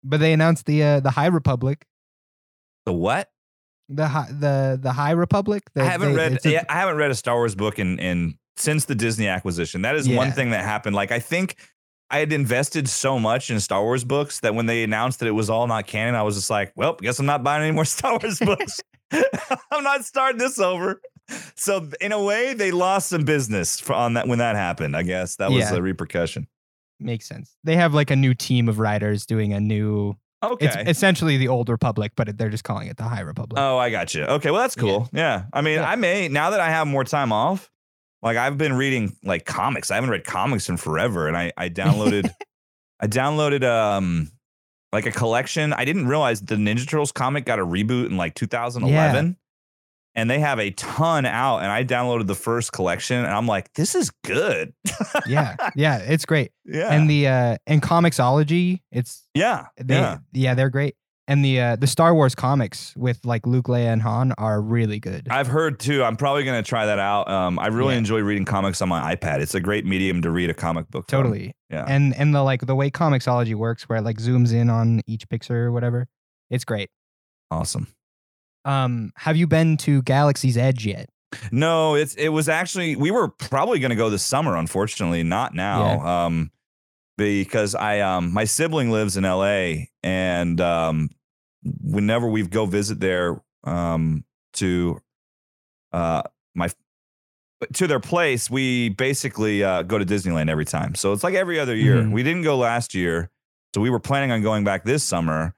but 0.03 0.19
they 0.19 0.33
announced 0.33 0.65
the 0.65 0.83
uh, 0.83 0.99
the 0.99 1.11
High 1.11 1.27
Republic, 1.27 1.85
The 2.85 2.93
what? 2.93 3.29
the 3.89 4.07
hi- 4.07 4.29
the 4.31 4.79
the 4.81 4.91
High 4.93 5.11
Republic. 5.11 5.63
I 5.75 5.83
haven't 5.83 6.13
they- 6.13 6.29
read. 6.29 6.45
a- 6.45 6.49
yeah, 6.49 6.63
I 6.69 6.73
haven't 6.73 6.95
read 6.97 7.11
a 7.11 7.15
Star 7.15 7.35
Wars 7.35 7.53
book 7.55 7.79
in 7.79 7.99
in 7.99 8.37
since 8.57 8.85
the 8.85 8.95
Disney 8.95 9.27
acquisition. 9.27 9.81
That 9.83 9.95
is 9.95 10.07
one 10.09 10.31
thing 10.31 10.49
that 10.51 10.63
happened. 10.63 10.95
Like 10.95 11.11
I 11.11 11.19
think 11.19 11.55
I 12.13 12.19
had 12.19 12.31
invested 12.31 12.87
so 12.87 13.17
much 13.19 13.49
in 13.49 13.59
Star 13.59 13.81
Wars 13.83 14.03
books 14.03 14.39
that 14.41 14.53
when 14.53 14.67
they 14.67 14.83
announced 14.83 15.19
that 15.19 15.27
it 15.27 15.31
was 15.31 15.49
all 15.49 15.65
not 15.67 15.87
canon, 15.87 16.13
I 16.15 16.21
was 16.21 16.35
just 16.35 16.49
like, 16.49 16.71
well, 16.75 16.93
guess 17.01 17.17
I'm 17.19 17.25
not 17.25 17.43
buying 17.43 17.63
any 17.63 17.71
more 17.71 17.85
Star 17.97 18.17
Wars 18.21 18.39
books. 18.39 18.79
I'm 19.71 19.83
not 19.83 20.05
starting 20.05 20.37
this 20.37 20.59
over. 20.59 21.01
So 21.55 21.89
in 22.01 22.11
a 22.11 22.21
way, 22.21 22.53
they 22.53 22.71
lost 22.71 23.09
some 23.09 23.23
business 23.25 23.87
on 23.89 24.13
that 24.13 24.27
when 24.27 24.39
that 24.39 24.55
happened. 24.55 24.95
I 24.95 25.03
guess 25.03 25.37
that 25.37 25.49
was 25.51 25.71
Yeah. 25.71 25.75
a 25.75 25.81
repercussion. 25.81 26.47
Makes 26.99 27.27
sense. 27.27 27.55
They 27.63 27.75
have 27.77 27.93
like 27.93 28.11
a 28.11 28.15
new 28.15 28.33
team 28.33 28.69
of 28.69 28.77
writers 28.79 29.25
doing 29.25 29.51
a 29.53 29.59
new. 29.59 30.15
Okay. 30.43 30.65
It's 30.67 30.75
essentially 30.89 31.37
the 31.37 31.47
old 31.47 31.69
Republic, 31.69 32.11
but 32.15 32.37
they're 32.37 32.49
just 32.49 32.63
calling 32.63 32.87
it 32.89 32.97
the 32.97 33.03
High 33.03 33.21
Republic. 33.21 33.59
Oh, 33.61 33.77
I 33.77 33.89
got 33.89 34.13
you. 34.13 34.23
Okay, 34.23 34.51
well 34.51 34.61
that's 34.61 34.75
Yeah. 34.77 34.81
cool. 34.81 35.09
Yeah. 35.13 35.43
I 35.53 35.61
mean, 35.61 35.75
Yeah. 35.75 35.89
I 35.89 35.95
may 35.95 36.27
now 36.27 36.49
that 36.51 36.59
I 36.59 36.69
have 36.69 36.85
more 36.85 37.03
time 37.05 37.31
off, 37.31 37.71
like 38.23 38.37
I've 38.37 38.57
been 38.57 38.73
reading 38.73 39.15
like 39.23 39.45
comics. 39.45 39.91
I 39.91 39.95
haven't 39.95 40.09
read 40.09 40.25
comics 40.25 40.69
in 40.69 40.77
forever, 40.77 41.27
and 41.27 41.37
I 41.37 41.51
I 41.57 41.69
downloaded 41.69 42.31
I 42.99 43.07
downloaded 43.07 43.63
um 43.63 44.31
like 44.93 45.05
a 45.05 45.11
collection. 45.11 45.73
I 45.73 45.85
didn't 45.85 46.07
realize 46.07 46.41
the 46.41 46.55
Ninja 46.55 46.87
Turtles 46.87 47.11
comic 47.11 47.45
got 47.45 47.59
a 47.59 47.65
reboot 47.65 48.05
in 48.07 48.17
like 48.17 48.33
2011. 48.35 49.37
And 50.15 50.29
they 50.29 50.37
have 50.37 50.59
a 50.59 50.69
ton 50.69 51.25
out, 51.25 51.63
and 51.63 51.71
I 51.71 51.83
downloaded 51.83 52.27
the 52.27 52.35
first 52.35 52.71
collection, 52.71 53.17
and 53.17 53.33
I'm 53.33 53.47
like, 53.47 53.73
"This 53.73 53.95
is 53.95 54.11
good." 54.23 54.71
yeah, 55.25 55.55
yeah, 55.75 55.97
it's 55.97 56.23
great. 56.23 56.51
yeah, 56.65 56.93
And 56.93 57.09
the 57.09 57.27
uh 57.27 57.57
and 57.65 57.81
Comixology, 57.81 58.81
it's 58.91 59.27
yeah, 59.33 59.65
they 59.75 59.95
yeah. 59.95 60.19
yeah. 60.31 60.53
they're 60.53 60.69
great. 60.69 60.95
And 61.27 61.43
the 61.43 61.59
uh 61.61 61.75
the 61.77 61.87
Star 61.87 62.13
Wars 62.13 62.35
comics 62.35 62.93
with 62.97 63.23
like 63.25 63.47
Luke, 63.47 63.67
Leia, 63.67 63.93
and 63.93 64.01
Han 64.01 64.33
are 64.37 64.61
really 64.61 64.99
good. 64.99 65.27
I've 65.29 65.47
heard 65.47 65.79
too. 65.79 66.03
I'm 66.03 66.17
probably 66.17 66.43
gonna 66.43 66.63
try 66.63 66.85
that 66.85 66.99
out. 66.99 67.29
Um, 67.29 67.57
I 67.59 67.67
really 67.67 67.93
Yeah. 67.93 67.99
enjoy 67.99 68.19
reading 68.19 68.43
comics 68.43 68.81
on 68.81 68.89
my 68.89 69.15
iPad. 69.15 69.39
It's 69.39 69.55
a 69.55 69.61
great 69.61 69.85
medium 69.85 70.21
to 70.23 70.29
read 70.31 70.49
a 70.49 70.53
comic 70.53 70.89
book. 70.91 71.09
from. 71.09 71.17
totally. 71.23 71.53
Yeah. 71.69 71.85
And 71.87 72.13
and 72.17 72.35
the 72.35 72.43
like 72.43 72.65
the 72.65 72.75
way 72.75 72.91
Comixology 72.91 73.55
works, 73.55 73.83
where 73.87 73.99
it 73.99 74.01
like 74.01 74.17
zooms 74.17 74.51
in 74.53 74.69
on 74.69 74.99
each 75.07 75.29
picture 75.29 75.67
or 75.67 75.71
whatever, 75.71 76.07
it's 76.49 76.65
great. 76.65 76.89
Awesome. 77.49 77.87
Um, 78.65 79.11
have 79.17 79.37
you 79.37 79.47
been 79.47 79.77
to 79.77 80.01
Galaxy's 80.01 80.57
Edge 80.57 80.85
yet? 80.85 81.09
No, 81.51 81.95
it's 81.95 82.15
it 82.15 82.29
was 82.29 82.47
actually 82.49 82.95
we 82.95 83.11
were 83.11 83.29
probably 83.29 83.79
going 83.79 83.89
to 83.91 83.95
go 83.95 84.09
this 84.09 84.23
summer. 84.23 84.55
Unfortunately, 84.57 85.23
not 85.23 85.53
now. 85.55 85.99
Um, 86.05 86.51
because 87.17 87.75
I 87.75 87.99
um 88.01 88.33
my 88.33 88.45
sibling 88.45 88.91
lives 88.91 89.17
in 89.17 89.25
L.A. 89.25 89.89
and 90.03 90.59
um 90.61 91.09
whenever 91.81 92.27
we 92.27 92.43
go 92.47 92.65
visit 92.65 92.99
there 92.99 93.41
um 93.63 94.23
to 94.53 94.99
uh 95.91 96.23
my 96.55 96.69
to 97.73 97.87
their 97.87 97.99
place, 98.01 98.49
we 98.49 98.89
basically 98.89 99.63
uh, 99.63 99.83
go 99.83 99.97
to 99.97 100.05
Disneyland 100.05 100.49
every 100.49 100.65
time. 100.65 100.95
So 100.95 101.13
it's 101.13 101.23
like 101.23 101.33
every 101.33 101.59
other 101.59 101.73
year. 101.75 102.01
Mhm. 102.01 102.11
We 102.11 102.21
didn't 102.21 102.41
go 102.41 102.57
last 102.57 102.93
year, 102.93 103.29
so 103.73 103.79
we 103.79 103.89
were 103.89 104.01
planning 104.01 104.31
on 104.31 104.41
going 104.41 104.63
back 104.65 104.83
this 104.83 105.03
summer. 105.03 105.55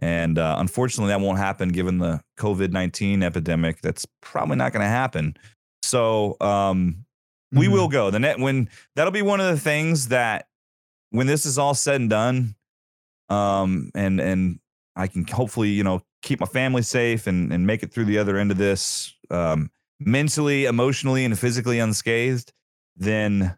And 0.00 0.38
uh, 0.38 0.56
unfortunately, 0.60 1.08
that 1.08 1.20
won't 1.20 1.38
happen 1.38 1.70
given 1.70 1.98
the 1.98 2.20
COVID 2.38 2.70
19 2.70 3.24
epidemic. 3.24 3.80
That's 3.80 4.06
probably 4.22 4.54
not 4.56 4.72
going 4.72 4.84
to 4.84 4.88
happen. 4.88 5.36
So 5.82 6.36
um, 6.40 7.04
we 7.50 7.66
Mhm. 7.66 7.72
will 7.72 7.88
go. 7.88 8.10
The 8.12 8.20
net 8.20 8.38
when 8.38 8.68
that'll 8.94 9.10
be 9.10 9.22
one 9.22 9.40
of 9.40 9.46
the 9.52 9.60
things 9.60 10.08
that 10.08 10.47
when 11.10 11.26
this 11.26 11.46
is 11.46 11.58
all 11.58 11.74
said 11.74 12.00
and 12.00 12.10
done, 12.10 12.54
um, 13.28 13.90
and 13.94 14.20
and 14.20 14.58
I 14.96 15.06
can 15.06 15.26
hopefully 15.26 15.70
you 15.70 15.84
know 15.84 16.02
keep 16.22 16.40
my 16.40 16.46
family 16.46 16.82
safe 16.82 17.26
and 17.26 17.52
and 17.52 17.66
make 17.66 17.82
it 17.82 17.92
through 17.92 18.06
the 18.06 18.18
other 18.18 18.36
end 18.38 18.50
of 18.50 18.58
this 18.58 19.14
um, 19.30 19.70
mentally, 20.00 20.64
emotionally, 20.64 21.24
and 21.24 21.38
physically 21.38 21.78
unscathed, 21.78 22.52
then 22.96 23.56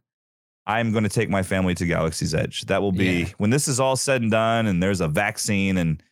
I'm 0.66 0.92
going 0.92 1.04
to 1.04 1.10
take 1.10 1.28
my 1.30 1.42
family 1.42 1.74
to 1.74 1.86
Galaxy's 1.86 2.34
Edge. 2.34 2.62
That 2.66 2.82
will 2.82 2.92
be 2.92 3.20
Yeah. 3.22 3.28
when 3.38 3.50
this 3.50 3.66
is 3.68 3.80
all 3.80 3.96
said 3.96 4.22
and 4.22 4.30
done, 4.30 4.66
and 4.66 4.82
there's 4.82 5.00
a 5.00 5.08
vaccine, 5.08 5.76
and 5.76 6.02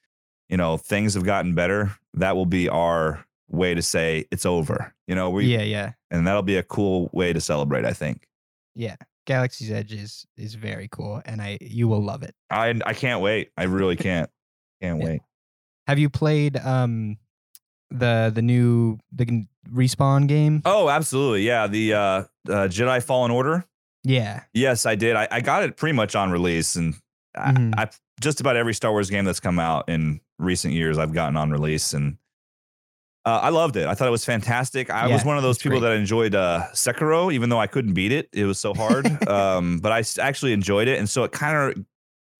you 0.49 0.57
know 0.57 0.77
things 0.77 1.15
have 1.15 1.25
gotten 1.25 1.55
better. 1.55 1.93
That 2.15 2.35
will 2.37 2.47
be 2.47 2.69
our 2.69 3.25
way 3.51 3.75
to 3.75 3.83
say 3.83 4.27
it's 4.31 4.45
over. 4.47 4.95
You 5.07 5.15
know, 5.15 5.31
we 5.31 5.47
yeah, 5.47 5.63
yeah, 5.63 5.93
and 6.11 6.27
that'll 6.27 6.43
be 6.43 6.57
a 6.57 6.63
cool 6.63 7.11
way 7.13 7.33
to 7.33 7.41
celebrate. 7.41 7.85
I 7.85 7.93
think. 7.93 8.27
yeah. 8.75 8.97
Galaxy's 9.29 9.71
Edge 9.71 9.93
is 9.93 10.27
is 10.39 10.55
very 10.55 10.89
cool, 10.91 11.21
and 11.27 11.41
I 11.41 11.59
you 11.61 11.87
will 11.87 12.03
love 12.03 12.23
it. 12.23 12.35
I 12.51 12.75
I 12.87 12.95
can't 12.95 13.21
wait. 13.21 13.51
I 13.57 13.65
really 13.65 13.95
can't. 13.95 14.29
Can't 14.83 14.99
Yeah. 15.01 15.05
wait. 15.07 15.21
Have 15.87 15.99
you 15.99 16.09
played 16.09 16.57
um 16.57 17.19
the 17.91 18.33
the 18.35 18.43
new 18.43 18.99
the 19.13 19.47
respawn 19.71 20.27
game? 20.27 20.63
Oh, 20.65 20.89
absolutely. 20.89 21.43
Yeah, 21.43 21.67
the 21.67 21.93
uh, 21.95 21.99
uh 22.01 22.25
Jedi 22.69 23.03
Fallen 23.03 23.31
Order. 23.31 23.65
Yeah. 24.03 24.45
Yes, 24.55 24.87
I 24.87 24.95
did. 24.95 25.15
I, 25.15 25.29
I 25.31 25.41
got 25.43 25.63
it 25.63 25.77
pretty 25.77 25.95
much 25.95 26.15
on 26.17 26.31
release, 26.31 26.75
and 26.77 26.95
Mhm. 27.37 27.75
I, 27.77 27.83
I 27.85 27.91
just 28.21 28.41
about 28.41 28.57
every 28.57 28.73
Star 28.75 28.91
Wars 28.93 29.11
game 29.11 29.25
that's 29.27 29.41
come 29.41 29.59
out 29.59 29.89
in 29.89 30.21
recent 30.39 30.73
years, 30.75 30.97
I've 30.99 31.13
gotten 31.13 31.37
on 31.37 31.51
release, 31.51 31.93
and 31.93 32.17
uh, 33.29 33.41
I 33.41 33.49
loved 33.51 33.77
it. 33.77 33.87
I 33.87 33.95
thought 33.95 34.09
it 34.09 34.11
was 34.13 34.25
fantastic. 34.25 34.91
I 34.91 35.07
was 35.09 35.25
one 35.25 35.37
of 35.37 35.43
those 35.43 35.59
people 35.59 35.81
great. 35.81 35.91
that 35.91 35.97
enjoyed 35.97 36.35
uh, 36.35 36.65
Sekiro, 36.73 37.33
even 37.33 37.49
though 37.51 37.59
I 37.61 37.67
couldn't 37.67 37.95
beat 37.95 38.13
it. 38.13 38.29
It 38.33 38.45
was 38.45 38.59
so 38.59 38.75
hard, 38.75 39.07
um, 39.29 39.79
but 39.79 39.93
I 39.93 40.03
actually 40.21 40.53
enjoyed 40.53 40.89
it, 40.89 40.99
and 40.99 41.09
so 41.09 41.25
it 41.25 41.33
kind 41.33 41.57
of 41.79 41.85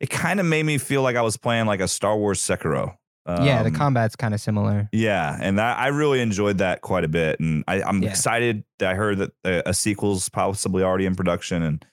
it 0.01 0.11
kind 0.11 0.39
of 0.41 0.47
made 0.47 0.65
me 0.65 0.79
feel 0.79 1.03
like 1.03 1.17
I 1.17 1.23
was 1.23 1.37
playing 1.37 1.67
like 1.67 1.81
a 1.81 1.89
Star 1.89 2.17
Wars 2.17 2.41
Sekiro. 2.41 2.95
yeah, 3.29 3.63
the 3.63 3.69
Um, 3.69 3.75
combat's 3.75 4.17
kind 4.17 4.33
of 4.33 4.41
similar. 4.41 4.89
Yeah, 4.93 5.37
and 5.41 5.61
I, 5.61 5.73
I 5.75 5.87
really 5.89 6.21
enjoyed 6.21 6.59
that 6.59 6.81
quite 6.83 7.05
a 7.05 7.09
bit, 7.09 7.41
and 7.41 7.65
I, 7.69 7.83
I'm 7.83 8.03
Yeah. 8.03 8.11
excited 8.11 8.65
that 8.79 8.91
I 8.91 8.95
heard 8.95 9.19
that 9.19 9.31
a, 9.45 9.71
a 9.71 9.75
sequel's 9.75 10.29
possibly 10.29 10.83
already 10.83 11.05
in 11.05 11.15
production, 11.15 11.63
and 11.63 11.85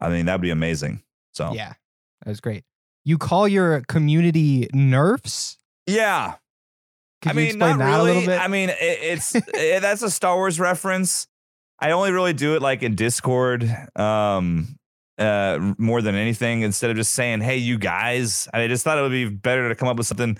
I 0.00 0.08
mean 0.10 0.26
that'd 0.26 0.40
be 0.40 0.50
amazing. 0.50 1.02
So 1.32 1.52
Yeah. 1.52 1.72
That 2.24 2.30
was 2.30 2.40
great. 2.40 2.64
You 3.04 3.18
call 3.18 3.48
your 3.48 3.80
community 3.88 4.68
nerfs? 4.72 5.58
yeah. 5.86 6.34
Could 7.24 7.30
I 7.30 7.32
you 7.32 7.36
mean, 7.36 7.46
explain 7.46 7.70
not 7.70 7.78
that 7.78 7.96
really. 7.96 8.10
a 8.10 8.14
little 8.14 8.26
bit? 8.26 8.40
I 8.40 8.48
mean, 8.48 8.68
it, 8.68 8.76
it's 8.80 9.34
eh, 9.34 9.78
that's 9.78 10.02
a 10.02 10.10
Star 10.10 10.36
Wars 10.36 10.60
reference. 10.60 11.26
I 11.80 11.92
only 11.92 12.12
really 12.12 12.34
do 12.34 12.54
it 12.54 12.60
like 12.60 12.82
in 12.82 12.96
Discord, 12.96 13.64
um, 13.96 14.76
uh, 15.18 15.72
more 15.78 16.02
than 16.02 16.14
anything. 16.14 16.60
Instead 16.60 16.90
of 16.90 16.96
just 16.96 17.14
saying, 17.14 17.40
"Hey, 17.40 17.56
you 17.56 17.78
guys," 17.78 18.46
I 18.52 18.66
just 18.68 18.84
thought 18.84 18.98
it 18.98 19.00
would 19.00 19.10
be 19.10 19.28
better 19.28 19.70
to 19.70 19.74
come 19.74 19.88
up 19.88 19.96
with 19.96 20.06
something. 20.06 20.36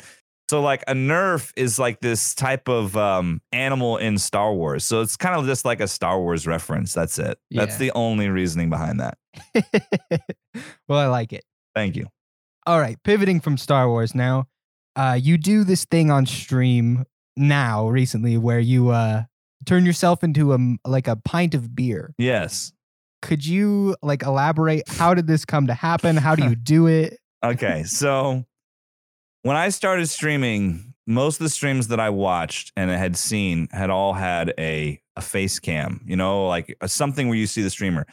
So, 0.51 0.61
like 0.61 0.85
a 0.87 0.93
Nerf 0.93 1.53
is 1.57 1.79
like 1.79 2.01
this 2.01 2.35
type 2.35 2.69
of 2.69 2.95
um, 2.99 3.41
animal 3.51 3.97
in 3.97 4.19
Star 4.19 4.53
Wars. 4.53 4.85
So 4.85 5.01
it's 5.01 5.17
kind 5.17 5.35
of 5.35 5.47
just 5.47 5.65
like 5.65 5.81
a 5.81 5.89
Star 5.89 6.21
Wars 6.21 6.47
reference. 6.47 6.93
That's 6.93 7.19
it. 7.19 7.39
That's 7.51 7.79
the 7.79 7.93
only 7.93 8.29
reasoning 8.29 8.69
behind 8.69 9.01
that. 9.01 9.17
well, 10.87 10.99
I 10.99 11.07
like 11.07 11.33
it. 11.33 11.45
Thank 11.75 11.97
you. 11.97 12.09
All 12.67 12.79
right, 12.79 12.99
pivoting 13.05 13.41
from 13.41 13.57
Star 13.57 13.89
Wars 13.89 14.15
now. 14.15 14.47
Uh, 14.97 15.19
you 15.21 15.37
do 15.39 15.65
this 15.65 15.85
thing 15.85 16.11
on 16.11 16.27
stream 16.27 17.05
now 17.37 17.89
recently 17.89 18.39
where 18.39 18.61
you 18.61 18.91
uh 18.91 19.25
turn 19.67 19.85
yourself 19.87 20.23
into 20.23 20.53
a 20.55 20.59
like 20.87 21.09
a 21.09 21.17
pint 21.17 21.55
of 21.55 21.75
beer. 21.75 22.15
Yes. 22.19 22.73
Could 23.23 23.45
you 23.47 23.97
like 24.03 24.23
elaborate 24.23 24.83
how 24.89 25.15
did 25.15 25.27
this 25.27 25.45
come 25.45 25.67
to 25.69 25.75
happen? 25.75 26.17
How 26.17 26.35
do 26.37 26.45
you 26.45 26.55
do 26.55 26.87
it? 26.99 27.19
okay, 27.45 27.83
so 27.85 28.45
when 29.43 29.57
I 29.57 29.69
started 29.71 30.09
streaming, 30.09 30.95
most 31.07 31.41
of 31.41 31.45
the 31.45 31.51
streams 31.51 31.89
that 31.89 32.01
I 32.01 32.11
watched 32.11 32.73
and 32.77 32.91
had 32.91 33.17
seen 33.17 33.69
had 33.73 33.91
all 33.91 34.13
had 34.15 34.55
a 34.59 35.01
a 35.17 35.21
face 35.23 35.59
cam, 35.59 36.03
you 36.07 36.17
know, 36.17 36.47
like 36.47 36.77
a, 36.81 36.89
something 36.89 37.29
where 37.29 37.37
you 37.39 37.47
see 37.47 37.63
the 37.63 37.71
streamer. 37.71 38.07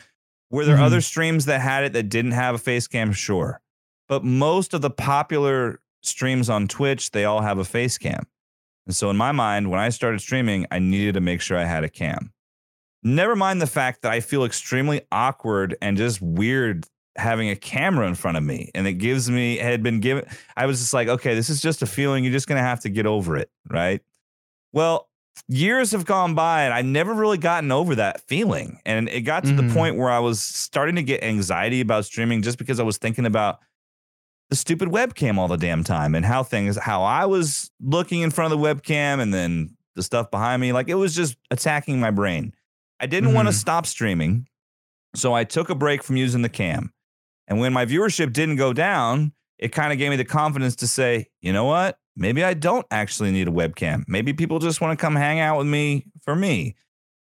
Were 0.49 0.65
there 0.65 0.77
Mhm. 0.77 0.81
other 0.83 1.01
streams 1.01 1.45
that 1.45 1.61
had 1.61 1.83
it 1.83 1.93
that 1.93 2.09
didn't 2.09 2.31
have 2.31 2.55
a 2.55 2.59
face 2.59 2.87
cam? 2.87 3.11
Sure. 3.13 3.61
But 4.09 4.23
most 4.23 4.73
of 4.73 4.81
the 4.81 4.89
popular 4.89 5.79
streams 6.01 6.49
on 6.49 6.67
Twitch, 6.67 7.11
they 7.11 7.25
all 7.25 7.41
have 7.41 7.57
a 7.57 7.63
face 7.65 7.97
cam. 7.97 8.23
And 8.87 8.95
so 8.95 9.09
in 9.09 9.17
my 9.17 9.31
mind, 9.31 9.69
when 9.69 9.79
I 9.79 9.89
started 9.89 10.19
streaming, 10.21 10.65
I 10.71 10.79
needed 10.79 11.13
to 11.13 11.21
make 11.21 11.41
sure 11.41 11.57
I 11.57 11.65
had 11.65 11.83
a 11.83 11.89
cam. 11.89 12.33
Never 13.03 13.35
mind 13.35 13.61
the 13.61 13.67
fact 13.67 14.01
that 14.03 14.11
I 14.11 14.19
feel 14.19 14.43
extremely 14.43 15.01
awkward 15.11 15.75
and 15.81 15.97
just 15.97 16.21
weird 16.21 16.85
having 17.17 17.49
a 17.49 17.55
camera 17.55 18.07
in 18.07 18.15
front 18.15 18.37
of 18.37 18.43
me. 18.43 18.69
And 18.73 18.87
it 18.87 18.93
gives 18.93 19.29
me, 19.29 19.57
had 19.57 19.83
been 19.83 19.99
given, 19.99 20.25
I 20.55 20.65
was 20.65 20.79
just 20.79 20.93
like, 20.93 21.07
okay, 21.07 21.35
this 21.35 21.49
is 21.49 21.61
just 21.61 21.81
a 21.81 21.85
feeling. 21.85 22.23
You're 22.23 22.33
just 22.33 22.47
going 22.47 22.57
to 22.59 22.63
have 22.67 22.79
to 22.81 22.89
get 22.89 23.05
over 23.05 23.37
it. 23.37 23.49
Right. 23.69 24.01
Well, 24.71 25.09
years 25.47 25.91
have 25.91 26.05
gone 26.05 26.35
by 26.35 26.63
and 26.63 26.73
I 26.73 26.81
never 26.83 27.13
really 27.13 27.37
gotten 27.37 27.71
over 27.71 27.95
that 27.95 28.21
feeling. 28.27 28.79
And 28.85 29.09
it 29.09 29.21
got 29.21 29.43
to 29.45 29.51
Mhm. 29.51 29.67
the 29.67 29.73
point 29.73 29.97
where 29.97 30.09
I 30.09 30.19
was 30.19 30.41
starting 30.41 30.95
to 30.95 31.03
get 31.03 31.23
anxiety 31.23 31.81
about 31.81 32.05
streaming 32.05 32.41
just 32.41 32.57
because 32.57 32.79
I 32.79 32.83
was 32.83 32.97
thinking 32.97 33.25
about 33.25 33.59
the 34.51 34.57
stupid 34.57 34.89
webcam 34.89 35.37
all 35.37 35.47
the 35.47 35.55
damn 35.55 35.81
time 35.81 36.13
and 36.13 36.25
how 36.25 36.43
things, 36.43 36.77
how 36.77 37.03
I 37.03 37.25
was 37.25 37.71
looking 37.81 38.19
in 38.19 38.31
front 38.31 38.53
of 38.53 38.59
the 38.59 38.65
webcam 38.65 39.21
and 39.21 39.33
then 39.33 39.77
the 39.95 40.03
stuff 40.03 40.29
behind 40.29 40.61
me. 40.61 40.73
Like 40.73 40.89
it 40.89 40.95
was 40.95 41.15
just 41.15 41.37
attacking 41.49 42.01
my 42.01 42.11
brain. 42.11 42.53
I 42.99 43.05
didn't 43.05 43.33
want 43.33 43.47
to 43.47 43.53
stop 43.53 43.85
streaming. 43.85 44.47
So 45.15 45.33
I 45.33 45.45
took 45.45 45.69
a 45.69 45.75
break 45.75 46.03
from 46.03 46.17
using 46.17 46.41
the 46.41 46.49
cam. 46.49 46.91
And 47.47 47.61
when 47.61 47.71
my 47.71 47.85
viewership 47.85 48.33
didn't 48.33 48.57
go 48.57 48.73
down, 48.73 49.31
it 49.57 49.69
kind 49.69 49.93
of 49.93 49.97
gave 49.97 50.09
me 50.09 50.17
the 50.17 50.25
confidence 50.25 50.75
to 50.77 50.87
say, 50.87 51.27
you 51.39 51.53
know 51.53 51.63
what? 51.63 51.97
Maybe 52.17 52.43
I 52.43 52.53
don't 52.53 52.85
actually 52.91 53.31
need 53.31 53.47
a 53.47 53.51
webcam. 53.51 54.03
Maybe 54.09 54.33
people 54.33 54.59
just 54.59 54.81
want 54.81 54.99
to 54.99 55.01
come 55.01 55.15
hang 55.15 55.39
out 55.39 55.59
with 55.59 55.67
me 55.67 56.07
for 56.23 56.35
me. 56.35 56.75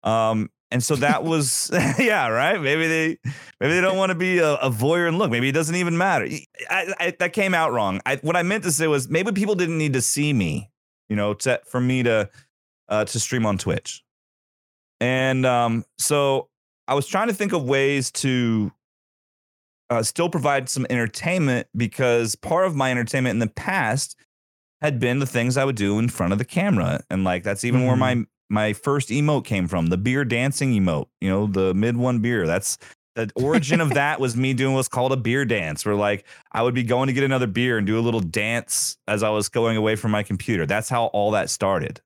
Um, 0.04 0.50
and 0.72 0.84
so 0.84 0.96
that 0.96 1.24
was 1.24 1.70
yeah, 2.00 2.28
right. 2.28 2.60
Maybe 2.60 2.88
they 2.88 3.18
maybe 3.60 3.74
they 3.74 3.82
don't 3.82 3.98
want 3.98 4.12
to 4.12 4.16
be 4.16 4.40
a, 4.40 4.54
a 4.56 4.70
voyeur 4.70 5.08
and 5.08 5.18
look. 5.18 5.30
Maybe 5.30 5.50
it 5.50 5.54
doesn't 5.54 5.76
even 5.76 5.98
matter. 5.98 6.28
I, 6.70 6.94
I, 7.00 7.16
that 7.20 7.34
came 7.34 7.54
out 7.54 7.74
wrong. 7.74 8.02
I, 8.06 8.16
what 8.18 8.36
I 8.36 8.44
meant 8.44 8.64
to 8.64 8.72
say 8.72 8.88
was 8.88 9.10
maybe 9.10 9.32
people 9.32 9.56
didn't 9.56 9.78
need 9.78 9.94
to 9.94 10.02
see 10.02 10.34
me, 10.34 10.72
you 11.10 11.16
know, 11.16 11.34
to, 11.36 11.62
for 11.66 11.80
me 11.80 12.04
to 12.04 12.30
uh, 12.90 13.06
to 13.06 13.20
stream 13.20 13.46
on 13.46 13.58
Twitch. 13.58 14.04
And 15.00 15.46
um, 15.46 15.86
so 15.98 16.50
I 16.88 16.94
was 16.94 17.08
trying 17.08 17.28
to 17.28 17.34
think 17.34 17.54
of 17.54 17.64
ways 17.64 18.12
to 18.12 18.72
uh, 19.90 20.04
still 20.04 20.30
provide 20.30 20.70
some 20.70 20.86
entertainment 20.90 21.68
because 21.76 22.36
part 22.36 22.66
of 22.66 22.76
my 22.76 22.92
entertainment 22.92 23.34
in 23.34 23.40
the 23.40 23.48
past 23.48 24.16
had 24.82 25.00
been 25.00 25.20
the 25.20 25.26
things 25.26 25.58
I 25.58 25.66
would 25.66 25.76
do 25.76 26.00
in 26.00 26.10
front 26.10 26.34
of 26.34 26.40
the 26.40 26.46
camera, 26.46 27.02
and 27.10 27.24
like 27.24 27.44
that's 27.44 27.64
even 27.64 27.86
where 27.86 27.96
my 27.96 28.26
my 28.52 28.74
first 28.74 29.10
emote 29.10 29.46
came 29.46 29.68
from, 29.68 29.88
the 29.88 29.98
beer 29.98 30.26
dancing 30.26 30.74
emote. 30.74 31.08
You 31.22 31.30
know, 31.30 31.48
the 31.48 31.74
mid 31.74 31.96
one 31.96 32.20
beer. 32.20 32.46
That's 32.46 32.78
the 33.16 33.32
origin 33.36 33.82
of 33.82 33.94
that 33.94 34.20
was 34.20 34.36
me 34.36 34.54
doing 34.54 34.76
what's 34.76 34.90
called 34.90 35.14
a 35.14 35.18
beer 35.18 35.46
dance, 35.46 35.86
where 35.86 35.96
like 35.96 36.26
I 36.52 36.62
would 36.62 36.76
be 36.76 36.84
going 36.84 37.08
to 37.08 37.14
get 37.14 37.24
another 37.24 37.48
beer 37.48 37.78
and 37.78 37.88
do 37.88 37.98
a 37.98 38.02
little 38.02 38.20
dance 38.20 38.98
as 39.08 39.24
I 39.24 39.30
was 39.30 39.48
going 39.50 39.78
away 39.78 39.96
from 39.96 40.12
my 40.12 40.22
computer. 40.22 40.66
That's 40.66 40.90
how 40.90 41.06
all 41.08 41.32
that 41.32 41.50
started. 41.50 42.02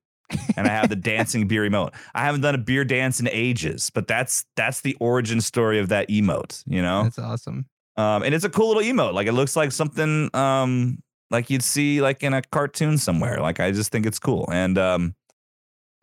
and 0.56 0.66
I 0.66 0.70
have 0.70 0.88
the 0.88 0.96
dancing 0.96 1.46
beer 1.48 1.68
emote. 1.68 1.94
I 2.14 2.24
haven't 2.24 2.40
done 2.40 2.54
a 2.54 2.58
beer 2.58 2.84
dance 2.84 3.20
in 3.20 3.28
ages, 3.30 3.90
but 3.92 4.06
that's 4.06 4.44
that's 4.56 4.80
the 4.80 4.96
origin 5.00 5.40
story 5.40 5.80
of 5.80 5.88
that 5.88 6.08
emote, 6.08 6.62
you 6.66 6.80
know? 6.80 7.04
That's 7.04 7.18
awesome. 7.18 7.66
Um, 7.96 8.22
and 8.22 8.34
it's 8.34 8.44
a 8.44 8.50
cool 8.50 8.68
little 8.68 8.82
emote. 8.82 9.14
Like 9.14 9.26
it 9.26 9.32
looks 9.32 9.56
like 9.56 9.72
something 9.72 10.30
um 10.34 10.98
like 11.30 11.50
you'd 11.50 11.62
see 11.62 12.00
like 12.00 12.22
in 12.22 12.34
a 12.34 12.42
cartoon 12.42 12.98
somewhere. 12.98 13.40
Like 13.40 13.58
I 13.58 13.72
just 13.72 13.90
think 13.90 14.06
it's 14.06 14.18
cool. 14.20 14.48
And 14.52 14.78
um 14.78 15.14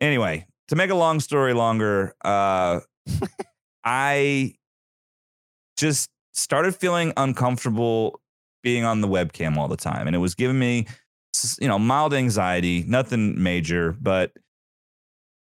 anyway, 0.00 0.46
to 0.68 0.76
make 0.76 0.90
a 0.90 0.94
long 0.94 1.20
story 1.20 1.54
longer, 1.54 2.14
uh 2.24 2.80
I 3.84 4.54
just 5.76 6.08
started 6.32 6.74
feeling 6.74 7.12
uncomfortable 7.16 8.20
being 8.62 8.84
on 8.84 9.02
the 9.02 9.08
webcam 9.08 9.56
all 9.56 9.68
the 9.68 9.76
time. 9.76 10.06
And 10.06 10.16
it 10.16 10.20
was 10.20 10.34
giving 10.34 10.58
me 10.58 10.86
you 11.60 11.68
know, 11.68 11.78
mild 11.78 12.14
anxiety, 12.14 12.84
nothing 12.86 13.42
major, 13.42 13.92
but 14.00 14.32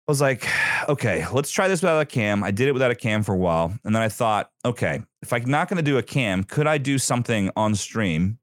I 0.07 0.11
was 0.11 0.21
like, 0.21 0.47
okay, 0.89 1.25
let's 1.31 1.51
try 1.51 1.67
this 1.67 1.81
without 1.81 2.01
a 2.01 2.05
cam. 2.05 2.43
I 2.43 2.51
did 2.51 2.67
it 2.67 2.73
without 2.73 2.91
a 2.91 2.95
cam 2.95 3.23
for 3.23 3.33
a 3.33 3.37
while. 3.37 3.73
And 3.83 3.95
then 3.95 4.01
I 4.01 4.09
thought, 4.09 4.49
okay, 4.63 5.01
if 5.21 5.33
I'm 5.33 5.45
not 5.45 5.69
going 5.69 5.77
to 5.77 5.83
do 5.83 5.97
a 5.97 6.03
cam, 6.03 6.43
could 6.43 6.67
I 6.67 6.77
do 6.77 6.97
something 6.97 7.51
on 7.55 7.75
stream 7.75 8.39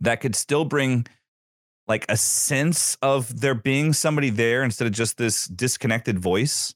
that 0.00 0.20
could 0.20 0.34
still 0.34 0.64
bring 0.64 1.06
like 1.90 2.06
a 2.08 2.16
sense 2.16 2.96
of 3.02 3.40
there 3.40 3.54
being 3.54 3.92
somebody 3.92 4.30
there 4.30 4.62
instead 4.62 4.86
of 4.86 4.92
just 4.94 5.18
this 5.18 5.46
disconnected 5.46 6.18
voice? 6.18 6.74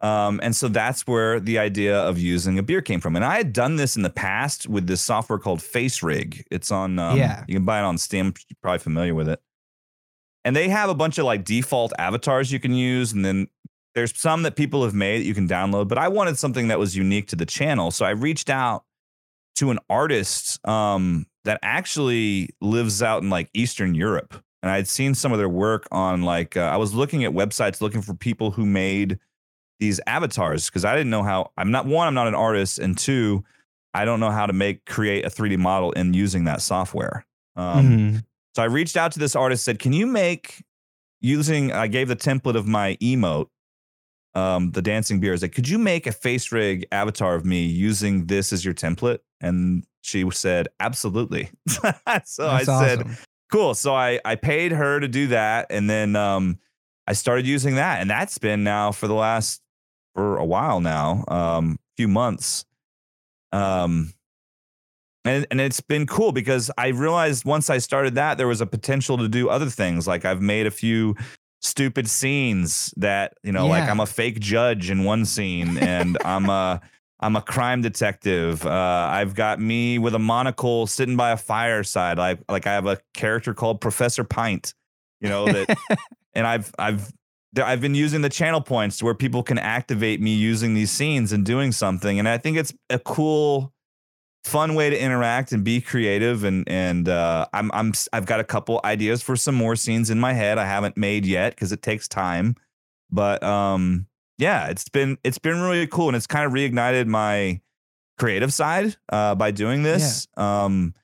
Um, 0.00 0.40
and 0.42 0.54
so 0.54 0.68
that's 0.68 1.06
where 1.06 1.40
the 1.40 1.58
idea 1.58 1.98
of 1.98 2.18
using 2.18 2.58
a 2.58 2.62
beer 2.62 2.80
came 2.82 3.00
from. 3.00 3.16
And 3.16 3.24
I 3.24 3.36
had 3.36 3.52
done 3.52 3.76
this 3.76 3.96
in 3.96 4.02
the 4.02 4.10
past 4.10 4.68
with 4.68 4.86
this 4.86 5.00
software 5.02 5.38
called 5.38 5.60
FaceRig. 5.60 6.42
It's 6.50 6.70
on, 6.70 6.98
um, 6.98 7.18
Yeah. 7.18 7.44
you 7.48 7.54
can 7.54 7.64
buy 7.64 7.78
it 7.80 7.84
on 7.84 7.98
Steam. 7.98 8.26
You're 8.26 8.56
probably 8.62 8.78
familiar 8.78 9.14
with 9.14 9.28
it. 9.28 9.40
And 10.44 10.54
they 10.54 10.68
have 10.68 10.90
a 10.90 10.94
bunch 10.94 11.18
of 11.18 11.24
like 11.24 11.44
default 11.44 11.92
avatars 11.98 12.52
you 12.52 12.60
can 12.60 12.72
use. 12.74 13.12
And 13.12 13.24
then 13.24 13.48
there's 13.94 14.16
some 14.16 14.42
that 14.42 14.54
people 14.54 14.84
have 14.84 14.94
made 14.94 15.20
that 15.22 15.24
you 15.26 15.34
can 15.34 15.48
download. 15.48 15.88
But 15.88 15.98
I 15.98 16.08
wanted 16.08 16.38
something 16.38 16.68
that 16.68 16.78
was 16.78 16.94
unique 16.94 17.28
to 17.28 17.36
the 17.36 17.46
channel. 17.46 17.90
So 17.90 18.04
I 18.04 18.10
reached 18.10 18.50
out 18.50 18.84
to 19.56 19.70
an 19.70 19.78
artist 19.88 20.60
um, 20.68 21.24
that 21.46 21.58
actually 21.62 22.50
lives 22.60 23.02
out 23.02 23.22
in 23.22 23.30
like 23.30 23.48
Eastern 23.54 23.94
Europe. 23.94 24.42
And 24.62 24.70
I 24.70 24.76
had 24.76 24.88
seen 24.88 25.14
some 25.14 25.32
of 25.32 25.38
their 25.38 25.48
work 25.48 25.86
on 25.92 26.22
like, 26.22 26.56
uh, 26.56 26.60
I 26.60 26.76
was 26.76 26.92
looking 26.92 27.24
at 27.24 27.32
websites 27.32 27.80
looking 27.80 28.02
for 28.02 28.14
people 28.14 28.50
who 28.50 28.66
made 28.66 29.18
these 29.78 30.00
avatars 30.06 30.66
because 30.66 30.84
I 30.84 30.94
didn't 30.94 31.10
know 31.10 31.22
how. 31.22 31.50
I'm 31.56 31.70
not 31.70 31.86
one. 31.86 32.08
I'm 32.08 32.14
not 32.14 32.26
an 32.28 32.34
artist, 32.34 32.78
and 32.78 32.96
two, 32.96 33.44
I 33.94 34.04
don't 34.04 34.20
know 34.20 34.30
how 34.30 34.46
to 34.46 34.52
make 34.52 34.84
create 34.86 35.24
a 35.24 35.30
3D 35.30 35.58
model 35.58 35.92
in 35.92 36.14
using 36.14 36.44
that 36.44 36.62
software. 36.62 37.26
Um, 37.56 37.86
Mhm. 37.86 38.24
So 38.54 38.62
I 38.62 38.66
reached 38.66 38.96
out 38.96 39.12
to 39.12 39.18
this 39.18 39.36
artist, 39.36 39.64
said, 39.64 39.78
"Can 39.78 39.92
you 39.92 40.06
make 40.06 40.64
using?" 41.20 41.72
I 41.72 41.88
gave 41.88 42.08
the 42.08 42.16
template 42.16 42.56
of 42.56 42.66
my 42.66 42.96
emote, 43.02 43.48
um, 44.34 44.72
the 44.72 44.82
dancing 44.82 45.20
beer. 45.20 45.34
I 45.34 45.36
said, 45.36 45.54
"Could 45.54 45.68
you 45.68 45.78
make 45.78 46.06
a 46.06 46.12
FaceRig 46.12 46.84
avatar 46.90 47.34
of 47.34 47.44
me 47.44 47.66
using 47.66 48.26
this 48.26 48.52
as 48.52 48.64
your 48.64 48.74
template?" 48.74 49.18
And 49.40 49.84
she 50.06 50.28
said, 50.30 50.68
"Absolutely." 50.80 51.50
so 51.68 51.80
I 51.84 52.00
That's 52.06 52.34
said, 52.36 52.66
awesome. 52.66 53.16
cool 53.50 53.74
so 53.74 53.94
i 53.94 54.18
i 54.24 54.34
paid 54.34 54.72
her 54.72 54.98
to 54.98 55.06
do 55.06 55.28
that 55.28 55.66
and 55.70 55.88
then 55.88 56.16
um 56.16 56.58
i 57.06 57.12
started 57.12 57.46
using 57.46 57.76
that 57.76 58.00
and 58.00 58.10
that's 58.10 58.38
been 58.38 58.64
now 58.64 58.90
for 58.90 59.06
the 59.06 59.14
last 59.14 59.62
for 60.14 60.36
a 60.38 60.44
while 60.44 60.80
now 60.80 61.24
um 61.28 61.78
few 61.96 62.08
months 62.08 62.64
um 63.52 64.12
and 65.24 65.46
and 65.50 65.60
it's 65.60 65.80
been 65.80 66.06
cool 66.06 66.32
because 66.32 66.70
i 66.76 66.88
realized 66.88 67.44
once 67.44 67.70
i 67.70 67.78
started 67.78 68.16
that 68.16 68.36
there 68.36 68.48
was 68.48 68.60
a 68.60 68.66
potential 68.66 69.16
to 69.16 69.28
do 69.28 69.48
other 69.48 69.70
things 69.70 70.06
like 70.08 70.24
i've 70.24 70.42
made 70.42 70.66
a 70.66 70.70
few 70.70 71.14
stupid 71.62 72.08
scenes 72.10 72.92
that 72.96 73.34
you 73.44 73.52
know 73.52 73.66
like 73.68 73.88
i'm 73.88 74.00
a 74.00 74.06
fake 74.06 74.40
judge 74.40 74.90
in 74.90 75.04
one 75.04 75.24
scene 75.24 75.78
and 75.78 76.18
i'm 76.24 76.50
a 76.50 76.80
I'm 77.20 77.36
a 77.36 77.42
crime 77.42 77.80
detective. 77.80 78.66
Uh, 78.66 79.08
I've 79.10 79.34
got 79.34 79.58
me 79.58 79.98
with 79.98 80.14
a 80.14 80.18
monocle 80.18 80.86
sitting 80.86 81.16
by 81.16 81.30
a 81.30 81.36
fireside. 81.36 82.18
Like 82.18 82.40
like 82.48 82.66
I 82.66 82.74
have 82.74 82.86
a 82.86 82.98
character 83.14 83.54
called 83.54 83.80
Professor 83.80 84.22
Pint. 84.22 84.74
You 85.20 85.30
know 85.30 85.46
that, 85.46 85.78
and 86.34 86.46
I've 86.46 86.72
I've 86.78 87.10
I've 87.56 87.80
been 87.80 87.94
using 87.94 88.20
the 88.20 88.28
channel 88.28 88.60
points 88.60 89.02
where 89.02 89.14
people 89.14 89.42
can 89.42 89.58
activate 89.58 90.20
me 90.20 90.34
using 90.34 90.74
these 90.74 90.90
scenes 90.90 91.32
and 91.32 91.44
doing 91.44 91.72
something. 91.72 92.18
And 92.18 92.28
I 92.28 92.36
think 92.36 92.58
it's 92.58 92.74
a 92.90 92.98
cool, 92.98 93.72
fun 94.44 94.74
way 94.74 94.90
to 94.90 95.00
interact 95.00 95.52
and 95.52 95.64
be 95.64 95.80
creative. 95.80 96.44
And 96.44 96.68
and 96.68 97.08
uh, 97.08 97.46
I'm 97.54 97.70
I'm 97.72 97.92
I've 98.12 98.26
got 98.26 98.40
a 98.40 98.44
couple 98.44 98.80
ideas 98.84 99.22
for 99.22 99.36
some 99.36 99.54
more 99.54 99.74
scenes 99.74 100.10
in 100.10 100.20
my 100.20 100.34
head. 100.34 100.58
I 100.58 100.66
haven't 100.66 100.98
made 100.98 101.24
yet 101.24 101.54
because 101.54 101.72
it 101.72 101.80
takes 101.80 102.08
time. 102.08 102.56
But 103.10 103.42
um, 103.42 104.06
yeah, 104.38 104.68
it's 104.68 104.88
been 104.88 105.18
it's 105.24 105.38
been 105.38 105.60
really 105.60 105.86
cool, 105.86 106.08
and 106.08 106.16
it's 106.16 106.26
kind 106.26 106.44
of 106.46 106.52
reignited 106.52 107.06
my 107.06 107.60
creative 108.18 108.52
side 108.52 108.96
uh, 109.10 109.34
by 109.34 109.50
doing 109.50 109.82
this. 109.82 110.26
Um, 110.36 110.94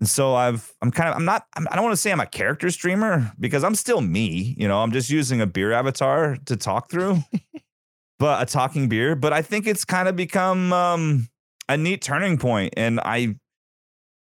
and 0.00 0.08
so 0.08 0.34
I've 0.34 0.72
I'm 0.80 0.90
kind 0.90 1.08
of 1.10 1.16
I'm 1.16 1.24
not 1.24 1.46
I'm, 1.56 1.66
I 1.70 1.74
don't 1.74 1.84
want 1.84 1.92
to 1.92 2.00
say 2.00 2.12
I'm 2.12 2.20
a 2.20 2.26
character 2.26 2.70
streamer 2.70 3.32
because 3.38 3.64
I'm 3.64 3.74
still 3.74 4.00
me. 4.00 4.54
You 4.58 4.68
know, 4.68 4.78
I'm 4.80 4.92
just 4.92 5.10
using 5.10 5.40
a 5.40 5.46
beer 5.46 5.72
avatar 5.72 6.36
to 6.46 6.56
talk 6.56 6.90
through, 6.90 7.18
but 8.18 8.42
a 8.42 8.46
talking 8.46 8.88
beer. 8.88 9.16
But 9.16 9.32
I 9.32 9.42
think 9.42 9.66
it's 9.66 9.84
kind 9.84 10.08
of 10.08 10.14
become 10.16 10.72
um, 10.72 11.28
a 11.68 11.76
neat 11.76 12.00
turning 12.02 12.38
point, 12.38 12.74
and 12.76 13.00
I 13.00 13.36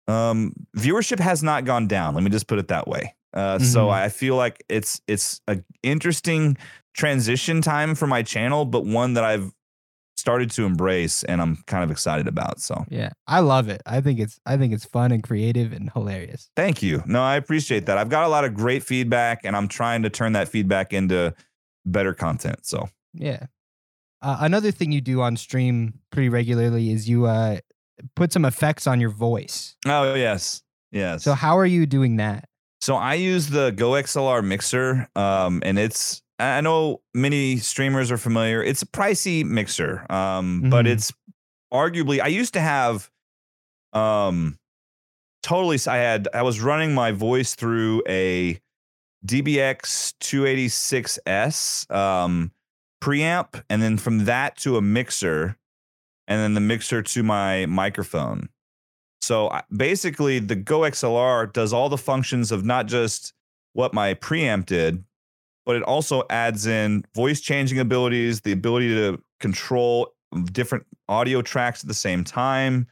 um, 0.07 0.53
viewership 0.77 1.19
has 1.21 1.43
not 1.43 1.65
gone 1.65 1.87
down. 1.87 2.15
Let 2.15 2.25
me 2.25 2.31
just 2.31 2.47
put 2.47 2.59
it 2.59 2.69
that 2.69 2.89
way. 2.89 3.15
Uh, 3.35 3.59
So 3.59 3.87
Mhm. 3.89 3.93
I 3.93 4.09
feel 4.09 4.37
like 4.37 4.65
it's 4.69 5.01
it's 5.07 5.41
a 5.49 5.59
interesting 5.83 6.57
transition 6.99 7.63
time 7.63 7.95
for 7.95 8.07
my 8.07 8.23
channel, 8.23 8.65
but 8.65 8.85
one 8.85 9.15
that 9.15 9.25
I've 9.25 9.53
started 10.17 10.51
to 10.51 10.65
embrace 10.67 11.23
and 11.23 11.41
I'm 11.41 11.63
kind 11.69 11.85
of 11.85 11.93
excited 11.93 12.27
about. 12.27 12.61
So 12.61 12.85
Yeah, 12.91 13.11
I 13.29 13.39
love 13.39 13.69
it. 13.69 13.81
I 13.87 14.01
think 14.01 14.19
it's 14.19 14.39
I 14.45 14.57
think 14.57 14.73
it's 14.75 14.85
fun 14.85 15.13
and 15.13 15.23
creative 15.23 15.73
and 15.73 15.91
hilarious. 15.95 16.51
thank 16.57 16.83
you. 16.83 17.03
No, 17.07 17.23
I 17.23 17.37
appreciate 17.37 17.87
that. 17.87 17.97
I've 17.99 18.09
got 18.09 18.25
a 18.25 18.29
lot 18.29 18.45
of 18.45 18.53
great 18.53 18.83
feedback 18.83 19.43
and 19.45 19.57
I'm 19.57 19.69
trying 19.69 20.03
to 20.03 20.11
turn 20.11 20.33
that 20.33 20.49
feedback 20.49 20.93
into 20.93 21.35
better 21.87 22.13
content. 22.15 22.67
So 22.67 22.89
Yeah. 23.15 23.47
Uh, 24.21 24.39
another 24.41 24.73
thing 24.73 24.91
you 24.91 25.01
do 25.01 25.21
on 25.21 25.37
stream 25.37 26.01
pretty 26.11 26.29
regularly 26.29 26.91
is 26.91 27.09
you 27.09 27.27
uh, 27.27 27.59
put 28.17 28.33
some 28.33 28.45
effects 28.45 28.89
on 28.89 29.01
your 29.01 29.11
voice. 29.11 29.77
oh 29.87 30.15
yes. 30.15 30.63
Yes. 30.91 31.23
So 31.23 31.35
how 31.35 31.57
are 31.59 31.67
you 31.67 31.87
doing 31.87 32.17
that? 32.17 32.49
So 32.81 32.97
I 32.97 33.15
use 33.15 33.49
the 33.51 33.71
GoXLR 33.73 34.45
mixer, 34.45 35.09
um, 35.15 35.63
and 35.65 35.79
it's 35.79 36.23
I 36.39 36.61
know 36.61 37.01
many 37.15 37.57
streamers 37.57 38.11
are 38.13 38.17
familiar. 38.19 38.63
It's 38.63 38.83
a 38.83 38.87
pricey 38.87 39.45
mixer, 39.45 40.07
um, 40.11 40.71
but 40.71 40.85
Mhm. 40.87 40.91
it's 40.91 41.13
arguably 41.73 42.21
I 42.21 42.29
used 42.29 42.55
to 42.55 42.61
have 42.61 43.11
um 43.93 44.59
totally 45.43 45.79
I 45.87 45.97
had 45.97 46.29
I 46.33 46.43
was 46.43 46.61
running 46.61 46.95
my 46.95 47.11
voice 47.13 47.55
through 47.55 48.03
a 48.09 48.61
DBX 49.27 50.15
286S 50.21 51.91
um 51.95 52.53
preamp 53.03 53.63
and 53.71 53.83
then 53.83 53.97
from 53.99 54.25
that 54.25 54.57
to 54.59 54.77
a 54.77 54.83
mixer 54.83 55.57
and 56.27 56.41
then 56.41 56.55
the 56.55 56.61
mixer 56.61 57.03
to 57.03 57.23
my 57.23 57.67
microphone. 57.67 58.49
So 59.21 59.51
basically, 59.75 60.39
the 60.39 60.57
GoXLR 60.57 61.53
does 61.53 61.73
all 61.73 61.89
the 61.89 61.99
functions 61.99 62.53
of 62.53 62.65
not 62.65 62.87
just 62.87 63.33
what 63.73 63.93
my 63.95 64.15
preamp 64.15 64.67
did, 64.67 65.05
but 65.69 65.77
it 65.77 65.83
also 65.83 66.23
adds 66.31 66.67
in 66.67 67.05
voice 67.15 67.43
changing 67.43 67.79
abilities, 67.79 68.41
the 68.41 68.53
ability 68.53 68.89
to 68.95 69.23
control 69.39 70.15
different 70.51 70.87
audio 71.11 71.43
tracks 71.43 71.85
at 71.85 71.89
the 71.89 71.95
same 71.95 72.25
time. 72.25 72.87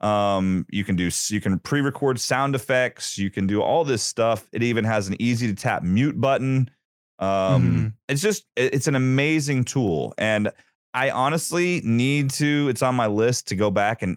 Um, 0.00 0.64
you 0.70 0.84
can 0.84 0.94
do 0.94 1.10
you 1.30 1.40
can 1.40 1.58
pre-record 1.58 2.20
sound 2.20 2.54
effects. 2.54 3.18
You 3.18 3.28
can 3.28 3.48
do 3.48 3.60
all 3.60 3.82
this 3.82 4.04
stuff. 4.04 4.46
It 4.52 4.62
even 4.62 4.84
has 4.84 5.08
an 5.08 5.16
easy 5.20 5.48
to 5.48 5.54
tap 5.54 5.82
mute 5.82 6.20
button. 6.20 6.70
Um, 7.18 7.94
it's 8.08 8.22
just 8.22 8.44
it's 8.54 8.86
an 8.86 8.94
amazing 8.94 9.64
tool, 9.64 10.14
and 10.16 10.52
I 10.94 11.10
honestly 11.10 11.80
need 11.82 12.30
to. 12.30 12.68
It's 12.68 12.82
on 12.82 12.94
my 12.94 13.08
list 13.08 13.48
to 13.48 13.56
go 13.56 13.68
back 13.68 14.00
and 14.00 14.16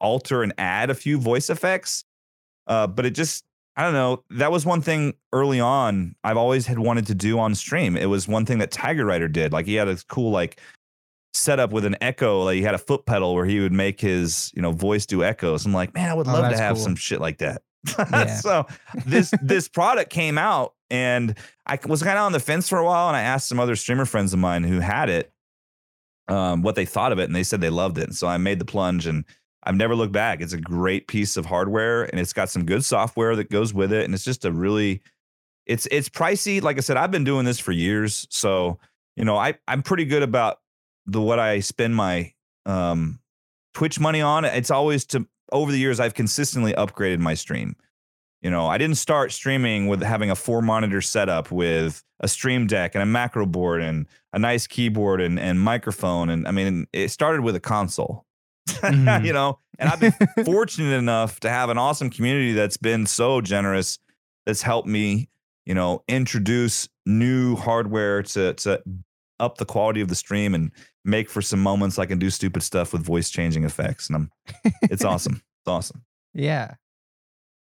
alter 0.00 0.42
and 0.42 0.54
add 0.56 0.88
a 0.88 0.94
few 0.94 1.18
voice 1.18 1.50
effects. 1.50 2.04
Uh, 2.66 2.86
but 2.86 3.04
it 3.04 3.10
just 3.10 3.44
I 3.76 3.84
don't 3.84 3.94
know. 3.94 4.22
That 4.30 4.52
was 4.52 4.66
one 4.66 4.82
thing 4.82 5.14
early 5.32 5.58
on 5.60 6.14
I've 6.22 6.36
always 6.36 6.66
had 6.66 6.78
wanted 6.78 7.06
to 7.06 7.14
do 7.14 7.38
on 7.38 7.54
stream. 7.54 7.96
It 7.96 8.06
was 8.06 8.28
one 8.28 8.44
thing 8.44 8.58
that 8.58 8.70
Tiger 8.70 9.04
Rider 9.06 9.28
did. 9.28 9.52
Like 9.52 9.66
he 9.66 9.74
had 9.74 9.88
a 9.88 9.96
cool 10.08 10.30
like 10.30 10.60
setup 11.34 11.72
with 11.72 11.84
an 11.86 11.96
echo. 12.02 12.42
Like 12.44 12.56
he 12.56 12.62
had 12.62 12.74
a 12.74 12.78
foot 12.78 13.06
pedal 13.06 13.34
where 13.34 13.46
he 13.46 13.60
would 13.60 13.72
make 13.72 14.00
his 14.00 14.52
you 14.54 14.60
know 14.62 14.72
voice 14.72 15.06
do 15.06 15.24
echoes. 15.24 15.64
I'm 15.64 15.72
like, 15.72 15.94
man, 15.94 16.10
I 16.10 16.14
would 16.14 16.28
Oh, 16.28 16.32
love 16.32 16.50
to 16.52 16.58
have 16.58 16.74
cool. 16.76 16.84
some 16.84 16.96
shit 16.96 17.20
like 17.20 17.38
that. 17.38 17.62
Yeah. 17.98 18.26
so 18.36 18.66
this 19.06 19.32
this 19.42 19.68
product 19.68 20.10
came 20.10 20.36
out 20.38 20.74
and 20.90 21.34
I 21.66 21.78
was 21.86 22.02
kind 22.02 22.18
of 22.18 22.24
on 22.26 22.32
the 22.32 22.40
fence 22.40 22.68
for 22.68 22.78
a 22.78 22.84
while 22.84 23.08
and 23.08 23.16
I 23.16 23.22
asked 23.22 23.48
some 23.48 23.58
other 23.58 23.74
streamer 23.74 24.04
friends 24.04 24.32
of 24.34 24.38
mine 24.38 24.62
who 24.64 24.78
had 24.80 25.08
it 25.08 25.32
um, 26.28 26.62
what 26.62 26.74
they 26.76 26.84
thought 26.84 27.10
of 27.12 27.18
it 27.18 27.24
and 27.24 27.34
they 27.34 27.42
said 27.42 27.60
they 27.60 27.70
loved 27.70 27.98
it. 27.98 28.04
And 28.04 28.14
so 28.14 28.28
I 28.28 28.36
made 28.36 28.58
the 28.58 28.64
plunge 28.64 29.06
and 29.06 29.24
I've 29.64 29.76
never 29.76 29.94
looked 29.94 30.12
back. 30.12 30.40
It's 30.40 30.52
a 30.52 30.60
great 30.60 31.06
piece 31.06 31.36
of 31.36 31.46
hardware 31.46 32.04
and 32.04 32.18
it's 32.18 32.32
got 32.32 32.50
some 32.50 32.64
good 32.64 32.84
software 32.84 33.36
that 33.36 33.50
goes 33.50 33.72
with 33.72 33.92
it 33.92 34.04
and 34.04 34.14
it's 34.14 34.24
just 34.24 34.44
a 34.44 34.52
really 34.52 35.02
it's 35.66 35.86
it's 35.90 36.08
pricey. 36.08 36.60
Like 36.60 36.76
I 36.78 36.80
said, 36.80 36.96
I've 36.96 37.10
been 37.10 37.24
doing 37.24 37.44
this 37.44 37.58
for 37.58 37.72
years, 37.72 38.26
so 38.30 38.78
you 39.16 39.24
know, 39.24 39.36
I 39.36 39.54
I'm 39.68 39.82
pretty 39.82 40.04
good 40.04 40.22
about 40.22 40.58
the 41.06 41.20
what 41.20 41.38
I 41.38 41.60
spend 41.60 41.94
my 41.94 42.32
um 42.66 43.20
Twitch 43.74 44.00
money 44.00 44.20
on. 44.20 44.44
It's 44.44 44.70
always 44.70 45.04
to 45.06 45.26
over 45.52 45.70
the 45.70 45.78
years 45.78 46.00
I've 46.00 46.14
consistently 46.14 46.72
upgraded 46.72 47.18
my 47.18 47.34
stream. 47.34 47.76
You 48.40 48.50
know, 48.50 48.66
I 48.66 48.76
didn't 48.76 48.96
start 48.96 49.30
streaming 49.30 49.86
with 49.86 50.02
having 50.02 50.30
a 50.30 50.34
four 50.34 50.62
monitor 50.62 51.00
setup 51.00 51.52
with 51.52 52.02
a 52.18 52.26
stream 52.26 52.66
deck 52.66 52.94
and 52.94 53.02
a 53.02 53.06
macro 53.06 53.46
board 53.46 53.82
and 53.82 54.06
a 54.32 54.38
nice 54.38 54.66
keyboard 54.66 55.20
and, 55.20 55.38
and 55.38 55.60
microphone. 55.60 56.28
And 56.28 56.48
I 56.48 56.50
mean, 56.50 56.86
it 56.92 57.10
started 57.10 57.42
with 57.42 57.54
a 57.54 57.60
console, 57.60 58.26
Mhm. 58.68 59.24
you 59.24 59.32
know, 59.32 59.58
and 59.78 59.88
I've 59.88 60.00
been 60.00 60.14
fortunate 60.44 60.94
enough 60.96 61.40
to 61.40 61.50
have 61.50 61.70
an 61.70 61.78
awesome 61.78 62.10
community 62.10 62.52
that's 62.52 62.76
been 62.76 63.06
so 63.06 63.40
generous 63.40 63.98
that's 64.46 64.62
helped 64.62 64.88
me, 64.88 65.28
you 65.66 65.74
know, 65.74 66.02
introduce 66.08 66.88
new 67.06 67.56
hardware 67.56 68.22
to, 68.22 68.54
to 68.54 68.82
up 69.40 69.58
the 69.58 69.64
quality 69.64 70.00
of 70.00 70.08
the 70.08 70.14
stream 70.14 70.54
and 70.54 70.70
make 71.04 71.28
for 71.28 71.42
some 71.42 71.60
moments 71.60 71.98
I 71.98 72.06
can 72.06 72.18
do 72.18 72.30
stupid 72.30 72.62
stuff 72.62 72.92
with 72.92 73.04
voice 73.04 73.30
changing 73.30 73.64
effects. 73.64 74.08
And 74.08 74.16
I'm, 74.16 74.30
it's 74.82 75.04
awesome. 75.04 75.34
It's 75.34 75.68
awesome. 75.68 76.02
Yeah. 76.34 76.76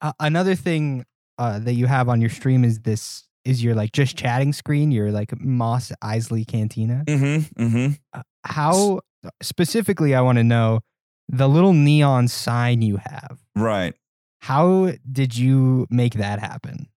Uh, 0.00 0.12
another 0.18 0.56
thing 0.56 1.04
uh, 1.38 1.60
that 1.60 1.74
you 1.74 1.86
have 1.86 2.08
on 2.08 2.20
your 2.20 2.30
stream 2.30 2.64
is 2.64 2.80
this 2.80 3.28
is 3.44 3.62
your 3.62 3.76
like 3.76 3.92
just 3.92 4.16
chatting 4.16 4.52
screen, 4.52 4.90
your 4.90 5.12
like 5.12 5.38
Mos 5.40 5.92
Eisley 6.02 6.44
Cantina. 6.44 7.04
Mm-hmm. 7.06 7.62
Mm-hmm. 7.62 7.92
Uh, 8.12 8.22
How 8.44 9.00
Uh, 9.24 9.30
specifically 9.42 10.14
I 10.14 10.20
want 10.20 10.38
to 10.38 10.44
know 10.44 10.80
the 11.28 11.48
little 11.48 11.72
neon 11.72 12.28
sign 12.28 12.82
you 12.82 12.96
have. 12.96 13.38
Right. 13.54 13.94
How 14.40 14.92
did 15.10 15.36
you 15.36 15.86
make 15.90 16.14
that 16.14 16.38
happen? 16.38 16.88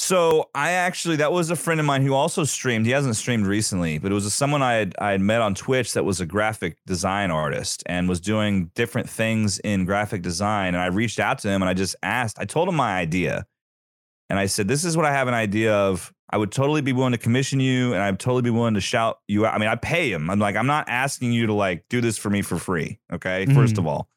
So 0.00 0.48
I 0.54 0.70
actually 0.70 1.16
that 1.16 1.32
was 1.32 1.50
a 1.50 1.56
friend 1.56 1.80
of 1.80 1.86
mine 1.86 2.02
who 2.02 2.14
also 2.14 2.44
streamed. 2.44 2.86
He 2.86 2.92
hasn't 2.92 3.16
streamed 3.16 3.46
recently, 3.46 3.98
but 3.98 4.12
it 4.12 4.14
was 4.14 4.32
someone 4.32 4.62
I 4.62 4.74
had 4.74 4.94
I 5.00 5.10
had 5.10 5.20
met 5.20 5.42
on 5.42 5.54
Twitch 5.56 5.92
that 5.94 6.04
was 6.04 6.20
a 6.20 6.26
graphic 6.26 6.78
design 6.86 7.32
artist 7.32 7.82
and 7.86 8.08
was 8.08 8.20
doing 8.20 8.70
different 8.76 9.10
things 9.10 9.58
in 9.58 9.84
graphic 9.84 10.22
design. 10.22 10.74
And 10.74 10.82
I 10.82 10.86
reached 10.86 11.18
out 11.18 11.40
to 11.40 11.48
him 11.48 11.62
and 11.62 11.68
I 11.68 11.74
just 11.74 11.96
asked. 12.02 12.38
I 12.38 12.44
told 12.44 12.68
him 12.68 12.76
my 12.76 12.96
idea, 12.96 13.44
and 14.30 14.38
I 14.38 14.46
said, 14.46 14.68
"This 14.68 14.84
is 14.84 14.96
what 14.96 15.04
I 15.04 15.12
have 15.12 15.26
an 15.26 15.34
idea 15.34 15.74
of. 15.74 16.12
I 16.30 16.36
would 16.36 16.52
totally 16.52 16.82
be 16.82 16.92
willing 16.92 17.12
to 17.12 17.18
commission 17.18 17.58
you, 17.60 17.94
and 17.94 18.02
I'd 18.02 18.18
totally 18.20 18.42
be 18.42 18.50
willing 18.50 18.74
to 18.74 18.80
shout 18.80 19.20
you 19.28 19.46
out. 19.46 19.54
I 19.54 19.58
mean, 19.58 19.68
I 19.68 19.76
pay 19.76 20.12
him. 20.12 20.28
I'm 20.28 20.38
like, 20.38 20.56
I'm 20.56 20.66
not 20.66 20.88
asking 20.88 21.32
you 21.32 21.46
to 21.46 21.54
like 21.54 21.84
do 21.88 22.00
this 22.00 22.18
for 22.18 22.28
me 22.30 22.42
for 22.42 22.58
free. 22.58 22.98
Okay, 23.12 23.46
first 23.46 23.74
Mhm. 23.74 23.78
of 23.78 23.86
all, 23.86 24.08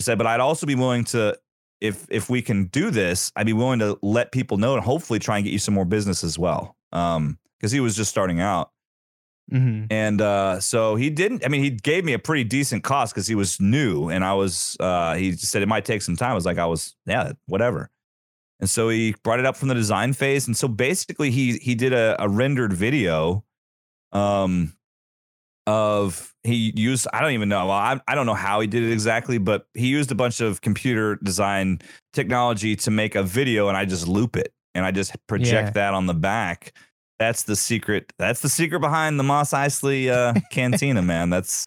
I 0.00 0.02
said, 0.02 0.18
but 0.18 0.26
I'd 0.26 0.40
also 0.40 0.66
be 0.66 0.74
willing 0.74 1.04
to 1.04 1.38
if 1.80 2.06
if 2.10 2.30
we 2.30 2.40
can 2.42 2.66
do 2.66 2.90
this, 2.90 3.32
I'd 3.36 3.46
be 3.46 3.52
willing 3.52 3.80
to 3.80 3.98
let 4.02 4.32
people 4.32 4.56
know 4.56 4.74
and 4.74 4.82
hopefully 4.84 5.18
try 5.18 5.36
and 5.38 5.44
get 5.44 5.52
you 5.52 5.58
some 5.58 5.74
more 5.74 5.84
business 5.84 6.22
as 6.24 6.38
well. 6.38 6.76
Um, 6.92 7.38
because 7.58 7.72
he 7.72 7.80
was 7.80 7.94
just 7.96 8.10
starting 8.10 8.40
out. 8.40 8.70
Mm-hmm. 9.52 9.86
And 9.90 10.20
uh, 10.20 10.60
so 10.60 10.94
he 10.96 11.10
didn't. 11.10 11.44
I 11.44 11.48
mean, 11.48 11.62
he 11.62 11.70
gave 11.70 12.04
me 12.04 12.12
a 12.12 12.18
pretty 12.18 12.44
decent 12.44 12.84
cost 12.84 13.12
because 13.12 13.26
he 13.26 13.34
was 13.34 13.60
new, 13.60 14.08
and 14.08 14.24
I 14.24 14.34
was. 14.34 14.76
Uh, 14.80 15.14
he 15.14 15.32
said 15.32 15.62
it 15.62 15.68
might 15.68 15.84
take 15.84 16.02
some 16.02 16.16
time. 16.16 16.30
I 16.30 16.34
was 16.34 16.46
like, 16.46 16.58
I 16.58 16.66
was, 16.66 16.96
yeah, 17.06 17.32
whatever. 17.46 17.90
And 18.62 18.70
so 18.70 18.88
he 18.88 19.14
brought 19.24 19.40
it 19.40 19.44
up 19.44 19.56
from 19.56 19.68
the 19.68 19.74
design 19.74 20.12
phase, 20.14 20.46
and 20.46 20.56
so 20.56 20.68
basically 20.68 21.30
he 21.32 21.58
he 21.58 21.74
did 21.74 21.92
a, 21.92 22.16
a 22.22 22.28
rendered 22.28 22.72
video, 22.72 23.44
um, 24.12 24.72
of 25.66 26.32
he 26.44 26.72
used. 26.76 27.06
I 27.12 27.20
don't 27.20 27.32
even 27.32 27.48
know. 27.48 27.66
Well, 27.66 27.76
I 27.76 28.00
I 28.08 28.14
don't 28.14 28.24
know 28.26 28.34
how 28.34 28.60
he 28.60 28.66
did 28.68 28.84
it 28.84 28.92
exactly, 28.92 29.38
but 29.38 29.66
he 29.74 29.88
used 29.88 30.10
a 30.12 30.14
bunch 30.14 30.40
of 30.40 30.60
computer 30.60 31.16
design 31.16 31.80
technology 32.12 32.76
to 32.76 32.90
make 32.90 33.14
a 33.16 33.22
video, 33.22 33.66
and 33.68 33.76
I 33.76 33.84
just 33.84 34.06
loop 34.08 34.36
it, 34.36 34.52
and 34.76 34.84
I 34.84 34.92
just 34.92 35.14
project 35.26 35.50
Yeah. 35.68 35.70
that 35.70 35.94
on 35.94 36.06
the 36.06 36.14
back 36.14 36.72
that's 37.18 37.44
the 37.44 37.54
secret. 37.54 38.12
That's 38.18 38.40
the 38.40 38.48
secret 38.48 38.80
behind 38.80 39.16
the 39.18 39.22
Mos 39.22 39.50
Eisley 39.52 40.08
uh, 40.10 40.34
Cantina, 40.50 41.02
man. 41.12 41.30
That's 41.30 41.66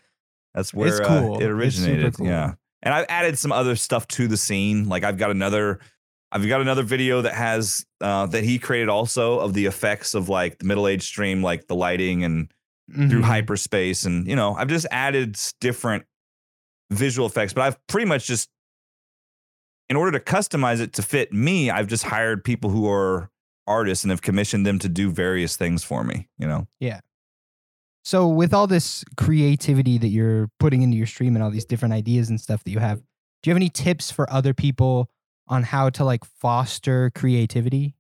that's 0.54 0.74
where 0.74 0.88
It's 0.90 1.00
uh, 1.00 1.38
it 1.40 1.46
originated. 1.50 2.16
cool. 2.16 2.28
Yeah, 2.28 2.54
and 2.84 2.94
I've 2.94 3.06
added 3.10 3.38
some 3.38 3.52
other 3.54 3.76
stuff 3.78 4.06
to 4.10 4.28
the 4.28 4.38
scene. 4.38 4.90
Like 4.90 5.04
I've 5.06 5.18
got 5.18 5.32
another, 5.32 5.80
I've 6.36 6.46
got 6.50 6.60
another 6.60 6.84
video 6.84 7.22
that 7.22 7.34
has 7.34 7.86
uh, 8.02 8.26
that 8.28 8.44
he 8.44 8.60
created 8.60 8.90
also 8.90 9.40
of 9.40 9.54
the 9.54 9.68
effects 9.68 10.14
of 10.14 10.28
like 10.28 10.58
the 10.60 10.66
middle 10.66 10.86
age 10.86 11.04
stream, 11.04 11.42
like 11.42 11.68
the 11.68 11.76
lighting 11.76 12.26
and 12.26 12.52
through 12.94 13.22
Mhm. 13.22 13.24
hyperspace, 13.24 14.04
and 14.04 14.28
you 14.28 14.36
know 14.36 14.54
I've 14.54 14.68
just 14.68 14.86
added 14.92 15.40
different 15.62 16.04
visual 16.92 17.26
effects. 17.26 17.54
But 17.54 17.62
I've 17.64 17.88
pretty 17.88 18.06
much 18.06 18.28
just, 18.28 18.50
in 19.90 19.96
order 19.96 20.12
to 20.12 20.24
customize 20.24 20.82
it 20.82 20.92
to 20.94 21.02
fit 21.02 21.32
me, 21.32 21.70
I've 21.72 21.88
just 21.88 22.04
hired 22.04 22.44
people 22.44 22.70
who 22.70 22.88
are 22.92 23.30
artists 23.66 24.04
and 24.04 24.12
have 24.12 24.22
commissioned 24.22 24.66
them 24.66 24.78
to 24.80 24.90
do 24.90 25.10
various 25.10 25.56
things 25.56 25.84
for 25.86 26.04
me. 26.04 26.28
You 26.38 26.48
know. 26.48 26.68
Yeah. 26.82 27.00
So 28.04 28.28
with 28.28 28.54
all 28.54 28.68
this 28.68 29.04
creativity 29.18 29.98
that 30.00 30.10
you're 30.10 30.50
putting 30.60 30.82
into 30.82 30.98
your 30.98 31.08
stream 31.08 31.36
and 31.36 31.42
all 31.42 31.50
these 31.50 31.66
different 31.66 31.94
ideas 31.94 32.30
and 32.30 32.40
stuff 32.42 32.64
that 32.66 32.72
you 32.72 32.80
have, 32.80 33.00
do 33.00 33.06
you 33.50 33.52
have 33.52 33.58
any 33.58 33.70
tips 33.70 34.12
for 34.12 34.30
other 34.32 34.54
people 34.54 35.10
on 35.48 35.64
how 35.64 35.90
to 35.92 36.04
like 36.06 36.24
foster 36.26 37.12
creativity? 37.16 37.96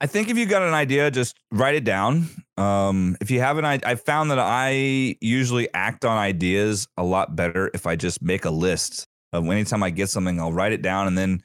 I 0.00 0.06
think 0.06 0.28
if 0.28 0.36
you 0.36 0.44
got 0.44 0.62
an 0.62 0.74
idea, 0.74 1.10
just 1.10 1.38
write 1.50 1.74
it 1.74 1.84
down. 1.84 2.28
Um, 2.58 3.16
if 3.20 3.30
you 3.30 3.40
have 3.40 3.56
an 3.56 3.64
idea, 3.64 3.88
I 3.88 3.94
found 3.94 4.30
that 4.30 4.38
I 4.38 5.16
usually 5.22 5.72
act 5.72 6.04
on 6.04 6.18
ideas 6.18 6.86
a 6.98 7.02
lot 7.04 7.34
better 7.34 7.70
if 7.72 7.86
I 7.86 7.96
just 7.96 8.20
make 8.20 8.44
a 8.44 8.50
list 8.50 9.06
of 9.32 9.46
anytime 9.48 9.82
I 9.82 9.90
get 9.90 10.10
something, 10.10 10.38
I'll 10.38 10.52
write 10.52 10.72
it 10.72 10.82
down 10.82 11.06
and 11.06 11.16
then 11.16 11.42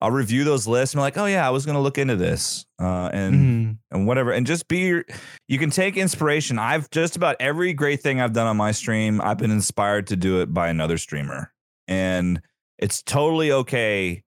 I'll 0.00 0.10
review 0.10 0.44
those 0.44 0.66
lists 0.66 0.94
and 0.94 0.98
be 0.98 1.02
like, 1.02 1.18
oh 1.18 1.26
yeah, 1.26 1.46
I 1.46 1.50
was 1.50 1.66
gonna 1.66 1.80
look 1.80 1.98
into 1.98 2.16
this. 2.16 2.64
Uh, 2.80 3.10
and 3.12 3.34
Mhm. 3.34 3.78
and 3.90 4.06
whatever 4.06 4.32
and 4.32 4.46
just 4.46 4.66
be 4.68 4.78
your, 4.78 5.04
you 5.48 5.58
can 5.58 5.70
take 5.70 5.96
inspiration 5.96 6.58
i've 6.60 6.88
just 6.90 7.16
about 7.16 7.34
every 7.40 7.72
great 7.72 8.00
thing 8.00 8.20
i've 8.20 8.32
done 8.32 8.46
on 8.46 8.56
my 8.56 8.70
stream 8.70 9.20
i've 9.20 9.38
been 9.38 9.50
inspired 9.50 10.06
to 10.06 10.14
do 10.16 10.40
it 10.40 10.54
by 10.54 10.68
another 10.68 10.96
streamer 10.98 11.52
and 11.88 12.40
it's 12.78 13.02
totally 13.02 13.50
okay 13.50 14.22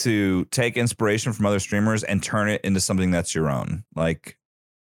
to 0.00 0.44
take 0.46 0.76
inspiration 0.76 1.32
from 1.32 1.46
other 1.46 1.60
streamers 1.60 2.02
and 2.02 2.22
turn 2.22 2.48
it 2.50 2.60
into 2.64 2.80
something 2.80 3.10
that's 3.10 3.34
your 3.34 3.48
own. 3.50 3.84
Like 3.94 4.36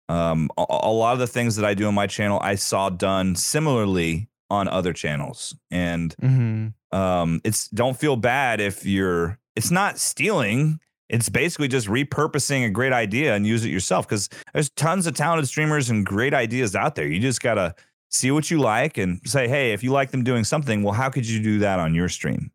um 0.09 0.49
a, 0.57 0.65
a 0.69 0.91
lot 0.91 1.13
of 1.13 1.19
the 1.19 1.27
things 1.27 1.55
that 1.55 1.63
i 1.63 1.73
do 1.73 1.87
on 1.87 1.93
my 1.93 2.05
channel 2.07 2.37
i 2.41 2.55
saw 2.55 2.89
done 2.89 3.35
similarly 3.35 4.27
on 4.49 4.67
other 4.67 4.91
channels. 4.93 5.55
And 5.69 6.13
Mhm. 6.21 6.73
um 6.91 7.39
it's 7.45 7.67
don't 7.69 7.97
feel 7.97 8.15
bad 8.17 8.59
if 8.59 8.85
you're 8.85 9.39
it's 9.55 9.71
not 9.71 9.97
stealing. 9.99 10.79
It's 11.09 11.27
basically 11.29 11.67
just 11.67 11.87
repurposing 11.87 12.65
a 12.65 12.69
great 12.69 12.93
idea 12.93 13.35
and 13.35 13.45
use 13.45 13.65
it 13.65 13.69
yourself. 13.69 14.07
Because 14.07 14.29
there's 14.53 14.69
tons 14.69 15.07
of 15.07 15.13
talented 15.13 15.47
streamers 15.49 15.89
and 15.89 16.05
great 16.05 16.33
ideas 16.33 16.73
out 16.73 16.95
there. 16.95 17.05
You 17.07 17.19
just 17.19 17.41
gotta 17.41 17.75
see 18.09 18.31
what 18.31 18.49
you 18.51 18.59
like 18.59 18.97
and 18.97 19.19
say 19.25 19.47
hey 19.47 19.71
if 19.73 19.83
you 19.83 19.91
like 19.91 20.11
them 20.11 20.23
doing 20.23 20.43
something 20.43 20.83
well 20.83 20.93
how 20.93 21.09
could 21.09 21.25
you 21.27 21.41
do 21.41 21.59
that 21.59 21.79
on 21.79 21.93
your 21.95 22.09
stream? 22.09 22.51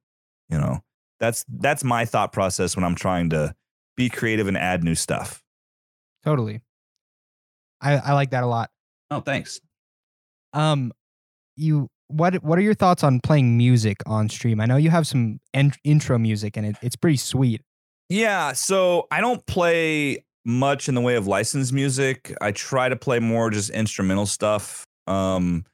You 0.51 0.59
know 0.59 0.83
that's 1.21 1.45
that's 1.59 1.83
my 1.85 2.05
thought 2.05 2.33
process 2.33 2.77
when 2.77 2.85
i'm 2.85 2.95
trying 2.95 3.31
to 3.31 3.55
be 3.97 4.09
creative 4.09 4.47
and 4.49 4.57
add 4.59 4.83
new 4.85 4.95
stuff 4.95 5.43
Totally. 6.25 6.61
I, 7.81 7.95
I 7.99 8.13
like 8.15 8.31
that 8.31 8.43
a 8.43 8.47
lot. 8.49 8.71
oh 9.11 9.21
thanks 9.21 9.61
Um, 10.53 10.93
you 11.57 11.89
what 12.09 12.43
what 12.43 12.59
are 12.59 12.63
your 12.63 12.75
thoughts 12.75 13.03
on 13.05 13.21
playing 13.21 13.57
music 13.57 13.99
on 14.07 14.29
stream? 14.29 14.61
I 14.61 14.67
know 14.67 14.77
you 14.77 14.91
have 14.91 15.07
some 15.07 15.41
en- 15.55 15.73
intro 15.85 16.19
music 16.19 16.57
and 16.57 16.67
it, 16.67 16.77
it's 16.83 16.97
pretty 16.97 17.17
sweet. 17.17 17.63
Yeah, 18.09 18.53
so 18.53 19.07
I 19.11 19.21
don't 19.21 19.45
play 19.47 20.25
much 20.45 20.89
in 20.89 20.95
the 20.95 21.01
way 21.01 21.17
of 21.17 21.27
licensed 21.27 21.73
music. 21.73 22.33
I 22.41 22.53
try 22.53 22.89
to 22.89 22.95
play 22.97 23.19
more 23.19 23.51
just 23.51 23.71
instrumental 23.71 24.27
stuff. 24.27 24.85
Um 25.07 25.65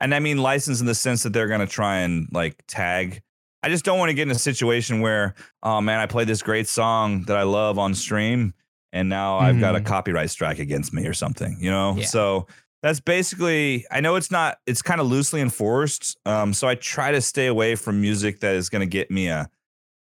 and 0.00 0.14
I 0.14 0.18
mean 0.20 0.38
licensed 0.38 0.80
in 0.80 0.86
the 0.86 0.94
sense 0.94 1.22
that 1.22 1.32
they're 1.32 1.48
going 1.48 1.60
to 1.60 1.66
try 1.66 1.98
and 1.98 2.26
like 2.32 2.62
tag. 2.66 3.22
I 3.62 3.68
just 3.68 3.84
don't 3.84 3.98
want 3.98 4.10
to 4.10 4.14
get 4.14 4.22
in 4.22 4.30
a 4.30 4.38
situation 4.38 5.00
where 5.00 5.34
oh 5.62 5.80
man, 5.80 6.00
I 6.00 6.06
played 6.06 6.28
this 6.28 6.42
great 6.42 6.68
song 6.68 7.22
that 7.24 7.36
I 7.36 7.42
love 7.44 7.78
on 7.78 7.94
stream 7.94 8.54
and 8.92 9.08
now 9.08 9.38
I've 9.38 9.58
got 9.60 9.74
a 9.76 9.80
Mhm. 9.80 9.86
copyright 9.86 10.30
strike 10.30 10.58
against 10.58 10.92
me 10.92 11.06
or 11.06 11.14
something, 11.14 11.56
you 11.60 11.70
know? 11.70 11.94
Yeah. 11.96 12.06
So 12.06 12.46
that's 12.82 13.00
basically 13.00 13.86
I 13.90 14.00
know 14.00 14.16
it's 14.16 14.30
not 14.30 14.58
it's 14.66 14.82
kind 14.82 15.00
of 15.00 15.06
loosely 15.06 15.40
enforced. 15.40 16.16
Um, 16.26 16.52
so 16.52 16.66
I 16.68 16.74
try 16.74 17.12
to 17.12 17.20
stay 17.20 17.46
away 17.46 17.74
from 17.76 18.00
music 18.00 18.40
that 18.40 18.54
is 18.56 18.68
gonna 18.68 18.86
get 18.86 19.10
me 19.10 19.28
a 19.28 19.48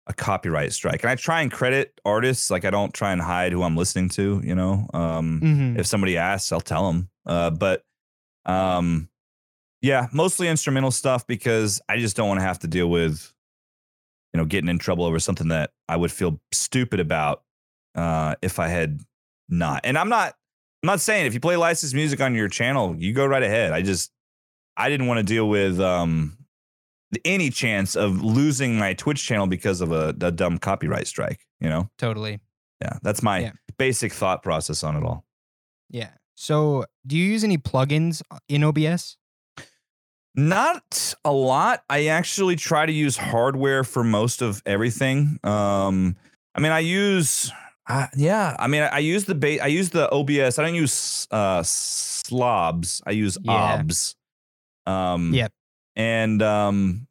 a 0.07 0.13
copyright 0.13 0.73
strike. 0.73 1.03
And 1.03 1.11
I 1.11 1.15
try 1.15 1.41
and 1.41 1.51
credit 1.51 2.01
artists, 2.03 2.49
like 2.49 2.65
I 2.65 2.71
don't 2.71 2.91
try 2.93 3.11
and 3.13 3.21
hide 3.21 3.51
who 3.51 3.61
I'm 3.61 3.77
listening 3.77 4.09
to, 4.09 4.41
you 4.43 4.55
know. 4.55 4.87
Um 4.93 5.41
Mhm. 5.43 5.77
if 5.79 5.85
somebody 5.85 6.17
asks, 6.17 6.51
I'll 6.51 6.59
tell 6.61 6.87
them. 6.91 7.09
Uh, 7.25 7.51
but 7.51 7.83
um, 8.47 9.09
yeah, 9.81 10.07
mostly 10.11 10.47
instrumental 10.47 10.89
stuff 10.91 11.27
because 11.27 11.79
I 11.87 11.97
just 11.97 12.15
don't 12.15 12.27
want 12.27 12.39
to 12.39 12.45
have 12.45 12.59
to 12.59 12.67
deal 12.67 12.89
with, 12.89 13.31
you 14.33 14.37
know, 14.39 14.45
getting 14.45 14.69
in 14.69 14.77
trouble 14.79 15.05
over 15.05 15.19
something 15.19 15.49
that 15.49 15.71
I 15.89 15.97
would 15.97 16.11
feel 16.11 16.39
stupid 16.51 16.99
about 16.99 17.43
uh, 17.95 18.35
if 18.41 18.59
I 18.59 18.67
had 18.67 19.01
not. 19.49 19.81
And 19.83 19.97
I'm 19.97 20.09
not, 20.09 20.33
I'm 20.83 20.87
not 20.87 21.01
saying 21.01 21.25
if 21.25 21.33
you 21.33 21.39
play 21.39 21.57
licensed 21.57 21.93
music 21.93 22.21
on 22.21 22.33
your 22.33 22.47
channel, 22.47 22.95
you 22.97 23.13
go 23.13 23.25
right 23.25 23.43
ahead. 23.43 23.73
I 23.73 23.81
just, 23.81 24.11
I 24.77 24.89
didn't 24.89 25.07
want 25.07 25.17
to 25.19 25.23
deal 25.23 25.49
with 25.49 25.79
um, 25.79 26.37
any 27.25 27.49
chance 27.49 27.95
of 27.95 28.21
losing 28.23 28.77
my 28.77 28.93
Twitch 28.93 29.23
channel 29.25 29.47
because 29.47 29.81
of 29.81 29.91
a, 29.91 30.09
a 30.21 30.31
dumb 30.31 30.57
copyright 30.57 31.07
strike. 31.07 31.45
You 31.59 31.69
know, 31.69 31.89
Totally. 31.97 32.39
yeah, 32.81 32.97
that's 33.03 33.21
my 33.21 33.39
Yeah. 33.39 33.51
basic 33.77 34.13
thought 34.13 34.41
process 34.43 34.83
on 34.83 34.95
it 34.95 35.03
all. 35.03 35.25
Yeah. 35.89 36.11
So, 36.35 36.85
do 37.05 37.15
you 37.17 37.25
use 37.25 37.43
any 37.43 37.57
plugins 37.57 38.21
in 38.47 38.63
OBS? 38.63 39.17
Not 40.35 41.13
a 41.25 41.31
lot. 41.31 41.83
I 41.89 42.07
actually 42.07 42.55
try 42.55 42.85
to 42.85 42.91
use 42.91 43.17
hardware 43.17 43.83
for 43.83 44.03
most 44.03 44.41
of 44.41 44.61
everything. 44.65 45.39
Um, 45.43 46.15
I 46.55 46.61
mean, 46.61 46.71
I 46.71 46.79
use, 46.79 47.51
uh, 47.87 48.07
yeah. 48.15 48.55
I 48.57 48.67
mean, 48.67 48.81
I, 48.83 48.87
I 48.87 48.99
use 48.99 49.25
the 49.25 49.35
ba- 49.35 49.61
I 49.61 49.67
use 49.67 49.89
the 49.89 50.09
OBS. 50.09 50.57
I 50.57 50.63
don't 50.63 50.75
use 50.75 51.27
uh, 51.31 51.63
slobs. 51.63 53.01
I 53.05 53.11
use 53.11 53.37
Yeah. 53.41 53.79
OBS. 53.81 54.15
Um, 54.85 55.33
Yep. 55.33 55.51
And 55.97 56.41
um, 56.41 57.07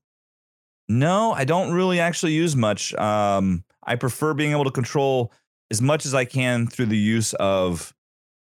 no, 0.89 1.33
I 1.33 1.45
don't 1.45 1.73
really 1.73 2.01
actually 2.01 2.33
use 2.33 2.57
much. 2.57 2.95
Um, 2.95 3.65
I 3.85 3.97
prefer 3.97 4.33
being 4.35 4.53
able 4.53 4.65
to 4.65 4.71
control 4.71 5.33
as 5.71 5.83
much 5.83 6.07
as 6.07 6.15
I 6.15 6.25
can 6.25 6.67
through 6.67 6.87
the 6.87 6.97
use 6.99 7.35
of 7.35 7.95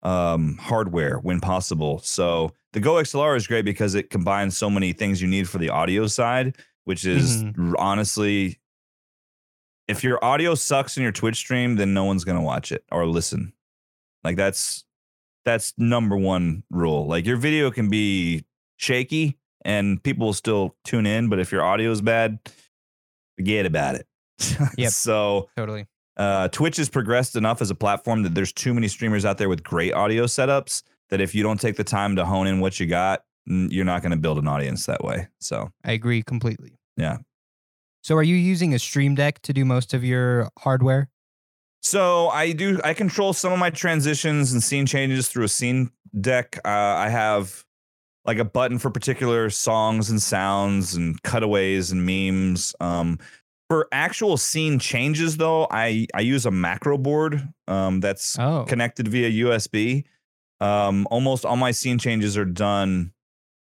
um, 0.05 0.55
hardware 0.57 1.17
when 1.17 1.39
possible. 1.41 1.99
So 1.99 2.53
the 2.73 2.79
GoXLR 2.79 3.35
is 3.35 3.47
great 3.47 3.65
because 3.65 3.95
it 3.95 4.09
combines 4.09 4.55
so 4.57 4.69
many 4.69 4.93
things 4.93 5.21
you 5.21 5.27
need 5.27 5.49
for 5.49 5.57
the 5.57 5.69
audio 5.69 6.05
side, 6.07 6.55
which 6.83 7.05
is 7.05 7.43
Mhm. 7.43 7.73
honestly, 7.79 8.59
if 9.87 10.03
your 10.03 10.23
audio 10.23 10.55
sucks 10.55 10.95
in 10.97 11.03
your 11.03 11.11
Twitch 11.11 11.35
stream, 11.37 11.75
then 11.75 11.93
no 11.93 12.03
one's 12.05 12.23
gonna 12.23 12.41
watch 12.41 12.71
it 12.71 12.83
or 12.91 13.05
listen. 13.07 13.53
Like 14.23 14.35
that's 14.37 14.83
that's 15.43 15.73
number 15.77 16.17
one 16.17 16.63
rule. 16.71 17.07
Like 17.07 17.25
your 17.25 17.37
video 17.37 17.69
can 17.71 17.89
be 17.89 18.45
shaky 18.77 19.37
and 19.63 20.01
people 20.03 20.27
will 20.27 20.33
still 20.33 20.75
tune 20.83 21.05
in, 21.05 21.29
but 21.29 21.39
if 21.39 21.51
your 21.51 21.63
audio 21.63 21.91
is 21.91 22.01
bad, 22.01 22.39
forget 23.37 23.65
about 23.65 23.95
it. 23.95 24.07
Yep. 24.77 24.91
so 24.91 25.49
Totally. 25.55 25.87
Uh, 26.17 26.47
Twitch 26.49 26.77
has 26.77 26.89
progressed 26.89 27.35
enough 27.35 27.61
as 27.61 27.69
a 27.69 27.75
platform 27.75 28.23
that 28.23 28.35
there's 28.35 28.53
too 28.53 28.73
many 28.73 28.87
streamers 28.87 29.25
out 29.25 29.37
there 29.37 29.49
with 29.49 29.63
great 29.63 29.93
audio 29.93 30.25
setups 30.25 30.83
that 31.09 31.21
if 31.21 31.35
you 31.35 31.43
don't 31.43 31.59
take 31.59 31.75
the 31.75 31.83
time 31.83 32.15
to 32.15 32.25
hone 32.25 32.47
in 32.47 32.59
what 32.59 32.79
you 32.79 32.85
got, 32.85 33.23
you're 33.45 33.85
not 33.85 34.01
going 34.01 34.11
to 34.11 34.17
build 34.17 34.37
an 34.37 34.47
audience 34.47 34.85
that 34.85 35.03
way. 35.03 35.27
So 35.39 35.71
I 35.83 35.91
agree 35.91 36.23
completely. 36.23 36.79
Yeah. 36.97 37.17
So, 38.01 38.15
are 38.15 38.23
you 38.23 38.35
using 38.35 38.73
a 38.73 38.79
Stream 38.79 39.15
Deck 39.15 39.41
to 39.41 39.53
do 39.53 39.65
most 39.65 39.93
of 39.93 40.03
your 40.03 40.49
hardware? 40.59 41.09
So 41.81 42.29
I 42.29 42.51
do. 42.51 42.79
I 42.83 42.93
control 42.93 43.33
some 43.33 43.51
of 43.51 43.59
my 43.59 43.69
transitions 43.69 44.53
and 44.53 44.63
scene 44.63 44.85
changes 44.87 45.27
through 45.27 45.43
a 45.43 45.47
scene 45.47 45.91
deck. 46.19 46.59
Uh, 46.65 46.69
I 46.69 47.09
have 47.09 47.63
like 48.25 48.39
a 48.39 48.45
button 48.45 48.79
for 48.79 48.89
particular 48.89 49.51
songs 49.51 50.09
and 50.09 50.19
sounds 50.21 50.95
and 50.95 51.21
cutaways 51.21 51.91
and 51.91 52.03
memes. 52.03 52.73
Um, 52.79 53.19
for 53.69 53.87
actual 53.91 54.37
scene 54.37 54.79
changes, 54.79 55.37
though, 55.37 55.67
I 55.71 56.07
I 56.13 56.21
use 56.21 56.45
a 56.45 56.51
macro 56.51 56.97
board 56.97 57.47
um, 57.67 57.99
that's 57.99 58.37
Oh, 58.37 58.65
connected 58.67 59.07
via 59.07 59.45
USB. 59.45 60.03
Um, 60.61 61.07
almost 61.11 61.45
all 61.45 61.57
my 61.57 61.71
scene 61.71 61.97
changes 61.97 62.37
are 62.37 62.45
done 62.45 63.13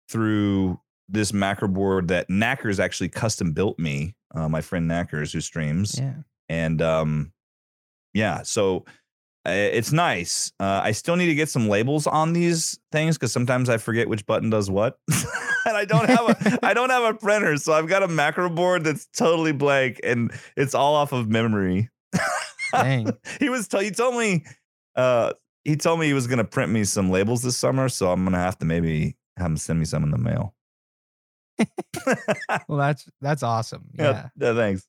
through 0.08 0.80
this 1.08 1.32
macro 1.32 1.68
board 1.68 2.08
that 2.08 2.28
Knackers 2.28 2.78
actually 2.78 3.08
custom 3.08 3.52
built 3.52 3.78
me. 3.78 4.14
Uh, 4.34 4.48
my 4.48 4.60
friend 4.60 4.88
Knackers, 4.88 5.32
who 5.32 5.40
streams 5.40 5.98
yeah. 5.98 6.14
and 6.50 6.82
um 6.82 7.32
yeah 8.14 8.42
so 8.42 8.84
uh, 9.46 9.50
it's 9.50 9.92
nice 9.92 10.52
uh, 10.60 10.80
i 10.82 10.92
still 10.92 11.16
need 11.16 11.26
to 11.26 11.34
get 11.34 11.48
some 11.48 11.68
labels 11.68 12.06
on 12.06 12.32
these 12.32 12.78
things 12.92 13.16
because 13.16 13.32
sometimes 13.32 13.68
i 13.68 13.76
forget 13.76 14.08
which 14.08 14.26
button 14.26 14.50
does 14.50 14.70
what 14.70 14.98
and 15.68 15.76
i 15.76 15.84
don't 15.84 16.08
have 16.08 16.28
a 16.28 16.58
i 16.66 16.74
don't 16.74 16.90
have 16.90 17.04
a 17.04 17.14
printer 17.14 17.56
so 17.56 17.72
i've 17.72 17.86
got 17.88 18.02
a 18.02 18.08
macro 18.08 18.48
board 18.48 18.82
that's 18.84 19.06
totally 19.16 19.52
blank 19.52 20.00
and 20.02 20.32
it's 20.56 20.74
all 20.74 20.94
off 20.94 21.12
of 21.12 21.28
memory 21.28 21.88
Dang. 22.72 23.10
he 23.40 23.48
was 23.48 23.68
t- 23.68 23.84
he 23.84 23.90
told 23.90 24.16
me 24.16 24.44
uh 24.96 25.32
he 25.64 25.76
told 25.76 26.00
me 26.00 26.06
he 26.06 26.14
was 26.14 26.26
gonna 26.26 26.44
print 26.44 26.72
me 26.72 26.84
some 26.84 27.10
labels 27.10 27.42
this 27.42 27.56
summer 27.56 27.88
so 27.88 28.10
i'm 28.10 28.24
gonna 28.24 28.38
have 28.38 28.58
to 28.58 28.64
maybe 28.64 29.16
have 29.36 29.46
him 29.46 29.56
send 29.56 29.78
me 29.78 29.84
some 29.84 30.02
in 30.02 30.10
the 30.10 30.18
mail 30.18 30.54
Well, 32.68 32.78
that's 32.78 33.08
that's 33.20 33.42
awesome. 33.42 33.84
yeah, 33.94 34.28
Yeah. 34.38 34.48
yeah 34.48 34.54
thanks 34.54 34.86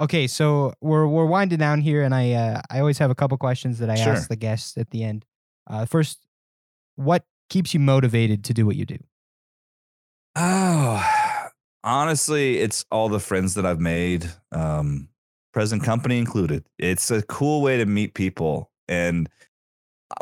Okay, 0.00 0.26
so 0.26 0.72
we're 0.80 1.06
we're 1.06 1.26
winding 1.26 1.58
down 1.58 1.80
here, 1.80 2.02
and 2.02 2.12
I 2.12 2.32
uh, 2.32 2.60
I 2.70 2.80
always 2.80 2.98
have 2.98 3.10
a 3.10 3.14
couple 3.14 3.36
questions 3.38 3.78
that 3.78 3.88
I 3.88 3.94
Sure. 3.94 4.14
ask 4.14 4.28
the 4.28 4.34
guests 4.34 4.76
at 4.76 4.90
the 4.90 5.04
end. 5.04 5.24
Uh, 5.70 5.84
first, 5.84 6.18
what 6.96 7.24
keeps 7.50 7.72
you 7.72 7.78
motivated 7.78 8.42
to 8.44 8.54
do 8.54 8.66
what 8.66 8.74
you 8.74 8.84
do? 8.84 8.98
Oh, 10.34 11.06
honestly, 11.84 12.58
it's 12.58 12.84
all 12.90 13.08
the 13.08 13.20
friends 13.20 13.54
that 13.54 13.64
I've 13.66 13.80
made, 13.80 14.26
um, 14.50 15.08
present 15.52 15.84
company 15.84 16.18
included. 16.18 16.64
It's 16.78 17.10
a 17.10 17.20
cool 17.22 17.60
way 17.60 17.76
to 17.78 17.86
meet 17.86 18.14
people. 18.14 18.70
And 18.88 19.28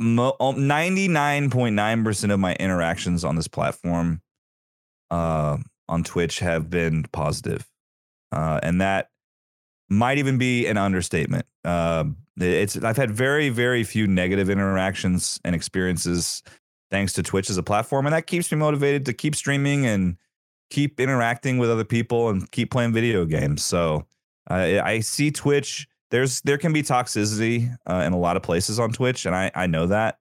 99.9% 0.00 2.32
of 2.32 2.40
my 2.40 2.54
interactions 2.54 3.24
on 3.24 3.36
this 3.36 3.48
platform 3.48 4.22
uh, 5.10 5.58
on 5.88 6.04
Twitch 6.04 6.38
have 6.40 6.68
been 6.70 7.04
positive. 7.12 7.66
Uh, 8.32 8.60
and 8.62 8.80
that 8.80 9.10
might 9.88 10.18
even 10.18 10.38
be 10.38 10.66
an 10.66 10.76
understatement. 10.76 11.46
Um, 11.64 12.16
it's 12.36 12.76
I've 12.76 12.96
had 12.96 13.10
very, 13.10 13.48
very 13.50 13.84
few 13.84 14.06
negative 14.06 14.48
interactions 14.48 15.38
and 15.44 15.54
experiences 15.54 16.42
thanks 16.90 17.12
to 17.14 17.22
Twitch 17.22 17.50
as 17.50 17.56
a 17.56 17.62
platform, 17.62 18.06
and 18.06 18.14
that 18.14 18.26
keeps 18.26 18.50
me 18.50 18.58
motivated 18.58 19.04
to 19.06 19.12
keep 19.12 19.34
streaming 19.34 19.86
and 19.86 20.16
keep 20.70 21.00
interacting 21.00 21.58
with 21.58 21.70
other 21.70 21.84
people 21.84 22.28
and 22.28 22.50
keep 22.52 22.70
playing 22.70 22.92
video 22.92 23.24
games. 23.24 23.64
So 23.64 24.06
I 24.48 24.80
I 24.80 25.00
see 25.00 25.30
Twitch. 25.30 25.86
There's 26.10 26.40
there 26.42 26.58
can 26.58 26.72
be 26.72 26.82
toxicity 26.82 27.76
uh, 27.88 28.02
in 28.06 28.12
a 28.12 28.18
lot 28.18 28.36
of 28.36 28.42
places 28.42 28.78
on 28.80 28.92
Twitch, 28.92 29.26
and 29.26 29.34
I 29.34 29.50
I 29.54 29.66
know 29.66 29.86
that, 29.86 30.18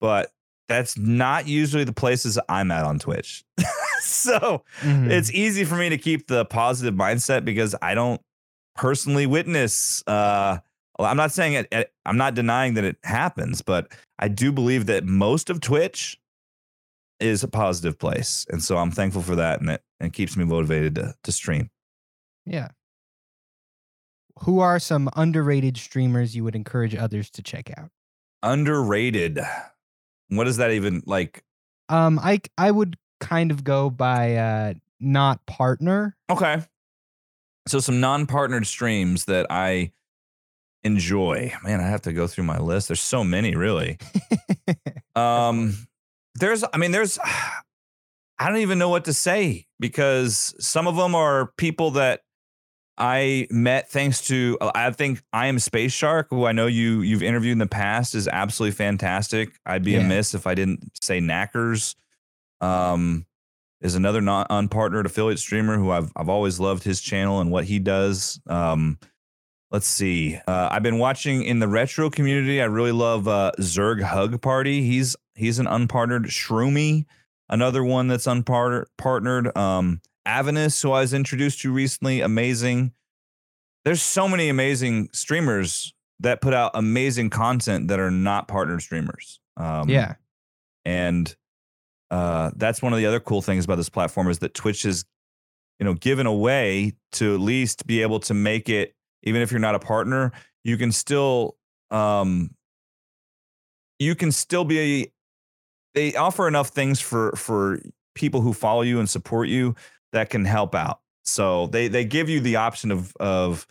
but 0.00 0.30
that's 0.68 0.96
not 0.98 1.46
usually 1.46 1.84
the 1.84 1.92
places 1.92 2.38
I'm 2.48 2.70
at 2.72 2.84
on 2.84 2.98
Twitch. 2.98 3.44
so 4.00 4.64
Mhm. 4.82 5.10
it's 5.10 5.30
easy 5.32 5.64
for 5.64 5.76
me 5.76 5.88
to 5.88 5.98
keep 5.98 6.26
the 6.26 6.44
positive 6.44 6.94
mindset 6.94 7.44
because 7.44 7.74
I 7.82 7.94
don't 7.94 8.20
personally 8.74 9.26
witness. 9.26 10.02
Uh, 10.06 10.58
I'm 10.98 11.16
not 11.16 11.30
saying 11.32 11.52
it, 11.54 11.68
it. 11.70 11.92
I'm 12.04 12.16
not 12.16 12.34
denying 12.34 12.74
that 12.74 12.84
it 12.84 12.96
happens, 13.04 13.62
but 13.62 13.92
I 14.18 14.28
do 14.28 14.52
believe 14.52 14.86
that 14.86 15.04
most 15.04 15.50
of 15.50 15.60
Twitch 15.60 16.18
is 17.20 17.42
a 17.42 17.48
positive 17.48 17.98
place, 17.98 18.46
and 18.50 18.62
so 18.62 18.76
I'm 18.76 18.90
thankful 18.90 19.22
for 19.22 19.36
that, 19.36 19.60
and 19.60 19.70
it, 19.70 19.82
it 20.00 20.12
keeps 20.12 20.36
me 20.36 20.44
motivated 20.44 20.94
to 20.96 21.14
to 21.22 21.32
stream. 21.32 21.70
yeah. 22.44 22.68
Who 24.40 24.60
are 24.60 24.78
some 24.78 25.08
underrated 25.16 25.78
streamers 25.78 26.36
you 26.36 26.44
would 26.44 26.54
encourage 26.54 26.94
others 26.94 27.30
to 27.30 27.42
check 27.42 27.70
out? 27.78 27.88
Underrated. 28.42 29.40
What 30.28 30.46
is 30.46 30.58
that 30.58 30.72
even 30.72 31.02
like? 31.06 31.42
Um, 31.88 32.18
I 32.18 32.40
I 32.58 32.70
would 32.70 32.98
kind 33.18 33.50
of 33.50 33.64
go 33.64 33.88
by 33.88 34.36
uh, 34.36 34.74
not 35.00 35.46
partner. 35.46 36.16
Okay. 36.28 36.62
So 37.66 37.80
some 37.80 37.98
non-partnered 37.98 38.66
streams 38.66 39.24
that 39.24 39.46
I 39.48 39.92
enjoy. 40.86 41.52
Man, 41.62 41.80
I 41.80 41.88
have 41.88 42.02
to 42.02 42.12
go 42.12 42.26
through 42.26 42.44
my 42.44 42.58
list. 42.58 42.88
There's 42.88 43.00
so 43.02 43.22
many, 43.24 43.54
really. 43.54 43.98
Um, 45.14 45.74
there's, 46.34 46.62
I 46.74 46.76
mean, 46.76 46.90
there's, 46.90 47.18
I 48.38 48.48
don't 48.50 48.58
even 48.58 48.78
know 48.78 48.90
what 48.90 49.06
to 49.06 49.14
say 49.14 49.66
because 49.80 50.54
some 50.58 50.86
of 50.86 50.96
them 50.96 51.14
are 51.14 51.52
people 51.56 51.92
that 51.92 52.20
I 52.98 53.46
met 53.50 53.90
thanks 53.90 54.26
to. 54.26 54.58
I 54.60 54.90
think 54.90 55.22
I 55.32 55.46
am 55.46 55.58
Space 55.58 55.92
Shark, 55.94 56.26
who 56.28 56.44
I 56.44 56.52
know 56.52 56.66
you 56.66 57.00
you've 57.00 57.22
interviewed 57.22 57.52
in 57.52 57.58
the 57.58 57.66
past, 57.66 58.14
is 58.14 58.28
absolutely 58.28 58.74
fantastic. 58.76 59.50
I'd 59.64 59.84
be 59.84 59.92
Yeah. 59.92 60.00
amiss 60.00 60.34
if 60.34 60.46
I 60.46 60.54
didn't 60.54 60.82
say 61.02 61.18
Knackers. 61.18 61.94
Um, 62.60 63.24
is 63.80 63.94
another 63.94 64.20
non 64.20 64.44
unpartnered 64.50 65.04
affiliate 65.06 65.38
streamer 65.38 65.78
who 65.78 65.90
I've 65.90 66.12
I've 66.14 66.28
always 66.28 66.60
loved 66.60 66.84
his 66.84 67.00
channel 67.00 67.40
and 67.40 67.50
what 67.50 67.64
he 67.64 67.78
does. 67.78 68.38
Um, 68.46 68.98
let's 69.70 69.86
see. 69.86 70.38
Uh, 70.46 70.68
I've 70.70 70.82
been 70.82 70.98
watching 70.98 71.42
in 71.42 71.58
the 71.58 71.68
retro 71.68 72.10
community. 72.10 72.60
I 72.60 72.66
really 72.66 72.92
love 72.92 73.28
uh, 73.28 73.52
Zerg 73.60 74.02
Hug 74.02 74.40
Party. 74.40 74.82
He's 74.82 75.16
he's 75.34 75.58
an 75.58 75.66
unpartnered 75.66 76.26
Shroomy, 76.26 77.06
another 77.48 77.84
one 77.84 78.08
that's 78.08 78.26
unpartnered. 78.26 78.86
Partnered. 78.98 79.56
Um, 79.56 80.00
Avinus, 80.26 80.82
who 80.82 80.90
I 80.92 81.00
was 81.00 81.14
introduced 81.14 81.60
to 81.60 81.72
recently, 81.72 82.20
amazing. 82.20 82.92
There's 83.84 84.02
so 84.02 84.26
many 84.26 84.48
amazing 84.48 85.10
streamers 85.12 85.94
that 86.20 86.40
put 86.40 86.54
out 86.54 86.72
amazing 86.74 87.30
content 87.30 87.88
that 87.88 88.00
are 88.00 88.10
not 88.10 88.48
partnered 88.48 88.82
streamers. 88.82 89.38
Um, 89.56 89.88
yeah. 89.88 90.14
and 90.84 91.34
uh, 92.10 92.50
that's 92.56 92.82
one 92.82 92.92
of 92.92 92.98
the 92.98 93.06
other 93.06 93.20
cool 93.20 93.42
things 93.42 93.64
about 93.64 93.76
this 93.76 93.88
platform 93.88 94.28
is 94.28 94.40
that 94.40 94.54
Twitch 94.54 94.84
is, 94.84 95.04
you 95.78 95.84
know, 95.84 95.94
given 95.94 96.26
a 96.26 96.32
way 96.32 96.92
to 97.12 97.34
at 97.34 97.40
least 97.40 97.86
be 97.86 98.02
able 98.02 98.20
to 98.20 98.34
make 98.34 98.68
it, 98.68 98.94
even 99.26 99.42
if 99.42 99.50
you're 99.50 99.60
not 99.60 99.74
a 99.74 99.78
partner, 99.78 100.32
you 100.64 100.78
can 100.78 100.90
still, 100.90 101.56
um, 101.90 102.54
you 103.98 104.14
can 104.14 104.32
still 104.32 104.64
be. 104.64 105.12
They 105.94 106.14
offer 106.14 106.48
enough 106.48 106.68
things 106.68 107.00
for 107.00 107.32
for 107.32 107.80
people 108.14 108.40
who 108.40 108.52
follow 108.52 108.82
you 108.82 108.98
and 108.98 109.08
support 109.08 109.48
you 109.48 109.74
that 110.12 110.30
can 110.30 110.44
help 110.44 110.74
out. 110.74 111.00
So 111.22 111.66
they 111.66 111.88
they 111.88 112.04
give 112.04 112.28
you 112.28 112.40
the 112.40 112.56
option 112.56 112.90
of 112.90 113.14
of 113.20 113.66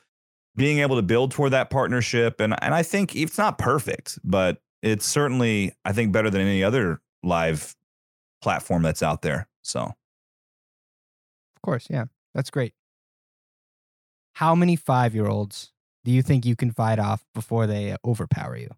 being 0.55 0.79
able 0.79 0.95
to 0.95 1.01
build 1.01 1.31
toward 1.31 1.51
that 1.51 1.69
partnership, 1.69 2.39
and 2.39 2.55
and 2.61 2.73
I 2.75 2.83
think 2.83 3.15
it's 3.15 3.37
not 3.37 3.57
perfect, 3.57 4.19
but 4.23 4.59
it's 4.81 5.05
certainly 5.05 5.73
I 5.83 5.93
think 5.93 6.11
better 6.11 6.29
than 6.29 6.41
any 6.41 6.63
other 6.63 7.01
live 7.23 7.75
platform 8.41 8.83
that's 8.83 9.01
out 9.01 9.21
there. 9.21 9.47
So 9.61 9.81
Of 9.81 9.95
course. 11.63 11.87
Yeah. 11.89 12.05
That's 12.33 12.49
great. 12.49 12.73
How 14.35 14.55
many 14.55 14.75
five 14.75 15.15
year 15.15 15.27
olds 15.27 15.71
do 16.03 16.11
you 16.11 16.21
think 16.21 16.45
you 16.45 16.55
can 16.55 16.71
fight 16.71 16.99
off 16.99 17.25
before 17.33 17.67
they 17.67 17.91
uh, 17.91 17.97
overpower 18.05 18.55
you? 18.57 18.69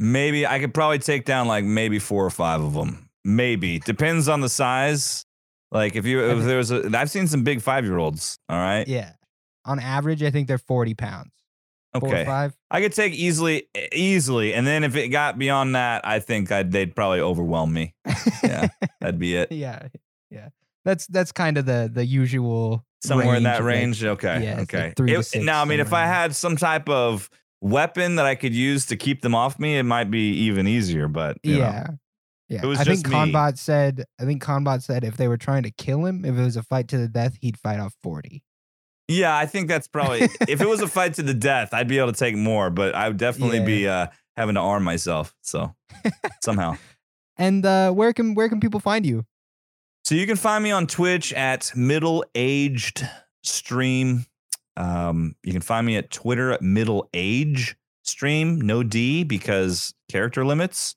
maybe 0.00 0.46
I 0.46 0.58
could 0.58 0.74
probably 0.74 0.98
take 0.98 1.24
down 1.24 1.46
like 1.46 1.64
maybe 1.64 2.00
four 2.00 2.24
or 2.24 2.30
five 2.30 2.60
of 2.60 2.72
them. 2.74 3.10
Maybe 3.22 3.78
depends 3.78 4.28
on 4.28 4.40
the 4.40 4.48
size. 4.48 5.24
Like 5.70 5.94
if 5.94 6.06
you 6.06 6.24
if 6.24 6.44
there 6.44 6.56
was 6.56 6.72
a, 6.72 6.90
I've 6.94 7.10
seen 7.10 7.28
some 7.28 7.44
big 7.44 7.60
five 7.60 7.84
year 7.84 7.98
olds. 7.98 8.38
All 8.48 8.58
right. 8.58 8.88
Yeah. 8.88 9.12
On 9.66 9.78
average, 9.78 10.22
I 10.22 10.30
think 10.30 10.48
they're 10.48 10.58
40 10.58 10.94
pounds. 10.94 11.30
Okay. 11.94 12.24
five. 12.24 12.56
I 12.70 12.80
could 12.80 12.92
take 12.92 13.12
easily, 13.12 13.68
easily, 13.92 14.54
and 14.54 14.64
then 14.66 14.84
if 14.84 14.94
it 14.96 15.08
got 15.08 15.38
beyond 15.38 15.74
that, 15.74 16.06
I 16.06 16.20
think 16.20 16.50
I'd, 16.52 16.70
they'd 16.70 16.94
probably 16.94 17.20
overwhelm 17.20 17.72
me. 17.72 17.94
Yeah. 18.44 18.68
That'd 19.00 19.18
be 19.18 19.36
it. 19.36 19.52
yeah. 19.52 19.88
Yeah. 20.30 20.48
That's 20.84 21.06
that's 21.08 21.32
kind 21.32 21.58
of 21.58 21.66
the 21.66 21.90
the 21.92 22.06
usual 22.06 22.86
Somewhere 23.02 23.34
in 23.36 23.44
that 23.44 23.60
of, 23.60 23.64
like- 23.66 23.74
range. 23.74 24.04
okay. 24.04 24.44
yeah, 24.44 24.58
like 24.58 24.74
okay. 24.74 24.92
to 24.96 25.04
It- 25.06 25.22
six, 25.24 25.44
now, 25.44 25.62
I 25.62 25.64
mean, 25.64 25.80
if 25.80 25.92
I 25.92 26.06
had 26.06 26.34
some 26.36 26.56
type 26.56 26.88
of 26.88 27.30
weapon 27.60 28.16
that 28.16 28.26
I 28.26 28.34
could 28.34 28.54
use 28.54 28.86
to 28.86 28.96
keep 28.96 29.22
them 29.22 29.34
off 29.34 29.58
me, 29.58 29.78
it 29.78 29.82
might 29.84 30.10
be 30.10 30.30
even 30.32 30.66
easier. 30.66 31.08
But 31.08 31.38
you 31.42 31.54
know. 31.54 31.60
yeah. 31.60 31.86
Yeah. 32.48 32.60
It 32.64 32.66
was 32.66 32.80
I 32.80 32.84
think 32.84 33.06
me. 33.06 33.14
Conbot 33.14 33.58
said 33.58 34.04
I 34.20 34.24
think 34.24 34.42
Conbot 34.42 34.82
said 34.82 35.04
if 35.04 35.16
they 35.16 35.28
were 35.28 35.36
trying 35.36 35.62
to 35.62 35.70
kill 35.70 36.04
him, 36.04 36.24
if 36.24 36.36
it 36.36 36.42
was 36.42 36.56
a 36.56 36.62
fight 36.64 36.88
to 36.88 36.98
the 36.98 37.06
death, 37.08 37.36
he'd 37.40 37.56
fight 37.58 37.78
off 37.78 37.94
40. 38.02 38.42
Yeah, 39.08 39.36
I 39.36 39.46
think 39.46 39.68
that's 39.68 39.86
probably 39.88 40.22
if 40.48 40.60
it 40.60 40.68
was 40.68 40.80
a 40.80 40.88
fight 40.88 41.14
to 41.14 41.22
the 41.22 41.34
death, 41.34 41.72
I'd 41.72 41.86
be 41.88 41.98
able 41.98 42.12
to 42.12 42.18
take 42.18 42.34
more, 42.36 42.70
but 42.70 42.94
I 42.94 43.08
would 43.08 43.16
definitely 43.18 43.58
Yeah. 43.58 43.64
be 43.64 43.88
uh, 43.88 44.06
having 44.36 44.56
to 44.56 44.60
arm 44.60 44.82
myself. 44.84 45.34
So 45.42 45.74
somehow. 46.42 46.76
And 47.36 47.64
uh 47.64 47.90
where 47.92 48.12
can 48.12 48.34
where 48.34 48.50
can 48.50 48.60
people 48.60 48.80
find 48.80 49.06
you? 49.06 49.24
So 50.10 50.16
you 50.16 50.26
can 50.26 50.34
find 50.34 50.64
me 50.64 50.72
on 50.72 50.88
Twitch 50.88 51.32
at 51.34 51.70
middle 51.76 52.24
aged 52.34 53.06
stream. 53.44 54.26
Um, 54.76 55.36
you 55.44 55.52
can 55.52 55.60
find 55.60 55.86
me 55.86 55.96
at 55.98 56.10
Twitter 56.10 56.50
at 56.50 56.62
middle 56.62 57.08
age 57.14 57.76
stream, 58.02 58.60
no 58.60 58.82
D 58.82 59.22
because 59.22 59.94
character 60.10 60.44
limits. 60.44 60.96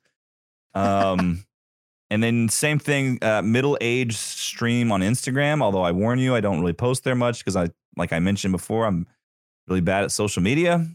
Um, 0.73 1.45
and 2.09 2.23
then 2.23 2.49
same 2.49 2.79
thing, 2.79 3.19
uh, 3.21 3.43
middle 3.43 3.77
age 3.81 4.15
stream 4.17 4.91
on 4.91 5.01
Instagram. 5.01 5.61
Although 5.61 5.83
I 5.83 5.91
warn 5.91 6.17
you, 6.17 6.33
I 6.33 6.41
don't 6.41 6.59
really 6.59 6.73
post 6.73 7.03
there 7.03 7.13
much 7.13 7.37
because 7.37 7.55
I, 7.55 7.69
like 7.95 8.13
I 8.13 8.17
mentioned 8.17 8.51
before, 8.51 8.87
I'm 8.87 9.05
really 9.67 9.81
bad 9.81 10.05
at 10.05 10.11
social 10.11 10.41
media. 10.41 10.87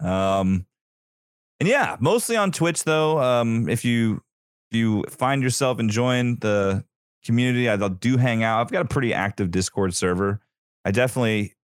Um, 0.00 0.66
and 1.60 1.66
yeah, 1.66 1.96
mostly 1.98 2.36
on 2.36 2.52
Twitch 2.52 2.84
though. 2.84 3.18
Um, 3.20 3.70
if 3.70 3.86
you 3.86 4.22
if 4.70 4.76
you 4.76 5.04
find 5.08 5.42
yourself 5.42 5.80
enjoying 5.80 6.36
the 6.42 6.84
community, 7.24 7.68
I 7.68 7.76
do 7.88 8.16
hang 8.16 8.42
out. 8.42 8.60
I've 8.60 8.70
got 8.70 8.82
a 8.82 8.88
pretty 8.88 9.12
active 9.14 9.50
Discord 9.50 9.94
server. 9.94 10.40
I 10.84 10.90
definitely 10.90 11.54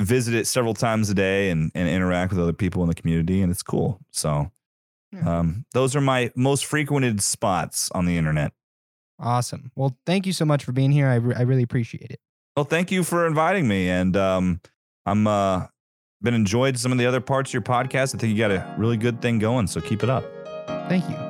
visit 0.00 0.34
it 0.34 0.46
several 0.46 0.74
times 0.74 1.10
a 1.10 1.14
day 1.14 1.50
and, 1.50 1.70
and 1.74 1.88
interact 1.88 2.32
with 2.32 2.40
other 2.40 2.52
people 2.52 2.82
in 2.82 2.88
the 2.88 2.94
community, 2.94 3.42
and 3.42 3.50
it's 3.50 3.62
cool. 3.62 4.00
So, 4.12 4.50
Yeah. 5.12 5.38
um, 5.40 5.64
those 5.72 5.96
are 5.96 6.00
my 6.00 6.30
most 6.36 6.64
frequented 6.66 7.20
spots 7.20 7.90
on 7.92 8.06
the 8.06 8.16
internet. 8.16 8.52
Awesome. 9.18 9.72
Well, 9.74 9.96
thank 10.06 10.26
you 10.26 10.32
so 10.32 10.44
much 10.44 10.64
for 10.64 10.70
being 10.72 10.92
here. 10.92 11.08
I, 11.08 11.16
re- 11.16 11.34
I 11.36 11.42
really 11.42 11.64
appreciate 11.64 12.10
it. 12.10 12.20
Well, 12.56 12.64
thank 12.64 12.92
you 12.92 13.02
for 13.02 13.26
inviting 13.26 13.66
me, 13.66 13.88
and 13.88 14.16
um, 14.16 14.60
I'm 15.06 15.26
uh, 15.26 15.66
been 16.22 16.34
enjoyed 16.34 16.78
some 16.78 16.92
of 16.92 16.98
the 16.98 17.06
other 17.06 17.20
parts 17.20 17.50
of 17.50 17.54
your 17.54 17.62
podcast. 17.62 18.14
I 18.14 18.18
think 18.18 18.32
you 18.32 18.38
got 18.38 18.50
a 18.52 18.74
really 18.78 18.96
good 18.96 19.20
thing 19.20 19.38
going, 19.40 19.66
so 19.66 19.80
keep 19.80 20.02
it 20.04 20.10
up. 20.10 20.24
Thank 20.88 21.08
you. 21.08 21.27